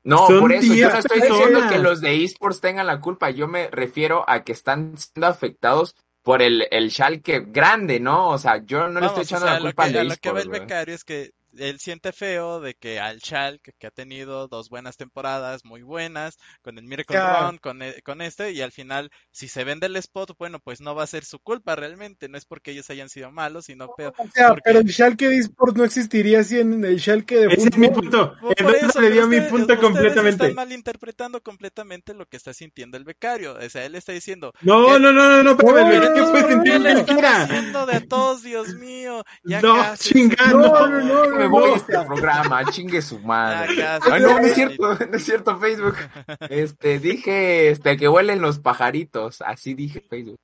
No, 0.04 0.26
son 0.26 0.40
por 0.40 0.52
eso, 0.52 0.66
yo 0.66 0.74
10 0.74 0.92
no 0.92 0.98
estoy 0.98 1.20
diciendo 1.20 1.60
que 1.68 1.78
los 1.78 2.00
de 2.00 2.24
esports 2.24 2.60
tengan 2.60 2.86
la 2.86 3.00
culpa, 3.00 3.30
yo 3.30 3.48
me 3.48 3.68
refiero 3.68 4.24
a 4.28 4.42
que 4.42 4.52
están 4.52 4.96
siendo 4.96 5.26
afectados 5.26 5.94
por 6.22 6.42
el, 6.42 6.66
el 6.70 6.90
Schalke 6.90 7.46
grande, 7.48 8.00
¿no? 8.00 8.28
O 8.28 8.38
sea, 8.38 8.64
yo 8.64 8.88
no 8.88 9.00
le 9.00 9.06
estoy 9.06 9.22
o 9.22 9.24
echando 9.24 9.46
sea, 9.46 9.54
la 9.54 9.60
lo 9.60 9.66
culpa 9.66 9.84
que, 9.84 9.88
al 9.88 9.92
de 9.92 9.98
a 10.00 10.04
lo 10.04 10.08
que 10.10 10.14
esports, 10.14 10.44
el 10.44 10.50
becario 10.50 10.94
es 10.94 11.04
que 11.04 11.30
él 11.58 11.78
siente 11.80 12.12
feo 12.12 12.60
de 12.60 12.74
que 12.74 13.00
al 13.00 13.20
Schalke, 13.20 13.72
que 13.78 13.86
ha 13.86 13.90
tenido 13.90 14.48
dos 14.48 14.68
buenas 14.68 14.96
temporadas 14.96 15.64
muy 15.64 15.82
buenas, 15.82 16.36
con 16.62 16.78
el 16.78 16.84
Miracle 16.84 17.16
Claro. 17.16 17.46
Run, 17.46 17.58
con, 17.58 17.82
e- 17.82 18.00
con 18.02 18.20
este, 18.22 18.52
y 18.52 18.60
al 18.60 18.72
final, 18.72 19.10
si 19.30 19.48
se 19.48 19.64
vende 19.64 19.86
el 19.86 19.96
spot, 19.96 20.32
bueno, 20.38 20.58
pues 20.60 20.80
no 20.80 20.94
va 20.94 21.02
a 21.04 21.06
ser 21.06 21.24
su 21.24 21.38
culpa 21.40 21.76
realmente, 21.76 22.28
no 22.28 22.38
es 22.38 22.44
porque 22.44 22.70
ellos 22.72 22.88
hayan 22.90 23.08
sido 23.08 23.30
malos, 23.30 23.66
sino 23.66 23.94
peor. 23.94 24.14
O 24.18 24.28
sea, 24.32 24.48
porque- 24.48 24.62
pero 24.64 24.78
el 24.80 24.88
Schalke 24.90 25.28
de 25.28 25.36
eSports 25.38 25.76
no 25.76 25.84
existiría 25.84 26.42
sin 26.44 26.84
el 26.84 27.00
Schalke 27.00 27.36
de 27.36 27.46
Ese 27.54 27.68
es 27.68 27.76
mi 27.78 27.88
fútbol. 27.88 28.10
punto. 28.10 28.34
Eso, 28.56 29.00
le 29.00 29.08
pero 29.08 29.14
dio 29.14 29.26
mi 29.28 29.40
punto 29.42 29.74
ustedes 29.74 29.80
completamente. 29.80 30.44
Están 30.44 30.54
malinterpretando 30.54 31.42
completamente 31.42 32.14
lo 32.14 32.26
que 32.26 32.36
está 32.36 32.52
sintiendo 32.54 32.96
el 32.96 33.04
becario. 33.04 33.54
O 33.54 33.68
sea, 33.70 33.84
él 33.84 33.94
está 33.94 34.12
diciendo, 34.12 34.52
No, 34.60 34.86
¿Qué? 34.86 35.00
no, 35.00 35.12
no, 35.12 35.28
no, 35.28 35.42
no, 35.42 35.50
espérame, 35.52 35.74
No, 35.74 35.90
el 35.92 35.94
no, 35.94 36.00
becario 36.00 36.24
no, 36.24 36.30
puede 36.30 36.42
no, 36.42 36.48
sentir 36.48 36.72
no, 36.74 36.78
lo 36.78 36.84
¿qué 36.84 37.04
que 37.06 37.12
quiera. 37.14 37.46
de 37.86 37.92
a 37.96 38.00
todos, 38.06 38.42
Dios 38.42 38.74
mío? 38.74 39.24
Ya 39.44 39.60
No, 39.62 39.74
casi, 39.76 40.14
chingando. 40.14 40.58
No, 40.58 40.86
no, 40.86 41.00
no, 41.00 41.26
no, 41.38 41.47
voy 41.48 41.72
este 41.72 41.92
programa, 42.04 42.64
chingue 42.72 43.02
su 43.02 43.18
madre. 43.20 43.76
Casi. 43.76 44.10
Ay, 44.10 44.22
no, 44.22 44.38
no 44.38 44.46
es 44.46 44.54
cierto, 44.54 44.94
no 45.10 45.16
es 45.16 45.24
cierto, 45.24 45.58
Facebook. 45.58 45.96
Este, 46.48 46.98
dije, 46.98 47.70
este, 47.70 47.96
que 47.96 48.08
huelen 48.08 48.40
los 48.40 48.58
pajaritos, 48.58 49.42
así 49.42 49.74
dije 49.74 50.00
Facebook. 50.08 50.38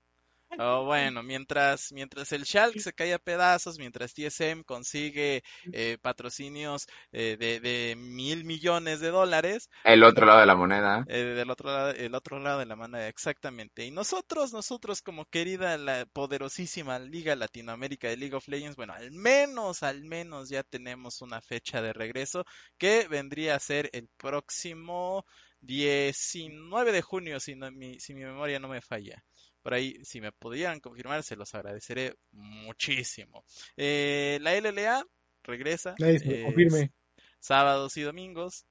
Oh, 0.56 0.84
bueno, 0.84 1.22
mientras, 1.22 1.90
mientras 1.92 2.30
el 2.32 2.44
Schalke 2.46 2.80
se 2.80 2.92
cae 2.92 3.12
a 3.14 3.18
pedazos, 3.18 3.78
mientras 3.78 4.14
TSM 4.14 4.62
consigue 4.64 5.42
eh, 5.72 5.98
patrocinios 6.00 6.86
eh, 7.12 7.36
de, 7.38 7.58
de 7.60 7.96
mil 7.96 8.44
millones 8.44 9.00
de 9.00 9.08
dólares, 9.10 9.68
El 9.82 10.04
otro 10.04 10.26
lado 10.26 10.40
de 10.40 10.46
la 10.46 10.56
moneda. 10.56 11.06
eh, 11.06 11.18
del 11.36 11.50
otro 11.50 11.70
lado, 11.70 11.90
el 11.90 12.14
otro 12.14 12.38
lado 12.38 12.60
de 12.60 12.66
la 12.66 12.76
moneda, 12.76 13.08
exactamente. 13.08 13.84
Y 13.84 13.90
nosotros, 13.90 14.52
nosotros 14.52 15.02
como 15.02 15.26
querida, 15.26 15.76
la 15.76 16.06
poderosísima 16.06 16.98
Liga 16.98 17.36
Latinoamérica 17.36 18.08
de 18.08 18.16
League 18.16 18.34
of 18.36 18.48
Legends, 18.48 18.76
bueno, 18.76 18.94
al 18.94 19.10
menos, 19.12 19.82
al 19.82 20.02
menos 20.04 20.48
ya 20.48 20.62
tenemos 20.62 21.20
una 21.20 21.40
fecha 21.42 21.82
de 21.82 21.92
regreso 21.92 22.44
que 22.78 23.06
vendría 23.08 23.54
a 23.56 23.60
ser 23.60 23.90
el 23.92 24.08
próximo 24.16 25.26
19 25.60 26.92
de 26.92 27.02
junio, 27.02 27.38
si, 27.40 27.54
no- 27.54 27.70
mi, 27.70 27.98
si 28.00 28.14
mi 28.14 28.22
memoria 28.24 28.58
no 28.58 28.68
me 28.68 28.80
falla. 28.80 29.22
Por 29.64 29.72
ahí, 29.72 29.98
si 30.04 30.20
me 30.20 30.30
pudieran 30.30 30.78
confirmar, 30.78 31.22
se 31.22 31.36
los 31.36 31.54
agradeceré 31.54 32.14
muchísimo. 32.32 33.46
Eh, 33.78 34.38
la 34.42 34.54
LLA 34.54 35.02
regresa. 35.42 35.94
Se 35.96 36.04
lo 36.04 36.34
eh, 36.34 36.42
confirme. 36.44 36.92
sábados 37.40 37.96
y 37.96 38.02
domingos. 38.02 38.66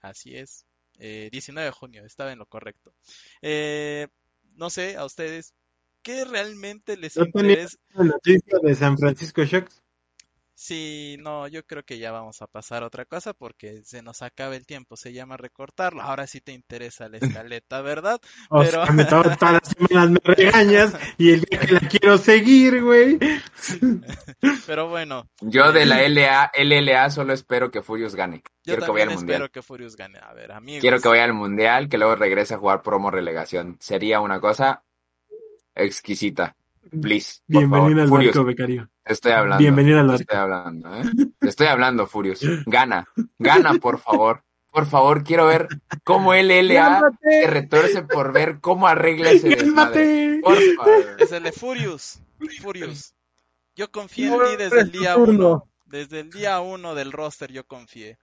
Así 0.00 0.34
es. 0.34 0.64
Eh, 0.98 1.28
19 1.30 1.66
de 1.66 1.72
junio, 1.72 2.06
estaba 2.06 2.32
en 2.32 2.38
lo 2.38 2.46
correcto. 2.46 2.94
Eh, 3.42 4.08
no 4.54 4.70
sé, 4.70 4.96
a 4.96 5.04
ustedes, 5.04 5.52
¿qué 6.02 6.24
realmente 6.24 6.96
les 6.96 7.14
¿No 7.18 7.26
tenía 7.26 7.50
interesa? 7.50 7.76
la 7.90 8.04
noticia 8.04 8.58
de 8.62 8.74
San 8.74 8.96
Francisco 8.96 9.44
Shocks? 9.44 9.82
Sí, 10.64 11.16
no, 11.18 11.48
yo 11.48 11.64
creo 11.66 11.82
que 11.82 11.98
ya 11.98 12.12
vamos 12.12 12.40
a 12.40 12.46
pasar 12.46 12.84
a 12.84 12.86
otra 12.86 13.04
cosa 13.04 13.32
porque 13.32 13.82
se 13.82 14.00
nos 14.00 14.22
acaba 14.22 14.54
el 14.54 14.64
tiempo, 14.64 14.96
se 14.96 15.12
llama 15.12 15.36
recortarlo. 15.36 16.02
Ahora 16.02 16.28
sí 16.28 16.40
te 16.40 16.52
interesa 16.52 17.08
la 17.08 17.18
escaleta, 17.18 17.82
¿verdad? 17.82 18.20
O 18.48 18.60
Pero- 18.60 18.84
sea, 18.86 18.92
me 18.92 19.04
to- 19.04 19.22
todas 19.40 19.54
las 19.54 19.68
semanas 19.76 20.10
me 20.12 20.20
regañas 20.22 20.94
y 21.18 21.30
el 21.32 21.40
día 21.40 21.58
que 21.58 21.72
la 21.72 21.80
quiero 21.80 22.16
seguir, 22.16 22.80
güey. 22.80 23.18
Pero 24.66 24.88
bueno, 24.88 25.28
Yo 25.40 25.72
de 25.72 25.84
la 25.84 26.00
LA, 26.08 26.52
LLA 26.56 27.10
solo 27.10 27.32
espero 27.32 27.72
que 27.72 27.82
Furious 27.82 28.14
gane. 28.14 28.36
yo 28.36 28.42
Quiero 28.76 28.84
que 28.86 28.92
vaya 28.92 29.04
al 29.04 29.10
espero 29.10 29.18
mundial. 29.32 29.50
que 29.50 29.62
Furious 29.62 29.96
gane. 29.96 30.20
A 30.22 30.32
ver, 30.32 30.52
amigos. 30.52 30.80
Quiero 30.80 31.00
que 31.00 31.08
vaya 31.08 31.24
al 31.24 31.34
mundial, 31.34 31.88
que 31.88 31.98
luego 31.98 32.14
regrese 32.14 32.54
a 32.54 32.58
jugar 32.58 32.82
promo 32.82 33.10
relegación. 33.10 33.78
Sería 33.80 34.20
una 34.20 34.38
cosa 34.38 34.84
exquisita. 35.74 36.54
Please. 37.00 37.40
Bienvenido 37.48 38.02
al 38.02 38.08
Furious, 38.08 38.36
barco, 38.36 38.46
becario. 38.46 38.88
Estoy 39.04 39.32
hablando. 39.32 39.58
Bienvenido 39.58 39.98
barco. 39.98 40.14
estoy 40.14 40.36
hablando, 40.36 40.94
¿eh? 40.94 41.02
Estoy 41.40 41.66
hablando, 41.66 42.06
Furious. 42.06 42.40
Gana. 42.66 43.06
Gana, 43.38 43.74
por 43.74 43.98
favor. 43.98 44.44
Por 44.70 44.86
favor, 44.86 45.22
quiero 45.22 45.46
ver 45.46 45.68
cómo 46.02 46.32
LLA 46.32 47.12
se 47.20 47.46
retorce 47.46 48.02
por 48.02 48.32
ver 48.32 48.58
cómo 48.60 48.86
arregla 48.86 49.32
ese 49.32 49.50
desmadre. 49.50 50.40
Por 50.42 50.56
favor. 50.76 51.16
Es 51.18 51.32
el 51.32 51.42
de 51.42 51.52
Furious. 51.52 52.20
Furious. 52.62 53.14
Yo 53.76 53.90
confié 53.90 54.28
en 54.28 54.38
ti 54.38 54.56
desde 54.56 54.80
el 54.80 54.90
día 54.90 55.16
uno. 55.16 55.68
Desde 55.84 56.20
el 56.20 56.30
día 56.30 56.60
uno 56.60 56.94
del 56.94 57.12
roster 57.12 57.52
yo 57.52 57.66
confié. 57.66 58.18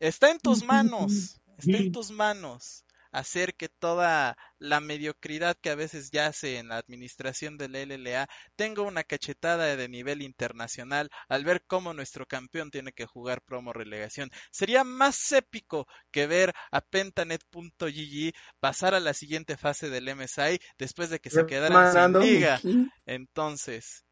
Está 0.00 0.30
en 0.30 0.38
tus 0.38 0.64
manos. 0.64 1.40
Está 1.56 1.78
en 1.78 1.92
tus 1.92 2.10
manos. 2.10 2.84
Hacer 3.14 3.54
que 3.54 3.68
toda 3.68 4.36
la 4.58 4.80
mediocridad 4.80 5.56
que 5.60 5.70
a 5.70 5.76
veces 5.76 6.10
yace 6.10 6.58
en 6.58 6.68
la 6.68 6.78
administración 6.78 7.56
del 7.56 7.74
LLA 7.74 8.26
tenga 8.56 8.82
una 8.82 9.04
cachetada 9.04 9.76
de 9.76 9.88
nivel 9.88 10.20
internacional 10.20 11.08
al 11.28 11.44
ver 11.44 11.62
cómo 11.68 11.94
nuestro 11.94 12.26
campeón 12.26 12.72
tiene 12.72 12.90
que 12.90 13.06
jugar 13.06 13.40
promo 13.40 13.72
relegación. 13.72 14.30
Sería 14.50 14.82
más 14.82 15.30
épico 15.30 15.86
que 16.10 16.26
ver 16.26 16.52
a 16.72 16.80
Pentanet.gg 16.80 18.32
pasar 18.58 18.94
a 18.94 19.00
la 19.00 19.14
siguiente 19.14 19.56
fase 19.56 19.90
del 19.90 20.12
MSI 20.12 20.58
después 20.76 21.08
de 21.08 21.20
que 21.20 21.30
se 21.30 21.46
quedaran 21.46 21.92
sin 21.92 22.20
liga. 22.20 22.60
Entonces, 23.06 24.04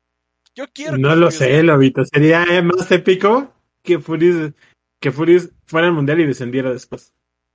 yo 0.55 0.67
quiero 0.73 0.97
No 0.97 1.11
que 1.11 1.17
lo 1.17 1.31
sé. 1.33 1.63
Lobito. 1.65 2.05
Sería 2.05 2.45
eh, 2.45 2.63
más 2.63 2.91
épico 2.93 3.53
que 3.83 3.99
Furious, 3.99 4.53
que 5.01 5.11
Furious 5.11 5.51
fuera 5.67 5.89
al 5.89 5.93
mundial 5.93 6.21
y 6.21 6.27
descendiera 6.27 6.73
después. 6.73 7.13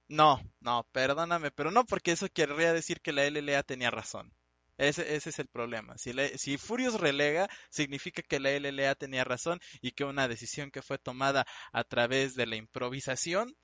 No, 0.10 0.42
no, 0.68 0.88
perdóname, 0.92 1.52
pero 1.52 1.72
no 1.72 1.86
porque 1.86 2.12
eso 2.12 2.28
querría 2.34 2.74
decir 2.74 3.02
que 3.02 3.14
la 3.14 3.24
LLA 3.26 3.64
tenía 3.64 3.92
razón. 3.92 4.34
Ese, 4.78 5.16
ese 5.16 5.30
es 5.32 5.40
el 5.40 5.48
problema. 5.48 5.98
Si, 5.98 6.14
la- 6.14 6.28
si 6.38 6.58
Furious 6.58 7.00
relega, 7.00 7.48
significa 7.70 8.22
que 8.22 8.40
la 8.40 8.52
LLA 8.52 8.96
tenía 8.96 9.24
razón 9.24 9.60
y 9.82 9.92
que 9.92 10.04
una 10.06 10.28
decisión 10.28 10.72
que 10.72 10.82
fue 10.84 10.98
tomada 11.00 11.46
a 11.74 11.84
través 11.84 12.36
de 12.36 12.46
la 12.48 12.56
improvisación 12.58 13.56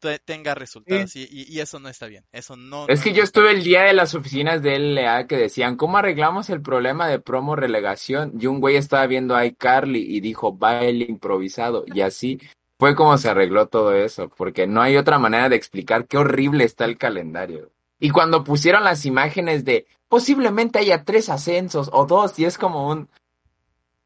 te- 0.00 0.18
tenga 0.18 0.54
resultados. 0.54 1.14
Y, 1.16 1.22
y- 1.30 1.46
y 1.54 1.60
eso 1.60 1.78
no 1.80 1.88
está 1.88 2.06
bien. 2.06 2.24
Eso 2.32 2.56
no. 2.56 2.88
Es 2.88 3.02
no- 3.02 3.04
que 3.04 3.12
yo 3.12 3.22
estuve 3.22 3.50
bien. 3.50 3.56
el 3.56 3.62
día 3.64 3.82
de 3.82 3.92
las 3.92 4.14
oficinas 4.14 4.62
de 4.62 4.76
LLA 4.76 5.26
que 5.26 5.36
decían, 5.36 5.76
¿cómo 5.76 5.98
arreglamos 5.98 6.48
el 6.48 6.62
problema 6.62 7.06
de 7.06 7.20
promo 7.20 7.54
relegación? 7.54 8.32
Y 8.40 8.46
un 8.46 8.60
güey 8.60 8.76
estaba 8.76 9.06
viendo 9.06 9.36
a 9.36 9.44
iCarly 9.44 10.00
y 10.16 10.20
dijo, 10.20 10.52
baile 10.54 11.04
improvisado. 11.08 11.84
Y 11.86 12.00
así 12.00 12.40
fue 12.78 12.94
como 12.94 13.18
se 13.18 13.28
arregló 13.28 13.66
todo 13.68 13.92
eso, 13.94 14.28
porque 14.28 14.66
no 14.66 14.80
hay 14.80 14.96
otra 14.96 15.18
manera 15.18 15.48
de 15.48 15.56
explicar 15.56 16.06
qué 16.06 16.18
horrible 16.18 16.64
está 16.64 16.84
el 16.84 16.96
calendario. 16.98 17.70
Y 17.98 18.10
cuando 18.10 18.44
pusieron 18.44 18.84
las 18.84 19.04
imágenes 19.04 19.64
de 19.64 19.86
posiblemente 20.08 20.78
haya 20.78 21.04
tres 21.04 21.28
ascensos 21.28 21.90
o 21.92 22.06
dos, 22.06 22.38
y 22.38 22.44
es 22.44 22.56
como 22.56 22.88
un... 22.88 23.08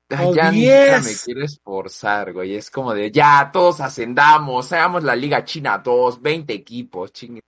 Ay, 0.09 0.27
O 0.27 0.35
ya 0.35 0.51
me 0.51 0.57
diez. 0.57 1.23
quiero 1.25 1.43
esforzar, 1.45 2.33
güey. 2.33 2.55
Es 2.55 2.70
como 2.70 2.93
de, 2.95 3.11
ya, 3.11 3.51
todos 3.53 3.81
ascendamos, 3.81 4.73
hagamos 4.73 5.05
la 5.05 5.16
Liga 5.16 5.45
China 5.45 5.79
2, 5.79 6.20
20 6.20 6.53
equipos, 6.53 7.12
chingue. 7.12 7.43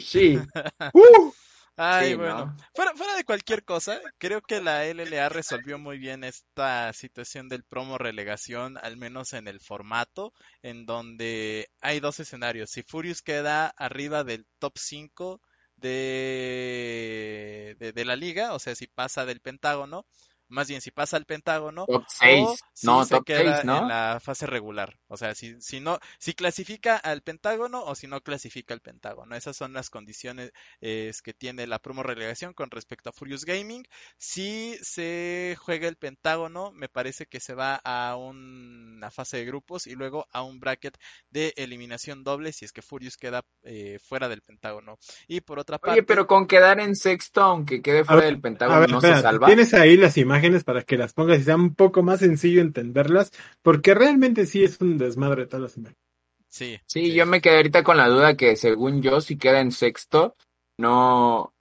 Sí. 0.00 0.38
¡Uh! 0.94 1.32
Ay, 1.80 2.10
Sí, 2.10 2.14
bueno. 2.16 2.46
¿no? 2.46 2.56
Fuera, 2.74 2.92
fuera 2.94 3.14
de 3.14 3.22
cualquier 3.24 3.64
cosa, 3.64 4.00
creo 4.18 4.40
que 4.42 4.60
la 4.60 4.84
LLA 4.84 5.28
resolvió 5.28 5.78
muy 5.78 5.98
bien 5.98 6.24
esta 6.24 6.92
situación 6.92 7.48
del 7.48 7.62
promo 7.62 7.98
relegación, 7.98 8.76
al 8.78 8.96
menos 8.96 9.32
en 9.32 9.46
el 9.46 9.60
formato, 9.60 10.32
en 10.62 10.86
donde 10.86 11.68
hay 11.80 12.00
dos 12.00 12.18
escenarios. 12.18 12.70
Si 12.70 12.82
Furious 12.82 13.22
queda 13.22 13.68
arriba 13.76 14.24
del 14.24 14.44
top 14.58 14.72
5 14.76 15.40
de, 15.76 17.76
de, 17.78 17.92
de 17.92 18.04
la 18.04 18.16
liga, 18.16 18.54
o 18.54 18.58
sea, 18.58 18.74
si 18.74 18.88
pasa 18.88 19.24
del 19.24 19.40
Pentágono, 19.40 20.04
más 20.48 20.68
bien 20.68 20.80
si 20.80 20.90
pasa 20.90 21.16
al 21.16 21.26
Pentágono, 21.26 21.84
Top 21.86 22.02
o 22.02 22.06
6, 22.08 22.48
si 22.72 22.86
no, 22.86 23.04
se 23.04 23.14
top 23.16 23.24
queda 23.24 23.56
6, 23.56 23.64
¿no? 23.64 23.82
en 23.82 23.88
la 23.88 24.18
fase 24.20 24.46
regular. 24.46 24.98
O 25.06 25.16
sea, 25.16 25.34
si, 25.34 25.60
si 25.60 25.80
no, 25.80 25.98
si 26.18 26.32
clasifica 26.32 26.96
al 26.96 27.22
Pentágono 27.22 27.84
o 27.84 27.94
si 27.94 28.06
no 28.06 28.20
clasifica 28.22 28.74
al 28.74 28.80
Pentágono. 28.80 29.36
Esas 29.36 29.56
son 29.56 29.72
las 29.72 29.90
condiciones 29.90 30.52
eh, 30.80 31.12
que 31.22 31.34
tiene 31.34 31.66
la 31.66 31.78
promo 31.78 32.02
relegación 32.02 32.54
con 32.54 32.70
respecto 32.70 33.10
a 33.10 33.12
Furious 33.12 33.44
Gaming. 33.44 33.84
Si 34.16 34.78
se 34.82 35.56
juega 35.60 35.88
el 35.88 35.96
Pentágono, 35.96 36.72
me 36.72 36.88
parece 36.88 37.26
que 37.26 37.40
se 37.40 37.54
va 37.54 37.74
a 37.84 38.16
una 38.16 39.10
fase 39.10 39.38
de 39.38 39.44
grupos 39.44 39.86
y 39.86 39.94
luego 39.94 40.26
a 40.32 40.42
un 40.42 40.60
bracket 40.60 40.96
de 41.30 41.52
eliminación 41.56 42.24
doble 42.24 42.52
si 42.52 42.64
es 42.64 42.72
que 42.72 42.82
Furious 42.82 43.16
queda 43.16 43.44
eh, 43.64 43.98
fuera 44.02 44.28
del 44.28 44.42
Pentágono. 44.42 44.98
Y 45.26 45.42
por 45.42 45.58
otra 45.58 45.78
parte, 45.78 46.00
Oye, 46.00 46.02
pero 46.04 46.26
con 46.26 46.46
quedar 46.46 46.80
en 46.80 46.96
sexto, 46.96 47.42
aunque 47.42 47.82
quede 47.82 48.04
fuera 48.04 48.22
ver, 48.22 48.30
del 48.30 48.40
Pentágono, 48.40 48.80
ver, 48.80 48.90
no 48.90 49.00
se 49.00 49.20
salva. 49.20 49.46
Tienes 49.46 49.74
ahí 49.74 49.96
las 49.96 50.16
imágenes 50.16 50.37
para 50.64 50.82
que 50.82 50.96
las 50.96 51.12
pongas 51.12 51.40
y 51.40 51.44
sea 51.44 51.56
un 51.56 51.74
poco 51.74 52.02
más 52.02 52.20
sencillo 52.20 52.60
entenderlas, 52.60 53.32
porque 53.62 53.94
realmente 53.94 54.46
sí 54.46 54.64
es 54.64 54.80
un 54.80 54.98
desmadre 54.98 55.46
todas 55.46 55.62
las 55.62 55.76
imágenes. 55.76 56.00
sí, 56.48 56.80
Sí, 56.86 57.12
yo 57.12 57.26
me 57.26 57.40
quedé 57.40 57.56
ahorita 57.56 57.82
con 57.82 57.96
la 57.96 58.08
duda 58.08 58.36
que 58.36 58.56
según 58.56 59.02
yo, 59.02 59.20
si 59.20 59.36
queda 59.36 59.60
en 59.60 59.72
sexto, 59.72 60.36
no... 60.78 61.52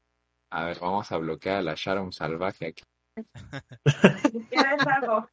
A 0.49 0.63
ver, 0.63 0.79
vamos 0.79 1.11
a 1.11 1.17
bloquear 1.17 1.57
a 1.57 1.61
la 1.61 1.73
Sharon 1.75 2.13
salvaje 2.13 2.67
aquí. 2.67 2.83
¿Quieres 4.49 4.87
algo? 4.87 5.29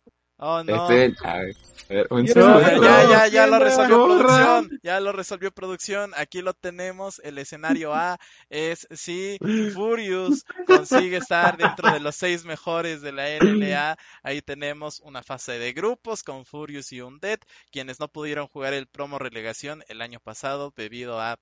Oh, 0.46 0.62
no. 0.62 0.90
Este, 0.90 1.26
a 1.26 1.38
ver, 1.38 2.06
un 2.10 2.26
Ya, 2.26 2.34
No, 2.34 2.60
ya, 2.60 3.08
ya, 3.08 3.26
ya 3.28 3.46
lo 3.46 3.58
resolvió 3.58 3.96
corran. 3.96 4.18
producción. 4.18 4.80
Ya 4.82 5.00
lo 5.00 5.12
resolvió 5.12 5.50
producción. 5.52 6.12
Aquí 6.18 6.42
lo 6.42 6.52
tenemos. 6.52 7.18
El 7.24 7.38
escenario 7.38 7.94
A 7.94 8.18
es 8.50 8.86
si 8.90 9.38
Furious 9.72 10.44
consigue 10.66 11.16
estar 11.16 11.56
dentro 11.56 11.90
de 11.90 12.00
los 12.00 12.14
seis 12.14 12.44
mejores 12.44 13.00
de 13.00 13.12
la 13.12 13.30
LLA. 13.30 13.96
Ahí 14.22 14.42
tenemos 14.42 15.00
una 15.00 15.22
fase 15.22 15.52
de 15.58 15.72
grupos 15.72 16.22
con 16.22 16.44
Furious 16.44 16.92
y 16.92 17.00
Undead, 17.00 17.38
quienes 17.70 17.98
no 17.98 18.08
pudieron 18.08 18.46
jugar 18.46 18.74
el 18.74 18.86
promo 18.86 19.18
relegación 19.18 19.82
el 19.88 20.02
año 20.02 20.20
pasado 20.20 20.74
debido 20.76 21.22
a 21.22 21.38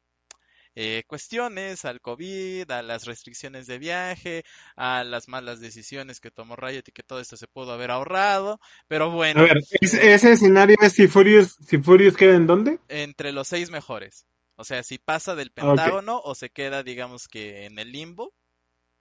eh, 0.75 1.05
cuestiones, 1.07 1.85
al 1.85 2.01
COVID, 2.01 2.71
a 2.71 2.83
las 2.83 3.05
restricciones 3.05 3.67
de 3.67 3.79
viaje, 3.79 4.45
a 4.77 5.05
las 5.05 5.29
malas 5.29 5.61
decisiones 5.61 6.21
que 6.21 6.31
tomó 6.31 6.57
Riot 6.57 6.85
y 6.89 6.93
que 6.93 7.03
todo 7.03 7.21
esto 7.21 7.37
se 7.37 7.47
pudo 7.47 7.73
haber 7.73 7.91
ahorrado. 7.91 8.61
Pero 8.89 9.11
bueno. 9.11 9.41
A 9.41 9.45
ver, 9.45 9.59
¿es- 9.81 9.95
ese 9.95 10.33
escenario 10.33 10.77
es 10.81 10.93
si 10.95 11.09
Furious, 11.09 11.57
si 11.67 11.79
Furious 11.79 12.17
queda 12.17 12.35
en 12.37 12.47
dónde? 12.47 12.79
entre 12.89 13.33
los 13.33 13.49
seis 13.49 13.71
mejores. 13.71 14.27
O 14.57 14.65
sea, 14.65 14.83
si 14.83 14.99
pasa 14.99 15.35
del 15.35 15.49
Ah. 15.57 15.63
Pentágono 15.75 16.21
o 16.25 16.35
se 16.35 16.51
queda, 16.51 16.83
digamos 16.83 17.27
que 17.29 17.65
en 17.67 17.79
el 17.79 17.91
limbo. 17.93 18.33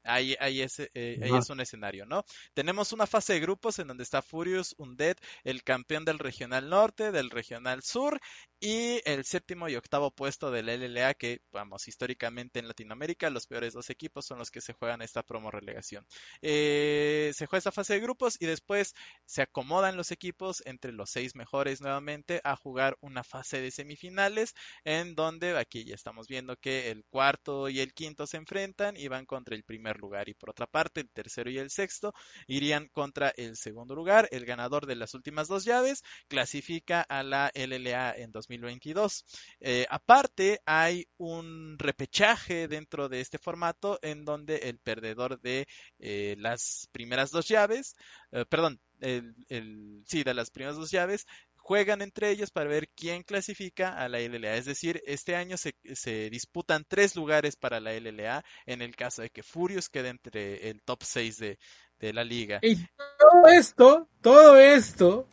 Ahí, 0.03 0.35
ahí, 0.39 0.61
es, 0.61 0.79
eh, 0.79 1.19
ahí 1.21 1.35
es 1.35 1.49
un 1.49 1.59
escenario, 1.59 2.05
¿no? 2.05 2.23
Tenemos 2.53 2.91
una 2.91 3.07
fase 3.07 3.33
de 3.33 3.39
grupos 3.39 3.79
en 3.79 3.87
donde 3.87 4.03
está 4.03 4.21
Furious, 4.21 4.75
Undead, 4.77 5.17
el 5.43 5.63
campeón 5.63 6.05
del 6.05 6.19
regional 6.19 6.69
norte, 6.69 7.11
del 7.11 7.29
regional 7.29 7.83
sur 7.83 8.19
y 8.59 9.01
el 9.05 9.25
séptimo 9.25 9.69
y 9.69 9.75
octavo 9.75 10.11
puesto 10.11 10.51
del 10.51 10.67
LLA, 10.67 11.15
que, 11.15 11.41
vamos, 11.51 11.87
históricamente 11.87 12.59
en 12.59 12.67
Latinoamérica, 12.67 13.29
los 13.29 13.47
peores 13.47 13.73
dos 13.73 13.89
equipos 13.89 14.25
son 14.25 14.37
los 14.37 14.51
que 14.51 14.61
se 14.61 14.73
juegan 14.73 15.01
esta 15.01 15.23
promo 15.23 15.49
relegación. 15.49 16.05
Eh, 16.41 17.31
se 17.33 17.47
juega 17.47 17.57
esta 17.59 17.71
fase 17.71 17.93
de 17.95 18.01
grupos 18.01 18.37
y 18.39 18.45
después 18.45 18.93
se 19.25 19.41
acomodan 19.41 19.97
los 19.97 20.11
equipos 20.11 20.61
entre 20.65 20.91
los 20.91 21.09
seis 21.09 21.35
mejores 21.35 21.81
nuevamente 21.81 22.41
a 22.43 22.55
jugar 22.55 22.97
una 23.01 23.23
fase 23.23 23.61
de 23.61 23.71
semifinales 23.71 24.53
en 24.83 25.15
donde 25.15 25.57
aquí 25.57 25.83
ya 25.83 25.95
estamos 25.95 26.27
viendo 26.27 26.55
que 26.57 26.91
el 26.91 27.03
cuarto 27.05 27.69
y 27.69 27.79
el 27.79 27.93
quinto 27.93 28.27
se 28.27 28.37
enfrentan 28.37 28.95
y 28.95 29.07
van 29.07 29.25
contra 29.25 29.55
el 29.55 29.63
lugar 29.97 30.29
y 30.29 30.33
por 30.33 30.49
otra 30.49 30.67
parte 30.67 31.01
el 31.01 31.09
tercero 31.09 31.49
y 31.49 31.57
el 31.57 31.69
sexto 31.69 32.13
irían 32.47 32.87
contra 32.89 33.29
el 33.37 33.55
segundo 33.55 33.95
lugar. 33.95 34.27
El 34.31 34.45
ganador 34.45 34.85
de 34.85 34.95
las 34.95 35.13
últimas 35.13 35.47
dos 35.47 35.65
llaves 35.65 36.03
clasifica 36.27 37.01
a 37.01 37.23
la 37.23 37.51
LLA 37.53 38.13
en 38.17 38.31
2022. 38.31 39.25
Eh, 39.59 39.85
aparte 39.89 40.59
hay 40.65 41.07
un 41.17 41.77
repechaje 41.77 42.67
dentro 42.67 43.09
de 43.09 43.21
este 43.21 43.37
formato 43.37 43.99
en 44.01 44.25
donde 44.25 44.57
el 44.57 44.79
perdedor 44.79 45.39
de 45.41 45.67
eh, 45.99 46.35
las 46.39 46.87
primeras 46.91 47.31
dos 47.31 47.47
llaves, 47.47 47.95
eh, 48.31 48.45
perdón, 48.49 48.79
el, 48.99 49.35
el, 49.49 50.03
sí, 50.05 50.23
de 50.23 50.33
las 50.33 50.51
primeras 50.51 50.77
dos 50.77 50.91
llaves 50.91 51.25
juegan 51.61 52.01
entre 52.01 52.31
ellos 52.31 52.51
para 52.51 52.69
ver 52.69 52.89
quién 52.95 53.23
clasifica 53.23 53.97
a 53.97 54.09
la 54.09 54.19
LLA. 54.19 54.55
Es 54.55 54.65
decir, 54.65 55.01
este 55.05 55.35
año 55.35 55.57
se, 55.57 55.75
se, 55.93 56.29
disputan 56.29 56.85
tres 56.87 57.15
lugares 57.15 57.55
para 57.55 57.79
la 57.79 57.93
LLA 57.93 58.43
en 58.65 58.81
el 58.81 58.95
caso 58.95 59.21
de 59.21 59.29
que 59.29 59.43
Furious 59.43 59.87
quede 59.87 60.09
entre 60.09 60.69
el 60.69 60.81
top 60.81 61.03
6 61.03 61.37
de, 61.37 61.59
de 61.99 62.13
la 62.13 62.23
liga. 62.23 62.59
Y 62.63 62.75
todo 62.75 63.47
esto, 63.47 64.07
todo 64.21 64.59
esto, 64.59 65.27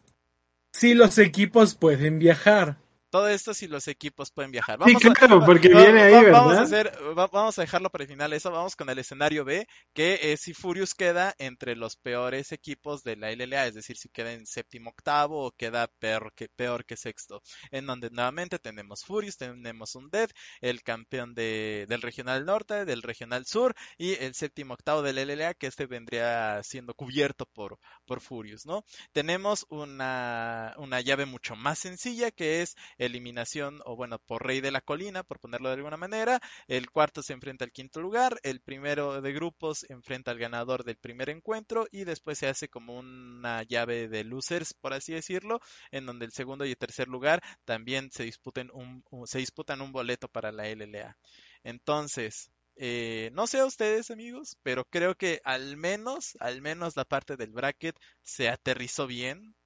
si 0.73 0.95
los 0.95 1.19
equipos 1.19 1.75
pueden 1.75 2.19
viajar. 2.19 2.77
Todo 3.11 3.29
esto 3.29 3.55
si 3.55 3.69
los 3.69 3.89
equipos 3.89 4.31
pueden 4.31 4.51
viajar. 4.51 4.79
Vamos 4.79 5.01
sí, 5.03 5.11
claro, 5.11 5.43
a, 5.43 5.47
porque 5.47 5.73
va, 5.73 5.83
viene 5.83 6.03
ahí, 6.03 6.13
va, 6.13 6.23
¿verdad? 6.23 6.41
Vamos 6.41 6.59
a, 6.59 6.63
hacer, 6.63 6.93
va, 7.19 7.27
vamos 7.27 7.59
a 7.59 7.63
dejarlo 7.63 7.91
para 7.91 8.05
el 8.05 8.09
final 8.09 8.33
eso. 8.33 8.51
Vamos 8.51 8.77
con 8.77 8.91
el 8.91 8.99
escenario 8.99 9.45
B, 9.45 9.67
que 9.95 10.33
es 10.33 10.41
si 10.41 10.53
Furious 10.53 10.95
queda 10.95 11.35
entre 11.39 11.75
los 11.75 11.97
peores 11.97 12.53
equipos 12.53 13.03
de 13.05 13.17
la 13.17 13.31
LLA, 13.31 13.67
es 13.67 13.75
decir, 13.75 13.97
si 13.97 14.09
queda 14.09 14.33
en 14.33 14.47
séptimo 14.47 14.91
octavo 14.91 15.47
o 15.47 15.53
queda 15.53 15.87
peor 15.99 16.33
que, 16.35 16.49
peor 16.49 16.85
que 16.85 16.97
sexto. 16.97 17.43
En 17.71 17.87
donde 17.87 18.11
nuevamente 18.11 18.59
tenemos 18.59 19.05
Furious, 19.05 19.39
tenemos 19.39 19.95
un 19.95 20.11
Dead, 20.11 20.31
el 20.61 20.83
campeón 20.83 21.35
de, 21.35 21.87
del 21.89 22.03
regional 22.03 22.45
norte, 22.45 22.85
del 22.85 23.03
regional 23.03 23.47
sur 23.47 23.75
y 23.97 24.13
el 24.15 24.35
séptimo 24.35 24.75
octavo 24.75 25.03
del 25.03 25.17
LLA, 25.17 25.55
que 25.55 25.67
este 25.67 25.87
vendría 25.87 26.63
siendo 26.63 26.95
cubierto 26.95 27.47
por, 27.47 27.79
por 28.05 28.21
Furious, 28.21 28.67
¿no? 28.67 28.85
Tenemos 29.13 29.67
una, 29.71 30.75
una 30.77 31.01
llave 31.01 31.27
mucho 31.27 31.57
más 31.57 31.79
sencilla 31.79 32.31
que 32.31 32.63
es 32.63 32.77
eliminación 32.99 33.81
o 33.85 33.97
bueno 33.97 34.19
por 34.19 34.47
rey 34.47 34.61
de 34.61 34.71
la 34.71 34.81
colina 34.81 35.23
por 35.23 35.39
ponerlo 35.41 35.69
de 35.69 35.77
alguna 35.77 35.97
manera 35.97 36.41
el 36.67 36.91
cuarto 36.91 37.23
se 37.23 37.33
enfrenta 37.33 37.65
al 37.65 37.73
quinto 37.73 38.01
lugar 38.01 38.39
el 38.43 38.61
primero 38.61 39.21
de 39.21 39.33
grupos 39.33 39.87
enfrenta 39.89 40.31
al 40.31 40.39
ganador 40.39 40.85
del 40.85 40.97
primer 40.97 41.31
encuentro 41.31 41.87
y 41.91 42.05
después 42.05 42.39
se 42.39 42.49
hace 42.49 42.69
como 42.69 42.99
una 42.99 43.63
llave 43.63 44.09
de 44.09 44.25
losers 44.25 44.75
por 44.75 44.93
así 44.93 45.13
decirlo 45.13 45.61
en 45.91 46.07
donde 46.07 46.27
el 46.27 46.33
segundo 46.33 46.65
y 46.67 46.71
el 46.71 46.77
tercer 46.77 47.09
lugar 47.09 47.43
también 47.65 48.11
se 48.11 48.25
disputen 48.25 48.71
un, 48.73 49.03
se 49.27 49.39
disputan 49.39 49.81
un 49.81 49.93
boleto 49.93 50.29
para 50.29 50.53
la 50.53 50.69
LLA 50.69 51.17
entonces 51.63 52.51
eh, 52.81 53.31
no 53.33 53.49
sé 53.49 53.59
a 53.59 53.67
ustedes 53.67 54.11
amigos, 54.13 54.57
pero 54.63 54.85
creo 54.85 55.17
que 55.17 55.41
al 55.45 55.77
menos, 55.77 56.37
al 56.39 56.63
menos 56.63 56.97
la 56.97 57.05
parte 57.05 57.37
del 57.37 57.51
bracket 57.51 57.97
se 58.23 58.49
aterrizó 58.49 59.09
bien, 59.09 59.57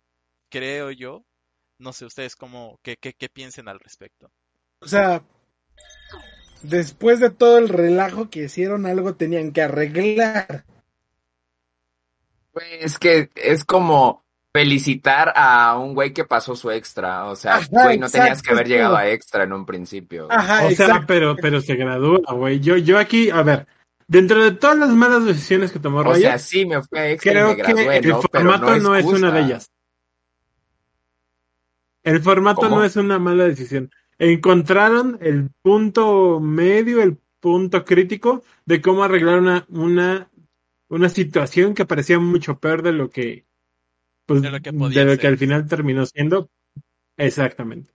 creo 0.48 0.90
yo. 0.90 1.24
No 1.82 1.92
sé 1.92 2.06
ustedes 2.06 2.36
cómo, 2.36 2.78
qué, 2.82 2.96
qué, 2.96 3.12
qué 3.12 3.28
piensen 3.28 3.68
al 3.68 3.80
respecto. 3.80 4.30
O 4.78 4.86
sea, 4.86 5.22
después 6.62 7.18
de 7.18 7.30
todo 7.30 7.58
el 7.58 7.68
relajo 7.68 8.30
que 8.30 8.44
hicieron, 8.44 8.86
algo 8.86 9.16
tenían 9.16 9.52
que 9.52 9.62
arreglar. 9.62 10.64
Pues 12.52 12.98
que 13.00 13.30
es 13.34 13.64
como 13.64 14.22
felicitar 14.52 15.32
a 15.34 15.76
un 15.76 15.94
güey 15.94 16.12
que 16.12 16.24
pasó 16.24 16.54
su 16.54 16.70
extra. 16.70 17.24
O 17.24 17.34
sea, 17.34 17.56
Ajá, 17.56 17.66
güey, 17.68 17.98
no 17.98 18.06
exacto, 18.06 18.24
tenías 18.26 18.42
que 18.42 18.52
haber 18.52 18.64
es 18.64 18.68
llegado 18.68 18.96
a 18.96 19.08
extra 19.08 19.42
en 19.42 19.52
un 19.52 19.66
principio. 19.66 20.28
Ajá, 20.30 20.66
o 20.66 20.70
sea, 20.70 20.86
exacto. 20.86 21.04
pero, 21.08 21.34
pero 21.34 21.60
se 21.60 21.74
gradúa, 21.74 22.32
güey. 22.32 22.60
Yo, 22.60 22.76
yo 22.76 22.96
aquí, 22.98 23.28
a 23.30 23.42
ver, 23.42 23.66
dentro 24.06 24.44
de 24.44 24.52
todas 24.52 24.78
las 24.78 24.90
malas 24.90 25.24
decisiones 25.24 25.72
que 25.72 25.80
tomó 25.80 25.98
O 25.98 26.04
Riot, 26.04 26.20
sea, 26.20 26.38
sí, 26.38 26.64
me 26.64 26.80
fui 26.80 26.98
a 26.98 27.10
extra 27.10 27.32
y 27.32 27.34
creo 27.34 27.48
me 27.48 27.56
que 27.56 27.62
gradué, 27.62 27.96
el 27.96 28.08
¿no? 28.08 28.20
Pero 28.20 28.42
formato 28.42 28.78
no 28.78 28.94
es, 28.94 29.04
una 29.04 29.32
de 29.32 29.40
ellas. 29.40 29.70
El 32.02 32.20
formato 32.20 32.62
¿Cómo? 32.62 32.76
no 32.76 32.84
es 32.84 32.96
una 32.96 33.18
mala 33.18 33.44
decisión. 33.44 33.90
Encontraron 34.18 35.18
el 35.20 35.50
punto 35.62 36.40
medio, 36.40 37.02
el 37.02 37.18
punto 37.40 37.84
crítico 37.84 38.42
de 38.66 38.80
cómo 38.80 39.02
arreglar 39.04 39.38
una, 39.38 39.66
una, 39.68 40.30
una 40.88 41.08
situación 41.08 41.74
que 41.74 41.86
parecía 41.86 42.18
mucho 42.18 42.58
peor 42.58 42.82
de 42.82 42.92
lo 42.92 43.10
que, 43.10 43.46
pues, 44.26 44.42
De 44.42 44.50
lo 44.50 44.60
que 44.60 44.72
de 44.72 44.78
podía 44.78 45.04
lo 45.04 45.10
ser. 45.12 45.20
que 45.20 45.26
al 45.26 45.38
final 45.38 45.66
terminó 45.66 46.06
siendo. 46.06 46.50
Exactamente. 47.16 47.92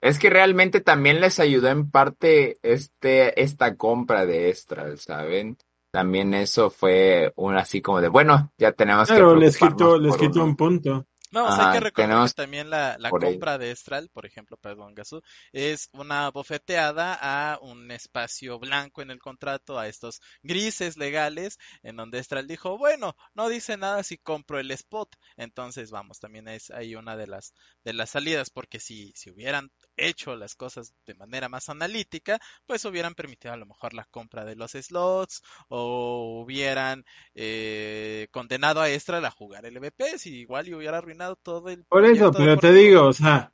Es 0.00 0.18
que 0.18 0.28
realmente 0.28 0.80
también 0.80 1.20
les 1.20 1.40
ayudó 1.40 1.68
en 1.68 1.90
parte 1.90 2.58
este, 2.62 3.42
esta 3.42 3.76
compra 3.76 4.26
de 4.26 4.50
Estral, 4.50 4.98
¿saben? 4.98 5.56
También 5.90 6.34
eso 6.34 6.70
fue 6.70 7.32
un 7.36 7.56
así 7.56 7.80
como 7.80 8.00
de, 8.00 8.08
bueno, 8.08 8.52
ya 8.58 8.72
tenemos 8.72 9.08
que 9.08 9.14
Claro, 9.14 9.36
les 9.36 9.56
quitó, 9.56 9.98
les 9.98 10.16
quitó 10.16 10.44
un 10.44 10.56
punto. 10.56 11.06
Vamos, 11.34 11.52
Ajá, 11.52 11.66
hay 11.66 11.72
que 11.74 11.80
recordar 11.80 12.08
tenemos 12.08 12.32
que 12.32 12.42
también 12.42 12.70
la, 12.70 12.96
compra 13.10 13.58
de 13.58 13.70
Estral, 13.72 14.08
por 14.08 14.24
ejemplo, 14.24 14.56
perdón, 14.56 14.94
Gasú, 14.94 15.20
es 15.52 15.90
una 15.92 16.30
bofeteada 16.30 17.18
a 17.20 17.58
un 17.60 17.90
espacio 17.90 18.58
blanco 18.58 19.02
en 19.02 19.10
el 19.10 19.18
contrato, 19.18 19.78
a 19.78 19.88
estos 19.88 20.20
grises 20.42 20.96
legales, 20.96 21.58
en 21.82 21.96
donde 21.96 22.20
Estral 22.20 22.46
dijo, 22.46 22.78
bueno, 22.78 23.16
no 23.34 23.48
dice 23.48 23.76
nada 23.76 24.02
si 24.04 24.16
compro 24.16 24.60
el 24.60 24.70
spot. 24.70 25.16
Entonces, 25.36 25.90
vamos, 25.90 26.20
también 26.20 26.46
es 26.48 26.70
ahí 26.70 26.94
una 26.94 27.16
de 27.16 27.26
las, 27.26 27.52
de 27.82 27.92
las 27.92 28.10
salidas, 28.10 28.50
porque 28.50 28.78
si, 28.78 29.12
si 29.16 29.30
hubieran 29.30 29.72
hecho 29.96 30.36
las 30.36 30.54
cosas 30.54 30.94
de 31.06 31.14
manera 31.14 31.48
más 31.48 31.68
analítica, 31.68 32.38
pues 32.66 32.84
hubieran 32.84 33.14
permitido 33.14 33.54
a 33.54 33.56
lo 33.56 33.66
mejor 33.66 33.94
la 33.94 34.04
compra 34.06 34.44
de 34.44 34.56
los 34.56 34.72
slots 34.72 35.42
o 35.68 36.42
hubieran 36.42 37.04
eh, 37.34 38.28
condenado 38.30 38.80
a 38.80 38.88
Estral 38.90 39.24
a 39.24 39.30
jugar 39.30 39.66
el 39.66 39.76
EVP, 39.76 40.18
si 40.18 40.34
igual 40.40 40.68
y 40.68 40.74
hubiera 40.74 40.98
arruinado 40.98 41.36
todo 41.36 41.68
el 41.70 41.84
Por 41.88 42.04
eso, 42.04 42.34
pero 42.34 42.58
te 42.58 42.72
digo, 42.72 43.04
o 43.06 43.12
sea, 43.12 43.52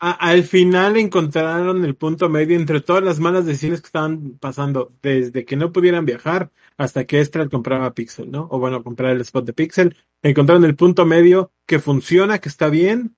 a- 0.00 0.12
al 0.12 0.44
final 0.44 0.96
encontraron 0.98 1.84
el 1.84 1.96
punto 1.96 2.28
medio 2.28 2.56
entre 2.56 2.80
todas 2.80 3.04
las 3.04 3.20
malas 3.20 3.46
decisiones 3.46 3.82
que 3.82 3.86
estaban 3.88 4.38
pasando, 4.38 4.94
desde 5.02 5.44
que 5.44 5.56
no 5.56 5.72
pudieran 5.72 6.06
viajar 6.06 6.52
hasta 6.78 7.06
que 7.06 7.20
Estral 7.20 7.50
compraba 7.50 7.94
Pixel, 7.94 8.30
¿no? 8.30 8.48
O 8.50 8.58
bueno, 8.60 8.84
comprar 8.84 9.12
el 9.12 9.22
spot 9.22 9.46
de 9.46 9.54
Pixel. 9.54 9.96
Encontraron 10.22 10.64
el 10.64 10.76
punto 10.76 11.06
medio 11.06 11.52
que 11.66 11.78
funciona, 11.80 12.40
que 12.40 12.48
está 12.50 12.68
bien, 12.70 13.16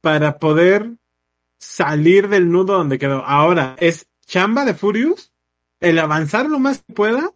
para 0.00 0.38
poder 0.38 0.92
salir 1.58 2.28
del 2.28 2.50
nudo 2.50 2.74
donde 2.74 2.98
quedó. 2.98 3.24
Ahora, 3.24 3.76
es 3.78 4.06
chamba 4.26 4.64
de 4.64 4.74
Furious 4.74 5.32
el 5.80 5.98
avanzar 5.98 6.46
lo 6.48 6.58
más 6.58 6.82
que 6.82 6.94
pueda 6.94 7.32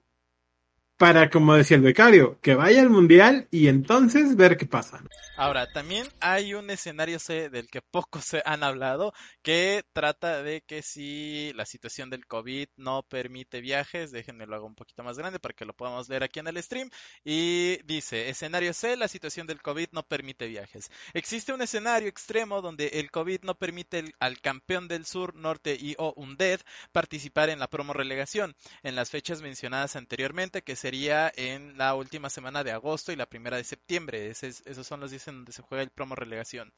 para, 0.97 1.31
como 1.31 1.55
decía 1.55 1.77
el 1.77 1.83
becario, 1.83 2.39
que 2.41 2.55
vaya 2.55 2.81
al 2.81 2.91
mundial 2.91 3.49
y 3.51 3.69
entonces 3.69 4.37
ver 4.37 4.57
qué 4.57 4.67
pasa. 4.67 5.03
Ahora, 5.43 5.67
también 5.67 6.07
hay 6.21 6.55
un 6.55 6.71
escenario 6.71 7.19
C 7.19 7.51
del 7.51 7.67
que 7.67 7.83
pocos 7.83 8.25
se 8.25 8.43
han 8.45 8.63
hablado, 8.63 9.13
que 9.43 9.85
trata 9.93 10.41
de 10.41 10.61
que 10.61 10.83
si 10.83 11.53
la 11.57 11.67
situación 11.67 12.11
del 12.11 12.29
COVID 12.29 12.69
no 12.77 13.03
permite 13.03 13.61
viajes, 13.61 14.13
déjenme 14.13 14.47
lo 14.47 14.55
hago 14.55 14.67
un 14.67 14.77
poquito 14.77 15.03
más 15.03 15.19
grande 15.19 15.41
para 15.41 15.53
que 15.53 15.65
lo 15.65 15.75
podamos 15.75 16.09
leer 16.09 16.23
aquí 16.23 16.39
en 16.39 16.47
el 16.47 16.63
stream, 16.63 16.91
y 17.25 17.83
dice, 17.83 18.29
escenario 18.29 18.73
C, 18.73 18.97
la 18.97 19.09
situación 19.09 19.49
del 19.49 19.61
COVID 19.61 19.89
no 19.91 20.05
permite 20.05 20.47
viajes. 20.47 20.93
Existe 21.13 21.53
un 21.53 21.61
escenario 21.61 22.09
extremo 22.09 22.63
donde 22.63 22.87
el 23.01 23.11
COVID 23.11 23.41
no 23.43 23.57
permite 23.57 24.15
al 24.21 24.41
campeón 24.41 24.87
del 24.87 25.07
sur, 25.07 25.35
norte 25.35 25.77
y 25.77 25.97
o 25.99 26.15
UNDED 26.15 26.61
participar 26.93 27.51
en 27.51 27.59
la 27.59 27.67
promo 27.67 27.93
relegación, 27.93 28.55
en 28.85 28.95
las 28.95 29.11
fechas 29.11 29.43
mencionadas 29.43 29.97
anteriormente, 29.97 30.63
que 30.63 30.77
sería 30.77 31.33
en 31.35 31.77
la 31.77 31.97
última 31.97 32.31
semana 32.31 32.63
de 32.63 32.71
agosto 32.71 33.11
y 33.11 33.17
la 33.17 33.27
primera 33.27 33.57
de 33.57 33.65
septiembre. 33.65 34.31
esos 34.31 34.87
son 34.87 35.01
los 35.01 35.11
donde 35.37 35.53
se 35.53 35.63
juega 35.63 35.83
el 35.83 35.91
promo 35.91 36.15
relegación. 36.15 36.73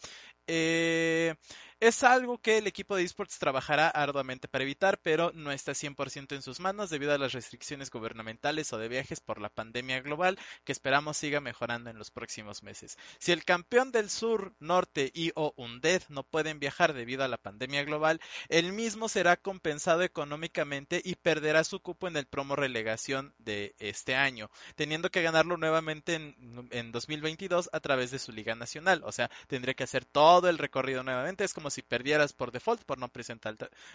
Eh, 0.47 1.35
es 1.81 2.03
algo 2.03 2.39
que 2.39 2.59
el 2.59 2.67
equipo 2.67 2.97
de 2.97 3.03
esports 3.03 3.39
trabajará 3.39 3.89
arduamente 3.89 4.49
para 4.49 4.65
evitar, 4.65 4.99
pero 5.03 5.33
no 5.35 5.53
está 5.53 5.73
100% 5.73 6.35
en 6.35 6.41
sus 6.41 6.61
manos 6.61 6.89
debido 6.89 7.13
a 7.13 7.19
las 7.19 7.33
restricciones 7.33 7.91
gubernamentales 7.91 8.73
o 8.73 8.79
de 8.79 8.89
viajes 8.89 9.21
por 9.21 9.41
la 9.41 9.51
pandemia 9.51 10.01
global 10.01 10.39
que 10.65 10.73
esperamos 10.73 11.17
siga 11.17 11.41
mejorando 11.41 11.91
en 11.91 11.99
los 11.99 12.11
próximos 12.11 12.63
meses. 12.63 12.97
Si 13.19 13.33
el 13.33 13.45
campeón 13.45 13.93
del 13.93 14.09
sur, 14.09 14.55
norte 14.61 15.11
y 15.13 15.33
o 15.35 15.53
UNDED 15.57 16.05
no 16.09 16.23
pueden 16.23 16.59
viajar 16.59 16.95
debido 16.95 17.25
a 17.25 17.29
la 17.29 17.39
pandemia 17.39 17.85
global, 17.85 18.21
el 18.49 18.73
mismo 18.73 19.09
será 19.09 19.37
compensado 19.37 20.03
económicamente 20.03 21.03
y 21.05 21.17
perderá 21.17 21.65
su 21.65 21.81
cupo 21.81 22.09
en 22.09 22.17
el 22.17 22.27
promo 22.27 22.57
relegación 22.57 23.35
de 23.39 23.75
este 23.79 24.15
año, 24.15 24.51
teniendo 24.77 25.11
que 25.11 25.23
ganarlo 25.23 25.57
nuevamente 25.57 26.15
en, 26.15 26.69
en 26.71 26.93
2022 26.93 27.69
a 27.73 27.81
través 27.81 28.11
de 28.11 28.19
su 28.19 28.33
liga 28.35 28.55
nacional. 28.55 29.03
O 29.05 29.13
sea, 29.13 29.31
tendría 29.47 29.75
que 29.75 29.85
hacer 29.85 30.05
todo 30.05 30.49
el 30.49 30.59
recorrido 30.59 31.03
nuevamente. 31.03 31.45
Es 31.45 31.55
como 31.55 31.71
si 31.71 31.83
perdieras 31.83 32.33
por 32.33 32.53
default 32.53 32.83
por 32.85 32.99
no, 32.99 33.11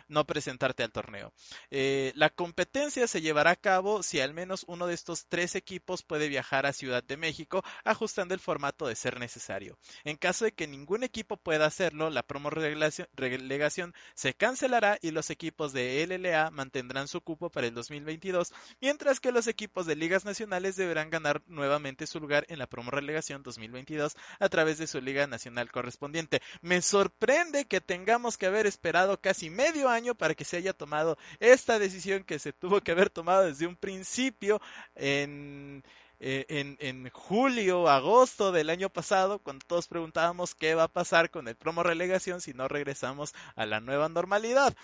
no 0.07 0.25
presentarte 0.25 0.83
al 0.83 0.91
torneo. 0.91 1.31
Eh, 1.69 2.11
la 2.15 2.29
competencia 2.29 3.07
se 3.07 3.21
llevará 3.21 3.51
a 3.51 3.55
cabo 3.55 4.03
si 4.03 4.19
al 4.19 4.33
menos 4.33 4.65
uno 4.67 4.87
de 4.87 4.93
estos 4.93 5.25
tres 5.27 5.55
equipos 5.55 6.03
puede 6.03 6.27
viajar 6.27 6.65
a 6.65 6.73
Ciudad 6.73 7.03
de 7.03 7.17
México, 7.17 7.63
ajustando 7.83 8.33
el 8.33 8.39
formato 8.39 8.87
de 8.87 8.95
ser 8.95 9.19
necesario. 9.19 9.77
En 10.03 10.17
caso 10.17 10.45
de 10.45 10.53
que 10.53 10.67
ningún 10.67 11.03
equipo 11.03 11.37
pueda 11.37 11.65
hacerlo, 11.65 12.09
la 12.09 12.23
promo 12.23 12.49
relegación 12.49 13.93
se 14.13 14.33
cancelará 14.33 14.97
y 15.01 15.11
los 15.11 15.29
equipos 15.29 15.73
de 15.73 16.05
LLA 16.05 16.51
mantendrán 16.51 17.07
su 17.07 17.21
cupo 17.21 17.49
para 17.49 17.67
el 17.67 17.73
2022, 17.73 18.53
mientras 18.81 19.19
que 19.19 19.31
los 19.31 19.47
equipos 19.47 19.85
de 19.85 19.95
ligas 19.95 20.25
nacionales 20.25 20.75
deberán 20.75 21.09
ganar 21.09 21.41
nuevamente 21.47 22.07
su 22.07 22.19
lugar 22.19 22.45
en 22.49 22.59
la 22.59 22.67
promo 22.67 22.91
relegación 22.91 23.43
2022 23.43 24.15
a 24.39 24.49
través 24.49 24.77
de 24.77 24.87
su 24.87 25.01
liga 25.01 25.27
nacional 25.27 25.71
correspondiente. 25.71 26.41
Me 26.61 26.81
sorprende 26.81 27.65
que 27.65 27.81
tengamos 27.81 28.37
que 28.37 28.45
haber 28.45 28.65
esperado 28.67 29.19
casi 29.19 29.49
medio 29.49 29.89
año 29.89 30.15
para 30.15 30.35
que 30.35 30.45
se 30.45 30.57
haya 30.57 30.73
tomado 30.73 31.17
esta 31.39 31.79
decisión 31.79 32.23
que 32.23 32.39
se 32.39 32.53
tuvo 32.53 32.81
que 32.81 32.91
haber 32.91 33.09
tomado 33.09 33.45
desde 33.45 33.67
un 33.67 33.75
principio 33.75 34.61
en, 34.95 35.83
eh, 36.19 36.45
en, 36.49 36.77
en, 36.79 37.09
julio, 37.11 37.87
agosto 37.87 38.51
del 38.51 38.69
año 38.69 38.89
pasado, 38.89 39.39
cuando 39.39 39.65
todos 39.65 39.87
preguntábamos 39.87 40.53
qué 40.53 40.75
va 40.75 40.83
a 40.83 40.87
pasar 40.87 41.29
con 41.31 41.47
el 41.47 41.55
promo 41.55 41.83
relegación 41.83 42.41
si 42.41 42.53
no 42.53 42.67
regresamos 42.67 43.33
a 43.55 43.65
la 43.65 43.79
nueva 43.79 44.09
normalidad. 44.09 44.75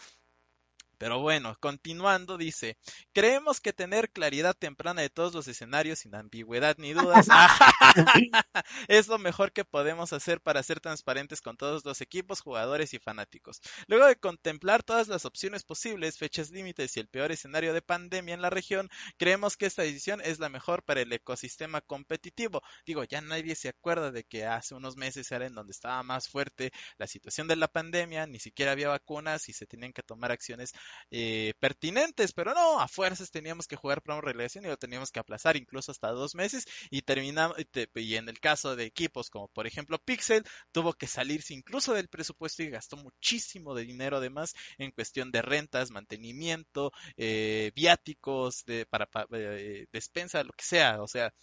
Pero 0.97 1.19
bueno, 1.19 1.55
continuando, 1.59 2.37
dice, 2.37 2.77
creemos 3.13 3.59
que 3.59 3.73
tener 3.73 4.09
claridad 4.11 4.55
temprana 4.55 5.01
de 5.01 5.09
todos 5.09 5.33
los 5.33 5.47
escenarios 5.47 5.99
sin 5.99 6.15
ambigüedad 6.15 6.75
ni 6.77 6.93
dudas 6.93 7.27
es 8.87 9.07
lo 9.07 9.17
mejor 9.17 9.51
que 9.51 9.65
podemos 9.65 10.13
hacer 10.13 10.41
para 10.41 10.63
ser 10.63 10.79
transparentes 10.79 11.41
con 11.41 11.57
todos 11.57 11.85
los 11.85 12.01
equipos, 12.01 12.41
jugadores 12.41 12.93
y 12.93 12.99
fanáticos. 12.99 13.61
Luego 13.87 14.05
de 14.05 14.15
contemplar 14.15 14.83
todas 14.83 15.07
las 15.07 15.25
opciones 15.25 15.63
posibles, 15.63 16.17
fechas 16.17 16.51
límites 16.51 16.95
y 16.95 16.99
el 16.99 17.07
peor 17.07 17.31
escenario 17.31 17.73
de 17.73 17.81
pandemia 17.81 18.33
en 18.33 18.41
la 18.41 18.49
región, 18.49 18.89
creemos 19.17 19.57
que 19.57 19.65
esta 19.65 19.83
decisión 19.83 20.21
es 20.21 20.39
la 20.39 20.49
mejor 20.49 20.83
para 20.83 21.01
el 21.01 21.11
ecosistema 21.11 21.81
competitivo. 21.81 22.61
Digo, 22.85 23.03
ya 23.03 23.21
nadie 23.21 23.55
se 23.55 23.69
acuerda 23.69 24.11
de 24.11 24.23
que 24.23 24.45
hace 24.45 24.75
unos 24.75 24.95
meses 24.95 25.31
era 25.31 25.45
en 25.45 25.55
donde 25.55 25.71
estaba 25.71 26.01
más 26.03 26.27
fuerte 26.27 26.71
la 26.97 27.07
situación 27.07 27.47
de 27.47 27.55
la 27.55 27.67
pandemia, 27.67 28.27
ni 28.27 28.39
siquiera 28.39 28.71
había 28.71 28.89
vacunas 28.89 29.49
y 29.49 29.53
se 29.53 29.65
tenían 29.65 29.93
que 29.93 30.03
tomar 30.03 30.31
acciones 30.31 30.73
eh, 31.11 31.53
pertinentes, 31.59 32.33
pero 32.33 32.53
no, 32.53 32.79
a 32.79 32.87
fuerzas 32.87 33.31
teníamos 33.31 33.67
que 33.67 33.75
jugar 33.75 34.01
promo 34.01 34.21
relegación 34.21 34.65
y 34.65 34.67
lo 34.67 34.77
teníamos 34.77 35.11
que 35.11 35.19
aplazar 35.19 35.57
incluso 35.57 35.91
hasta 35.91 36.09
dos 36.09 36.35
meses 36.35 36.65
y 36.89 37.01
terminamos, 37.01 37.57
y 37.95 38.15
en 38.15 38.29
el 38.29 38.39
caso 38.39 38.75
de 38.75 38.85
equipos 38.85 39.29
como 39.29 39.47
por 39.49 39.67
ejemplo 39.67 39.99
Pixel, 39.99 40.43
tuvo 40.71 40.93
que 40.93 41.07
salirse 41.07 41.53
incluso 41.53 41.93
del 41.93 42.07
presupuesto 42.09 42.63
y 42.63 42.69
gastó 42.69 42.97
muchísimo 42.97 43.75
de 43.75 43.83
dinero 43.85 44.17
además 44.17 44.53
en 44.77 44.91
cuestión 44.91 45.31
de 45.31 45.41
rentas, 45.41 45.91
mantenimiento, 45.91 46.91
eh, 47.17 47.71
viáticos, 47.75 48.63
de, 48.65 48.85
para, 48.85 49.07
eh, 49.31 49.87
despensa, 49.91 50.43
lo 50.43 50.53
que 50.53 50.65
sea, 50.65 51.01
o 51.01 51.07
sea, 51.07 51.33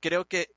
creo 0.00 0.26
que 0.26 0.48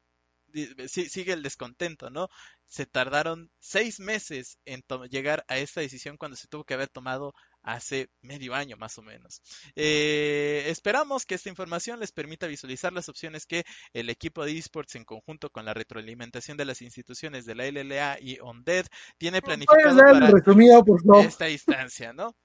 sigue 0.88 1.34
el 1.34 1.44
descontento, 1.44 2.10
¿no? 2.10 2.30
Se 2.66 2.86
tardaron 2.86 3.52
seis 3.60 4.00
meses 4.00 4.58
en 4.66 4.84
llegar 5.10 5.44
a 5.48 5.58
esta 5.58 5.82
decisión 5.82 6.18
cuando 6.18 6.38
se 6.38 6.48
tuvo 6.48 6.64
que 6.64 6.74
haber 6.74 6.90
tomado 6.90 7.34
hace 7.66 8.10
medio 8.22 8.54
año 8.54 8.78
más 8.78 8.98
o 8.98 9.02
menos. 9.02 9.42
Eh, 9.76 10.66
esperamos 10.68 11.26
que 11.26 11.36
esta 11.36 11.50
información 11.50 12.00
les 12.00 12.12
permita 12.12 12.48
visualizar 12.48 12.94
las 12.94 13.10
opciones 13.10 13.46
que 13.46 13.66
el 13.94 14.10
equipo 14.10 14.46
de 14.46 14.58
esports 14.58 14.96
en 14.96 15.04
conjunto 15.04 15.50
con 15.50 15.66
la 15.66 15.74
retroalimentación 15.74 16.58
de 16.58 16.66
las 16.66 16.82
instituciones 16.82 17.46
de 17.46 17.56
la 17.56 17.66
LLA 17.66 18.20
y 18.22 18.38
OnDead 18.40 18.86
tiene 19.18 19.42
planificado 19.42 19.98
para 19.98 21.24
esta 21.24 21.50
instancia, 21.50 22.14
¿no? 22.14 22.36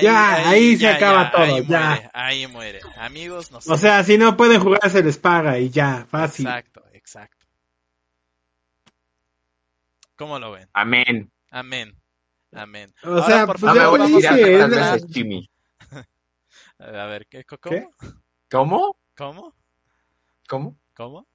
ya, 0.00 0.48
ahí, 0.48 0.76
se 0.76 0.88
acaba 0.88 1.30
todo, 1.30 1.42
ahí 1.42 1.66
ya. 1.66 1.88
Muere, 1.88 2.10
ahí 2.14 2.46
muere. 2.46 2.80
Amigos, 2.96 3.50
no 3.50 3.60
sé. 3.60 3.70
O 3.70 3.76
sea, 3.76 4.02
si 4.02 4.16
no 4.16 4.36
pueden 4.36 4.60
jugar 4.60 4.88
se 4.90 5.02
les 5.02 5.18
paga 5.18 5.58
y 5.58 5.68
ya, 5.70 6.06
fácil. 6.08 6.46
Exacto, 6.46 6.84
exacto. 6.92 7.46
¿Cómo 10.16 10.38
lo 10.38 10.52
ven? 10.52 10.68
Amén. 10.72 11.30
Amén. 11.50 12.03
Amén. 12.54 12.92
O 13.02 13.22
sea, 13.22 13.46
por 13.46 13.58
pues 13.58 13.74
favor, 13.74 13.76
ya 13.76 13.88
vamos 14.04 14.24
a 14.24 14.36
la- 14.36 14.66
veces 14.94 15.06
Jimmy. 15.12 15.50
A 16.78 17.06
ver, 17.06 17.26
¿qué? 17.28 17.44
¿Cómo? 17.44 17.60
¿Qué? 17.70 17.88
¿Cómo? 18.50 18.96
¿Cómo? 19.16 19.54
¿Cómo? 20.48 20.76
¿Cómo? 20.94 21.26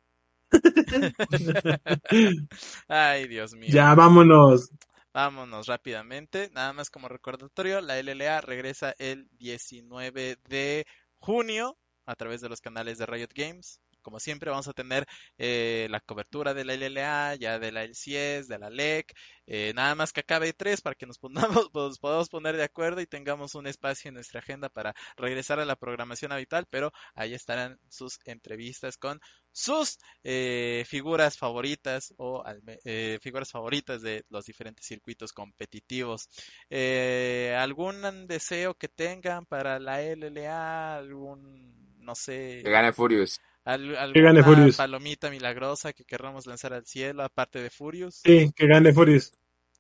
Ay, 2.88 3.28
Dios 3.28 3.54
mío. 3.54 3.70
Ya, 3.72 3.94
vámonos. 3.96 4.70
Vámonos 5.14 5.68
rápidamente. 5.68 6.50
Nada 6.54 6.74
más 6.74 6.90
como 6.90 7.08
recordatorio, 7.08 7.82
la 7.82 8.02
LLA 8.02 8.42
regresa 8.42 8.94
el 9.00 9.28
19 9.40 10.38
de 10.48 10.86
junio 11.20 11.78
a 12.06 12.16
través 12.16 12.42
de 12.42 12.50
los 12.50 12.62
canales 12.62 12.98
de 12.98 13.06
Riot 13.06 13.30
Games. 13.34 13.80
Como 14.10 14.20
siempre 14.20 14.50
vamos 14.50 14.68
a 14.68 14.74
tener 14.74 15.06
eh, 15.38 15.86
la 15.92 16.00
cobertura 16.00 16.56
de 16.56 16.66
la 16.66 16.74
LLA, 16.74 17.36
ya 17.36 17.60
de 17.60 17.72
la 17.72 17.84
LCS, 17.84 18.48
de 18.48 18.58
la 18.58 18.72
LEC, 18.72 19.14
eh, 19.46 19.72
nada 19.76 19.94
más 19.94 20.12
que 20.12 20.22
acabe 20.22 20.52
tres 20.52 20.82
para 20.82 20.96
que 20.96 21.06
nos, 21.06 21.20
pongamos, 21.20 21.70
podamos 22.02 22.28
poner 22.28 22.58
de 22.58 22.64
acuerdo 22.64 23.02
y 23.02 23.06
tengamos 23.06 23.54
un 23.54 23.68
espacio 23.68 24.10
en 24.10 24.16
nuestra 24.16 24.40
agenda 24.40 24.68
para 24.70 24.96
regresar 25.16 25.60
a 25.60 25.66
la 25.66 25.76
programación 25.76 26.32
habitual, 26.32 26.66
pero 26.72 26.92
ahí 27.14 27.36
estarán 27.36 27.80
sus 27.88 28.18
entrevistas 28.26 28.98
con 28.98 29.20
sus 29.52 30.00
eh, 30.24 30.86
figuras 30.88 31.38
favoritas 31.38 32.14
o 32.18 32.44
eh, 32.86 33.20
figuras 33.22 33.52
favoritas 33.52 34.02
de 34.02 34.24
los 34.30 34.46
diferentes 34.46 34.86
circuitos 34.86 35.34
competitivos. 35.34 36.30
Eh, 36.70 37.56
¿Algún 37.60 38.28
deseo 38.28 38.74
que 38.74 38.88
tengan 38.88 39.46
para 39.46 39.80
la 39.80 40.02
LLA? 40.02 40.98
¿Algún, 40.98 41.96
no 42.00 42.16
sé, 42.16 42.62
Que 42.64 42.72
gane 42.72 42.94
Furious. 42.94 43.40
Al- 43.74 44.14
Que 44.14 44.22
gane 44.22 44.44
Furious. 44.44 44.76
palomita 44.78 45.30
milagrosa 45.30 45.94
que 45.94 46.04
querramos 46.06 46.48
lanzar 46.48 46.74
al 46.74 46.86
cielo 46.86 47.24
aparte 47.24 47.62
de 47.62 47.70
Furious? 47.70 48.22
Sí, 48.24 48.52
que 48.56 48.68
gane 48.68 48.94
Furious. 48.94 49.34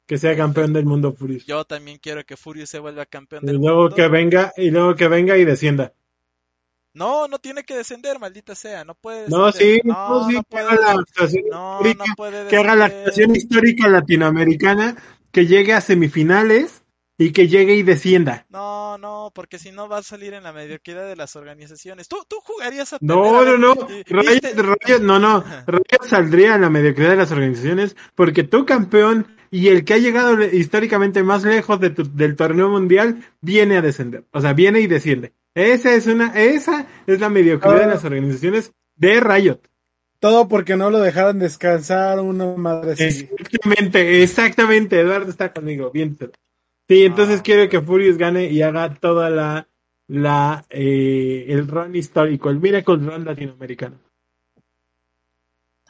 Que 0.06 0.18
sea 0.18 0.36
campeón 0.36 0.74
del 0.74 0.86
mundo 0.86 1.12
Furious. 1.14 1.46
Yo 1.46 1.66
también 1.66 2.00
quiero 2.00 2.24
que 2.26 2.36
Furious 2.38 2.70
se 2.70 2.80
vuelva 2.80 3.06
campeón 3.06 3.44
Y 3.44 3.48
del 3.48 3.58
luego 3.58 3.82
mundo. 3.84 3.96
que 3.96 4.08
venga, 4.08 4.54
y 4.58 4.72
luego 4.72 4.96
que 4.96 5.08
venga 5.08 5.38
y 5.38 5.46
descienda. 5.46 5.94
No, 6.94 7.28
no 7.28 7.38
tiene 7.38 7.64
que 7.64 7.76
descender, 7.78 8.18
maldita 8.20 8.56
sea, 8.56 8.84
no 8.84 8.96
puede 8.96 9.30
No, 9.30 9.46
descender. 9.48 9.76
sí, 9.76 9.82
no, 9.88 10.10
no, 10.22 10.28
sí, 10.28 10.34
no 10.36 10.44
que 10.44 10.58
haga 10.58 10.76
la 10.76 10.92
actuación 11.00 11.44
No, 11.52 11.80
histórica, 11.82 12.06
no 12.44 12.48
que 12.50 12.58
haga 12.58 12.76
la 12.76 12.86
actuación 12.86 13.36
histórica 13.36 13.88
latinoamericana, 13.88 14.98
que 15.32 15.46
llegue 15.46 15.74
a 15.74 15.82
semifinales 15.82 16.84
y 17.20 17.32
que 17.34 17.48
llegue 17.48 17.76
y 17.76 17.84
descienda. 17.84 18.46
No, 18.50 18.98
no, 18.98 19.32
porque 19.36 19.60
si 19.60 19.72
no 19.72 19.88
va 19.88 19.98
a 20.00 20.04
salir 20.04 20.34
en 20.34 20.42
la 20.44 20.54
mediocridad 20.54 21.06
de 21.08 21.16
las 21.16 21.36
organizaciones. 21.36 22.08
¿Tú, 22.08 22.18
tú 22.28 22.38
jugarías 22.44 22.94
a 22.94 22.98
No, 23.02 23.46
no, 23.46 23.58
no. 23.58 23.76
¿viste? 23.76 24.56
Riot- 24.56 25.02
no, 25.02 25.20
no. 25.20 25.44
Riot 25.68 26.04
saldría 26.08 26.56
en 26.56 26.62
la 26.62 26.70
mediocridad 26.72 27.12
de 27.12 27.16
las 27.18 27.32
organizaciones 27.32 27.96
porque 28.16 28.44
tu 28.44 28.66
campeón 28.66 29.28
y 29.52 29.68
el 29.68 29.84
que 29.84 29.96
ha 29.96 29.98
llegado 29.98 30.38
le- 30.38 30.56
históricamente 30.56 31.22
más 31.22 31.44
lejos 31.44 31.80
de 31.80 31.90
tu- 31.92 32.16
del 32.16 32.36
torneo 32.36 32.70
mundial 32.70 33.22
viene 33.42 33.78
a 33.78 33.82
descender. 33.82 34.24
O 34.32 34.42
sea, 34.42 34.54
viene 34.54 34.80
y 34.80 34.88
desciende. 34.88 35.34
Esa 35.54 35.94
es 35.96 36.08
una, 36.08 36.28
esa 36.40 36.88
es 37.06 37.20
la 37.20 37.30
mediocridad 37.30 37.78
de 37.80 37.84
Ah. 37.84 37.88
las 37.88 38.06
organizaciones 38.06 38.72
de 38.96 39.20
Riot. 39.20 39.60
Todo 40.22 40.48
porque 40.48 40.76
no 40.78 40.90
lo 40.90 41.00
dejaron 41.00 41.40
descansar 41.40 42.20
una 42.20 42.46
madre. 42.56 42.92
Exactamente, 42.98 44.22
exactamente. 44.24 45.00
Eduardo 45.00 45.30
está 45.30 45.52
conmigo. 45.54 45.92
Bien. 45.92 46.18
Sí, 46.90 47.06
entonces 47.06 47.40
Ah. 47.40 47.44
quiero 47.44 47.70
que 47.70 47.80
Furious 47.82 48.18
gane 48.18 48.50
y 48.52 48.62
haga 48.64 48.94
toda 48.96 49.30
la, 49.30 49.70
la, 50.08 50.66
eh, 50.72 51.46
el 51.48 51.68
run 51.68 51.96
histórico, 51.96 52.50
el 52.50 52.60
Miracle 52.60 52.96
Run 52.98 53.24
latinoamericano. 53.26 54.00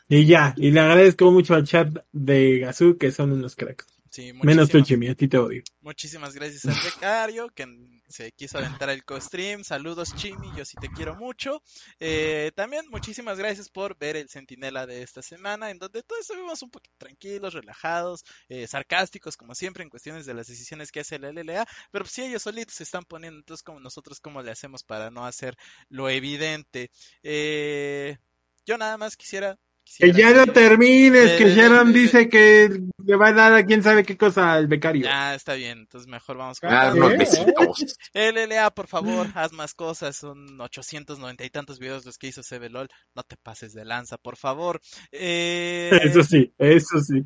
Y 0.09 0.25
ya, 0.25 0.53
y 0.57 0.71
le 0.71 0.79
agradezco 0.79 1.31
mucho 1.31 1.53
al 1.55 1.63
chat 1.65 1.87
de 2.11 2.59
Gazoo, 2.59 2.97
que 2.97 3.11
son 3.11 3.31
unos 3.31 3.55
cracks. 3.55 3.87
Sí, 4.09 4.33
Menos 4.33 4.69
tú, 4.69 4.79
muchísimas- 4.79 4.87
Jimmy, 4.87 5.07
a 5.07 5.15
ti 5.15 5.27
te 5.27 5.37
odio. 5.37 5.63
Muchísimas 5.81 6.33
gracias 6.33 6.65
al 6.65 6.83
becario 6.83 7.47
que 7.55 7.65
se 8.09 8.31
quiso 8.31 8.57
aventar 8.57 8.89
el 8.89 9.05
co-stream. 9.05 9.63
Saludos, 9.63 10.13
Chimi, 10.15 10.51
yo 10.57 10.65
sí 10.65 10.75
te 10.81 10.89
quiero 10.89 11.15
mucho. 11.15 11.61
Eh, 11.99 12.51
también 12.55 12.85
muchísimas 12.89 13.37
gracias 13.37 13.69
por 13.69 13.97
ver 13.97 14.17
el 14.17 14.29
Centinela 14.29 14.85
de 14.87 15.03
esta 15.03 15.21
semana, 15.21 15.69
en 15.69 15.77
donde 15.77 16.03
todos 16.03 16.21
estuvimos 16.21 16.61
un 16.63 16.71
poquito 16.71 16.95
tranquilos, 16.97 17.53
relajados, 17.53 18.25
eh, 18.49 18.67
sarcásticos, 18.67 19.37
como 19.37 19.53
siempre, 19.55 19.83
en 19.83 19.89
cuestiones 19.89 20.25
de 20.25 20.33
las 20.33 20.47
decisiones 20.47 20.91
que 20.91 21.01
hace 21.01 21.15
el 21.15 21.25
LLA. 21.25 21.67
Pero 21.91 22.05
si 22.05 22.23
ellos 22.23 22.41
solitos 22.41 22.75
se 22.75 22.83
están 22.83 23.05
poniendo, 23.05 23.39
entonces, 23.39 23.63
como 23.63 23.79
nosotros, 23.79 24.19
¿cómo 24.19 24.41
le 24.41 24.51
hacemos 24.51 24.83
para 24.83 25.11
no 25.11 25.25
hacer 25.25 25.55
lo 25.89 26.09
evidente? 26.09 26.91
Eh, 27.23 28.17
yo 28.65 28.77
nada 28.77 28.97
más 28.97 29.15
quisiera. 29.17 29.57
Que 29.97 30.13
ya 30.13 30.31
lo 30.31 30.47
termines, 30.47 31.31
Eh, 31.31 31.37
que 31.37 31.55
Sharon 31.55 31.89
eh, 31.89 31.93
dice 31.93 32.29
que 32.29 32.69
le 33.05 33.15
va 33.15 33.27
a 33.29 33.33
dar 33.33 33.53
a 33.53 33.65
quién 33.65 33.83
sabe 33.83 34.03
qué 34.03 34.17
cosa 34.17 34.53
al 34.53 34.67
becario. 34.67 35.05
Ya, 35.05 35.35
está 35.35 35.55
bien, 35.55 35.79
entonces 35.79 36.07
mejor 36.07 36.37
vamos 36.37 36.59
con... 36.59 36.69
Ah, 36.71 36.93
unos 36.95 37.17
besitos. 37.17 37.97
LLA, 38.13 38.69
por 38.71 38.87
favor, 38.87 39.27
haz 39.35 39.51
más 39.51 39.73
cosas. 39.73 40.15
Son 40.15 40.59
890 40.61 41.43
y 41.43 41.49
tantos 41.49 41.79
videos 41.79 42.05
los 42.05 42.17
que 42.17 42.27
hizo 42.27 42.41
CBLOL. 42.43 42.87
No 43.15 43.23
te 43.23 43.35
pases 43.37 43.73
de 43.73 43.85
lanza, 43.85 44.17
por 44.17 44.37
favor. 44.37 44.79
Eh, 45.11 45.89
Eso 46.03 46.23
sí, 46.23 46.53
eso 46.57 46.99
sí. 46.99 47.23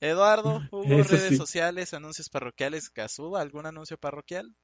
Eduardo, 0.00 0.62
hubo 0.70 0.84
Eso 1.00 1.12
redes 1.16 1.30
sí. 1.30 1.36
sociales, 1.36 1.94
anuncios 1.94 2.28
parroquiales. 2.28 2.90
¿Casuba 2.90 3.40
algún 3.40 3.66
anuncio 3.66 3.96
parroquial? 3.96 4.54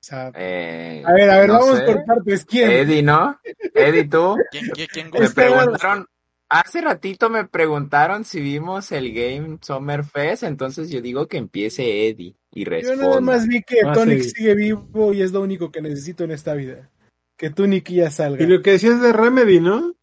O 0.00 0.02
sea, 0.02 0.32
Eh, 0.34 1.02
a 1.06 1.12
ver, 1.12 1.30
a 1.30 1.38
ver, 1.40 1.48
no 1.48 1.58
vamos 1.60 1.78
sé. 1.78 1.84
por 1.84 2.04
partes. 2.04 2.44
¿Quién? 2.46 2.70
Eddie, 2.70 3.02
¿no? 3.02 3.38
Eddie, 3.74 4.04
tú. 4.08 4.36
¿Quién, 4.50 4.68
quién, 4.70 4.88
quién 5.10 5.10
Me 5.22 5.28
preguntaron, 5.30 6.06
hace 6.48 6.80
ratito 6.80 7.28
me 7.28 7.44
preguntaron 7.46 8.24
si 8.24 8.40
vimos 8.40 8.92
el 8.92 9.12
Game 9.12 9.58
Summer 9.60 10.02
Fest, 10.04 10.42
entonces 10.44 10.88
yo 10.90 11.00
digo 11.02 11.28
que 11.28 11.36
empiece 11.36 12.08
Eddie 12.08 12.34
y 12.52 12.64
Yo 12.64 12.70
nada 12.70 12.80
responda. 12.96 13.20
más 13.20 13.46
vi 13.46 13.62
que 13.62 13.80
Ah, 13.86 13.92
Tonic 13.92 14.22
sí. 14.22 14.30
sigue 14.30 14.54
vivo 14.54 15.12
y 15.12 15.20
es 15.22 15.32
lo 15.32 15.42
único 15.42 15.70
que 15.70 15.82
necesito 15.82 16.24
en 16.24 16.30
esta 16.30 16.54
vida. 16.54 16.90
Que 17.36 17.50
Tonic 17.50 17.90
ya 17.90 18.10
salga. 18.10 18.42
Y 18.42 18.46
lo 18.46 18.62
que 18.62 18.72
decías 18.72 19.00
de 19.02 19.12
Remedy, 19.12 19.60
¿no? 19.60 19.94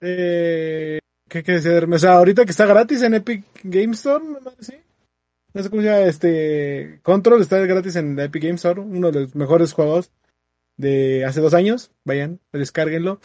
Eh, 0.00 0.98
¿Qué 1.28 1.42
quieres 1.42 1.64
decirme? 1.64 1.96
O 1.96 1.98
sea, 1.98 2.12
ahorita 2.14 2.44
que 2.44 2.50
está 2.52 2.66
gratis 2.66 3.02
en 3.02 3.14
Epic 3.14 3.44
Game 3.62 3.92
Store, 3.94 4.24
¿no? 4.24 4.38
¿Sí? 4.60 4.74
No 5.54 5.62
sé 5.62 5.70
cómo 5.70 5.82
se 5.82 5.88
llama, 5.88 6.00
este... 6.06 7.00
Control 7.02 7.40
está 7.40 7.58
gratis 7.58 7.96
en 7.96 8.16
la 8.16 8.24
Epic 8.24 8.42
Game 8.42 8.56
Store, 8.56 8.80
uno 8.80 9.10
de 9.10 9.20
los 9.22 9.34
mejores 9.34 9.72
juegos 9.72 10.10
de 10.76 11.24
hace 11.24 11.40
dos 11.40 11.54
años. 11.54 11.90
Vayan, 12.04 12.38
descárguenlo. 12.52 13.20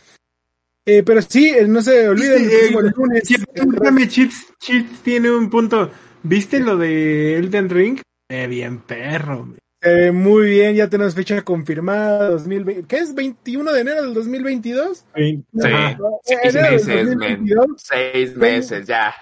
Eh, 0.86 1.04
pero 1.04 1.22
sí, 1.22 1.50
eh, 1.50 1.68
no 1.68 1.82
se 1.82 2.10
olviden, 2.10 2.44
el 2.44 2.50
eh, 2.88 2.92
lunes, 2.96 3.24
Siempre 3.26 3.62
el- 3.62 3.72
Remy 3.74 4.08
Cheats, 4.08 4.48
Cheats 4.60 5.02
tiene 5.04 5.32
un 5.32 5.50
punto. 5.50 5.92
¿Viste 6.24 6.60
lo 6.60 6.78
de 6.78 7.38
Elden 7.38 7.70
Ring? 7.70 8.00
Eh, 8.30 8.48
bien 8.48 8.80
perro. 8.82 9.54
eh, 9.82 10.12
muy 10.12 10.50
bien, 10.50 10.76
ya 10.76 10.90
tenemos 10.90 11.14
fecha 11.16 11.42
confirmada, 11.42 12.30
2020, 12.32 12.88
¿qué 12.88 12.98
es? 12.98 13.14
¿21 13.14 13.72
de 13.74 13.82
enero 13.82 14.02
del 14.04 14.14
2022? 14.14 15.06
Sí. 15.16 15.44
Sí. 15.54 15.68
Ajá. 15.68 15.98
Seis 16.24 16.40
Enero 16.56 16.64
del 16.66 16.72
meses, 16.74 16.88
men. 16.88 17.06
2022. 17.20 17.68
Seis 17.78 18.36
meses, 18.38 18.88
ya. 18.88 19.14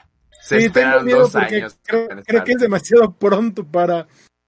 Se 0.42 0.60
Sí, 0.62 0.70
tengo 0.70 1.04
dos 1.04 1.32
porque 1.34 1.56
años. 1.58 1.78
creo, 1.84 2.44
que 2.44 2.52
es 2.54 2.60
demasiado 2.60 3.14
pronto 3.14 3.64
para 3.66 4.08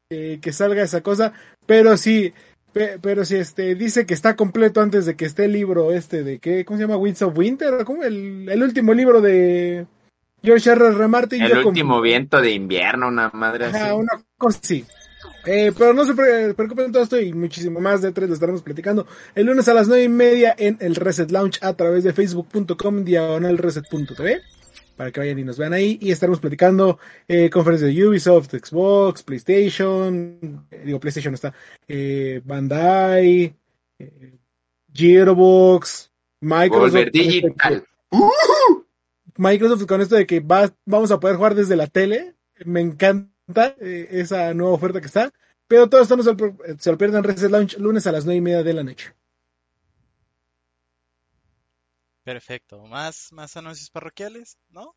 eh, 0.09 0.39
que 0.41 0.51
salga 0.51 0.83
esa 0.83 1.01
cosa, 1.01 1.33
pero 1.65 1.95
sí, 1.97 2.33
pe- 2.71 2.97
pero 3.01 3.23
sí, 3.25 3.35
este, 3.35 3.75
dice 3.75 4.05
que 4.05 4.13
está 4.13 4.35
completo 4.35 4.81
antes 4.81 5.05
de 5.05 5.15
que 5.15 5.25
esté 5.25 5.45
el 5.45 5.53
libro 5.53 5.91
este 5.91 6.23
de 6.23 6.39
qué, 6.39 6.65
¿cómo 6.65 6.77
se 6.77 6.83
llama? 6.83 6.97
Winds 6.97 7.21
of 7.21 7.37
Winter, 7.37 7.73
¿o 7.75 7.85
¿cómo? 7.85 8.03
El, 8.03 8.47
el 8.49 8.63
último 8.63 8.93
libro 8.93 9.21
de 9.21 9.85
George 10.43 10.69
R. 10.71 10.87
R. 10.87 11.07
Martin. 11.07 11.41
El 11.41 11.65
último 11.65 12.01
viento 12.01 12.41
de 12.41 12.51
invierno, 12.51 13.07
una 13.07 13.29
madre 13.33 13.65
así. 13.65 13.91
Una 13.93 14.21
cosa 14.37 14.59
así. 14.61 14.85
Eh, 15.45 15.71
pero 15.77 15.93
no 15.93 16.05
se 16.05 16.13
pre- 16.13 16.53
preocupen 16.53 16.91
todo 16.91 17.03
esto 17.03 17.19
y 17.19 17.33
muchísimo 17.33 17.79
más 17.81 18.01
de 18.01 18.11
tres 18.13 18.29
lo 18.29 18.33
estaremos 18.33 18.61
platicando 18.61 19.05
el 19.35 19.45
lunes 19.45 19.67
a 19.67 19.73
las 19.73 19.87
nueve 19.89 20.03
y 20.03 20.09
media 20.09 20.55
en 20.57 20.77
el 20.79 20.95
Reset 20.95 21.29
Launch 21.31 21.61
a 21.61 21.73
través 21.73 22.03
de 22.05 22.13
facebook.com 22.13 23.03
diagonal 23.03 23.57
reset.tv 23.57 24.41
para 24.95 25.11
que 25.11 25.19
vayan 25.19 25.39
y 25.39 25.43
nos 25.43 25.57
vean 25.57 25.73
ahí 25.73 25.97
y 26.01 26.11
estaremos 26.11 26.39
platicando 26.39 26.99
eh, 27.27 27.49
conferencias 27.49 27.93
de 27.93 28.07
Ubisoft, 28.07 28.51
Xbox, 28.51 29.23
PlayStation, 29.23 30.65
eh, 30.71 30.83
digo 30.85 30.99
PlayStation 30.99 31.31
no 31.31 31.35
está, 31.35 31.53
eh, 31.87 32.41
Bandai, 32.43 33.55
eh, 33.99 34.33
Gearbox, 34.93 36.11
Microsoft. 36.41 36.91
Volver 36.91 37.11
que- 37.11 37.19
digital. 37.19 37.87
Microsoft 39.37 39.85
con 39.87 40.01
esto 40.01 40.15
de 40.15 40.27
que 40.27 40.39
va, 40.39 40.71
vamos 40.85 41.11
a 41.11 41.19
poder 41.19 41.37
jugar 41.37 41.55
desde 41.55 41.75
la 41.75 41.87
tele. 41.87 42.35
Me 42.65 42.81
encanta 42.81 43.75
eh, 43.79 44.07
esa 44.11 44.53
nueva 44.53 44.73
oferta 44.73 45.01
que 45.01 45.07
está. 45.07 45.31
Pero 45.67 45.89
todo 45.89 46.01
esto 46.01 46.15
no 46.15 46.23
se 46.23 46.91
lo, 46.91 46.97
pierdan 46.97 47.23
Reset 47.23 47.49
Launch 47.49 47.77
lunes 47.77 48.05
a 48.05 48.11
las 48.11 48.25
nueve 48.25 48.37
y 48.37 48.41
media 48.41 48.61
de 48.63 48.73
la 48.73 48.83
noche. 48.83 49.13
Perfecto. 52.23 52.85
¿Más, 52.87 53.31
más 53.31 53.55
anuncios 53.57 53.89
parroquiales? 53.89 54.57
¿No? 54.69 54.95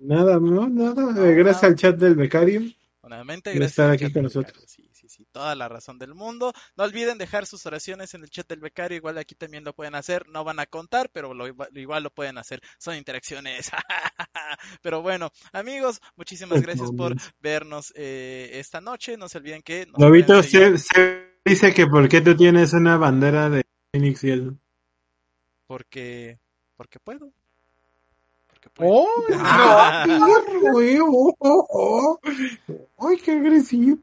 Nada, 0.00 0.38
no, 0.38 0.68
nada. 0.68 1.12
No, 1.12 1.24
Eh, 1.24 1.34
Gracias 1.34 1.62
nada. 1.62 1.66
al 1.72 1.74
chat 1.76 1.96
del 1.96 2.14
becario. 2.14 2.60
Nuevamente, 3.02 3.50
Por 3.50 3.58
gracias 3.60 3.70
estar 3.72 3.90
aquí 3.90 4.12
con 4.12 4.22
nosotros. 4.24 4.64
Sí, 4.66 4.88
sí, 4.92 5.08
sí, 5.08 5.26
toda 5.32 5.54
la 5.54 5.68
razón 5.68 5.98
del 5.98 6.14
mundo. 6.14 6.52
No 6.76 6.84
olviden 6.84 7.16
dejar 7.18 7.46
sus 7.46 7.64
oraciones 7.66 8.12
en 8.14 8.22
el 8.22 8.28
chat 8.30 8.46
del 8.48 8.60
becario, 8.60 8.96
igual 8.96 9.16
aquí 9.18 9.34
también 9.34 9.64
lo 9.64 9.72
pueden 9.72 9.94
hacer, 9.94 10.28
no 10.28 10.44
van 10.44 10.60
a 10.60 10.66
contar, 10.66 11.08
pero 11.12 11.32
lo, 11.32 11.46
igual- 11.48 12.02
lo 12.02 12.10
pueden 12.10 12.38
hacer, 12.38 12.60
son 12.78 12.96
interacciones. 12.96 13.70
pero 14.82 15.00
bueno, 15.00 15.30
amigos, 15.52 16.00
muchísimas 16.16 16.60
gracias 16.60 16.90
por 16.92 17.14
vernos 17.40 17.92
eh, 17.96 18.50
esta 18.54 18.80
noche, 18.80 19.16
no 19.16 19.28
se 19.28 19.38
olviden 19.38 19.62
que... 19.62 19.86
seguir 20.42 20.78
se, 20.78 20.94
se 20.94 21.40
dice 21.44 21.72
que 21.72 21.86
por 21.86 22.08
qué 22.08 22.20
tú 22.20 22.36
tienes 22.36 22.72
una 22.74 22.96
bandera 22.98 23.48
de 23.48 23.64
Phoenix 23.92 24.22
y 24.24 24.30
el... 24.30 24.58
Porque, 25.68 26.38
porque 26.78 26.98
puedo. 26.98 27.30
Porque 28.48 28.70
puedo. 28.70 28.90
¡Oh! 28.90 29.06
¡Ah, 29.34 30.02
perro, 30.06 30.72
güey! 30.72 30.98
¡Oh, 30.98 31.36
oh, 31.38 31.66
oh! 31.68 32.20
¡Ay, 32.98 33.18
qué 33.18 33.32
agresivo! 33.32 33.98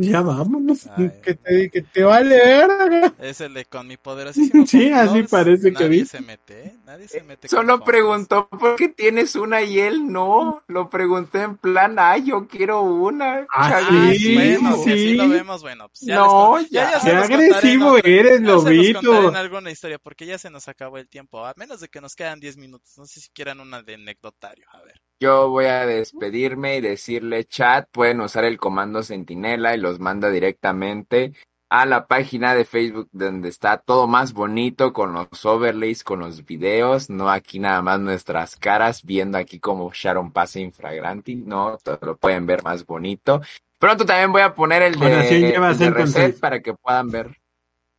Ya 0.00 0.20
vámonos. 0.22 0.86
Ay, 0.96 1.10
Que 1.22 1.34
te, 1.34 1.70
que 1.70 1.82
te 1.82 2.02
vale 2.04 2.36
verga. 2.36 3.14
es 3.20 3.40
el 3.40 3.54
de 3.54 3.64
con 3.64 3.86
mi 3.86 3.96
poderosísimo 3.96 4.66
Sí, 4.66 4.90
así 4.90 5.22
parece 5.24 5.72
que 5.72 5.84
nadie 5.84 6.00
dice. 6.00 6.18
se 6.18 6.22
mete, 6.22 6.66
¿eh? 6.68 6.74
Nadie 6.86 7.08
se 7.08 7.22
mete 7.22 7.48
con 7.48 7.58
Solo 7.58 7.84
preguntó 7.84 8.48
por 8.48 8.76
qué 8.76 8.88
tienes 8.88 9.34
una 9.36 9.62
y 9.62 9.78
él 9.80 10.10
no. 10.12 10.62
Lo 10.68 10.88
pregunté 10.90 11.42
en 11.42 11.56
plan, 11.56 11.96
ay, 11.98 12.24
yo 12.24 12.46
quiero 12.46 12.82
una. 12.82 13.46
Ah, 13.52 13.70
Chavis. 13.88 14.18
sí, 14.20 14.34
bueno, 14.34 14.76
si 14.76 14.90
así 14.92 14.98
sí. 15.10 15.14
lo 15.14 15.28
vemos, 15.28 15.62
bueno, 15.62 15.88
pues 15.88 16.00
ya 16.00 16.14
No, 16.16 16.58
les 16.58 16.70
ya. 16.70 17.00
se 17.00 17.10
¡Qué 17.10 17.16
los 17.16 17.22
contaré 17.28 17.46
en 17.46 17.54
agresivo 17.54 17.92
otra- 17.92 18.10
eres, 18.10 18.40
ya 18.40 18.46
Lobito! 18.46 19.28
en 19.28 19.36
alguna 19.36 19.70
historia, 19.70 19.98
porque 19.98 20.26
ya 20.26 20.38
se 20.38 20.50
nos 20.50 20.68
acabó 20.68 20.98
el 20.98 21.08
tiempo, 21.08 21.44
a 21.44 21.54
menos 21.56 21.80
de 21.80 21.88
que 21.88 22.00
nos 22.00 22.14
quedan 22.14 22.40
10 22.40 22.56
minutos, 22.56 22.92
no 22.98 23.06
sé 23.06 23.20
si 23.20 23.30
quieran 23.30 23.60
una 23.60 23.82
de 23.82 23.94
anecdotario, 23.94 24.66
a 24.72 24.82
ver. 24.82 25.00
Yo 25.22 25.50
voy 25.50 25.66
a 25.66 25.86
despedirme 25.86 26.78
y 26.78 26.80
decirle, 26.80 27.44
chat, 27.44 27.88
pueden 27.92 28.20
usar 28.22 28.44
el 28.44 28.58
comando 28.58 29.04
Centinela 29.04 29.72
y 29.72 29.78
los 29.78 30.00
manda 30.00 30.30
directamente 30.30 31.32
a 31.70 31.86
la 31.86 32.08
página 32.08 32.56
de 32.56 32.64
Facebook 32.64 33.08
donde 33.12 33.48
está 33.48 33.76
todo 33.76 34.08
más 34.08 34.32
bonito 34.32 34.92
con 34.92 35.12
los 35.12 35.44
overlays, 35.44 36.02
con 36.02 36.18
los 36.18 36.44
videos, 36.44 37.08
no 37.08 37.30
aquí 37.30 37.60
nada 37.60 37.82
más 37.82 38.00
nuestras 38.00 38.56
caras 38.56 39.04
viendo 39.04 39.38
aquí 39.38 39.60
como 39.60 39.92
Sharon 39.94 40.32
pasa 40.32 40.58
infragranti, 40.58 41.36
no, 41.36 41.78
todo 41.78 42.00
lo 42.02 42.16
pueden 42.16 42.44
ver 42.44 42.64
más 42.64 42.84
bonito. 42.84 43.42
Pronto 43.78 44.04
también 44.04 44.32
voy 44.32 44.42
a 44.42 44.52
poner 44.52 44.82
el 44.82 44.98
de, 44.98 45.54
el 45.54 45.78
de 45.78 45.90
reset 45.90 46.40
para 46.40 46.60
que 46.60 46.74
puedan 46.74 47.12
ver, 47.12 47.38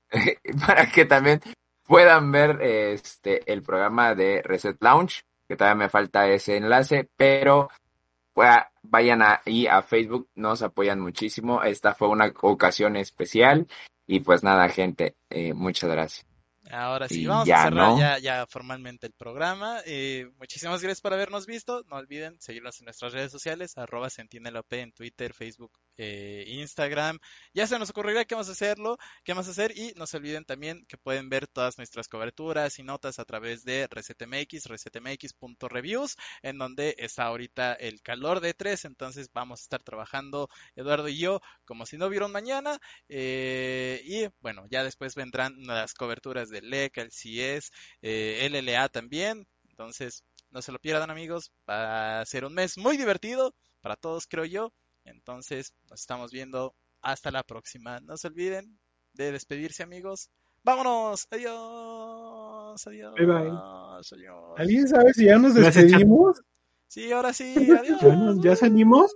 para 0.68 0.92
que 0.92 1.06
también 1.06 1.40
puedan 1.84 2.34
ver 2.34 2.62
este 2.62 3.50
el 3.50 3.64
programa 3.64 4.14
de 4.14 4.42
Reset 4.42 4.76
Lounge, 4.82 5.24
que 5.54 5.58
todavía 5.58 5.86
me 5.86 5.90
falta 5.90 6.28
ese 6.28 6.58
enlace, 6.58 7.10
pero 7.16 7.70
pues, 8.34 8.50
vayan 8.82 9.22
ahí 9.22 9.68
a 9.68 9.82
Facebook, 9.82 10.30
nos 10.36 10.62
apoyan 10.62 11.00
muchísimo. 11.00 11.64
Esta 11.64 11.94
fue 11.94 12.10
una 12.10 12.34
ocasión 12.42 12.96
especial 12.96 13.68
y 14.08 14.20
pues 14.20 14.44
nada, 14.44 14.68
gente, 14.70 15.16
eh, 15.30 15.54
muchas 15.54 15.90
gracias. 15.90 16.26
Ahora 16.72 17.08
sí, 17.08 17.22
Y 17.22 17.28
vamos 17.28 17.46
ya, 17.46 17.62
a 17.62 17.64
cerrar 17.66 17.90
¿no? 17.90 18.00
ya, 18.00 18.18
ya 18.20 18.46
formalmente 18.48 19.06
el 19.06 19.14
programa. 19.14 19.82
Eh, 19.86 20.32
muchísimas 20.40 20.82
gracias 20.82 21.02
por 21.02 21.14
habernos 21.14 21.46
visto. 21.46 21.84
No 21.88 21.98
olviden 21.98 22.40
seguirnos 22.40 22.80
en 22.80 22.86
nuestras 22.86 23.14
redes 23.14 23.32
sociales, 23.32 23.78
arroba 23.78 24.10
sentinelop 24.10 24.72
en 24.74 24.92
Twitter, 24.92 25.34
Facebook, 25.34 25.72
eh, 25.98 26.46
Instagram. 26.48 27.20
Ya 27.54 27.68
se 27.68 27.78
nos 27.80 27.90
ocurrirá 27.90 28.26
vamos 28.36 28.50
a 28.50 28.54
hacerlo, 28.54 28.98
qué 29.24 29.34
a 29.48 29.52
hacer 29.52 29.78
y 29.78 29.94
no 29.96 30.08
se 30.08 30.18
olviden 30.18 30.46
también 30.46 30.86
que 30.88 30.98
pueden 30.98 31.30
ver 31.30 31.48
todas 31.48 31.78
nuestras 31.78 32.08
coberturas 32.08 32.80
y 32.80 32.84
notas 32.84 33.20
a 33.20 33.26
través 33.26 33.64
de 33.64 33.88
ResetMX, 33.90 34.66
resetmx.reviews, 34.66 36.16
en 36.42 36.58
donde 36.58 36.96
está 36.98 37.24
ahorita 37.26 37.74
el 37.74 38.02
calor 38.02 38.40
de 38.40 38.54
tres, 38.54 38.86
entonces 38.86 39.30
vamos 39.34 39.62
a 39.62 39.64
estar 39.64 39.84
trabajando 39.84 40.50
Eduardo 40.76 41.08
y 41.08 41.18
yo 41.18 41.42
como 41.66 41.86
si 41.86 41.98
no 41.98 42.06
un 42.10 42.32
mañana. 42.32 42.80
eh, 43.10 44.02
y 44.06 44.28
bueno, 44.42 44.66
ya 44.70 44.84
después 44.84 45.16
vendrán 45.16 45.56
las 45.66 45.94
coberturas 45.94 46.50
del 46.50 46.70
LEC, 46.70 46.98
el 46.98 47.12
CIES, 47.12 47.72
eh, 48.02 48.46
LLA 48.50 48.90
también. 48.90 49.48
Entonces, 49.70 50.24
no 50.52 50.62
se 50.62 50.72
lo 50.72 50.80
pierdan 50.80 51.10
amigos, 51.10 51.52
va 51.70 52.22
a 52.22 52.26
ser 52.26 52.46
un 52.46 52.54
mes 52.54 52.78
muy 52.78 52.98
divertido, 52.98 53.56
para 53.82 53.96
todos, 53.96 54.28
creo 54.28 54.46
yo. 54.46 54.72
Entonces, 55.06 55.74
nos 55.90 56.02
estamos 56.02 56.32
viendo 56.32 56.74
hasta 57.02 57.32
la 57.32 57.44
próxima. 57.44 58.00
No 58.00 58.18
se 58.18 58.28
olviden 58.28 58.80
de 59.14 59.32
despedirse, 59.32 59.84
amigos. 59.84 60.30
Vámonos. 60.64 61.28
Adiós. 61.32 62.88
Adiós. 62.88 63.14
Bye, 63.16 63.26
bye. 63.26 63.50
Adiós. 63.52 64.54
¿Alguien 64.58 64.88
sabe 64.88 65.14
si 65.14 65.26
ya 65.26 65.38
nos 65.38 65.54
despedimos? 65.56 66.42
Sí, 66.88 67.12
ahora 67.12 67.34
sí. 67.34 67.54
Adiós. 67.72 67.98
Ya, 68.02 68.16
nos- 68.16 68.44
ya 68.44 68.56
salimos. 68.56 69.16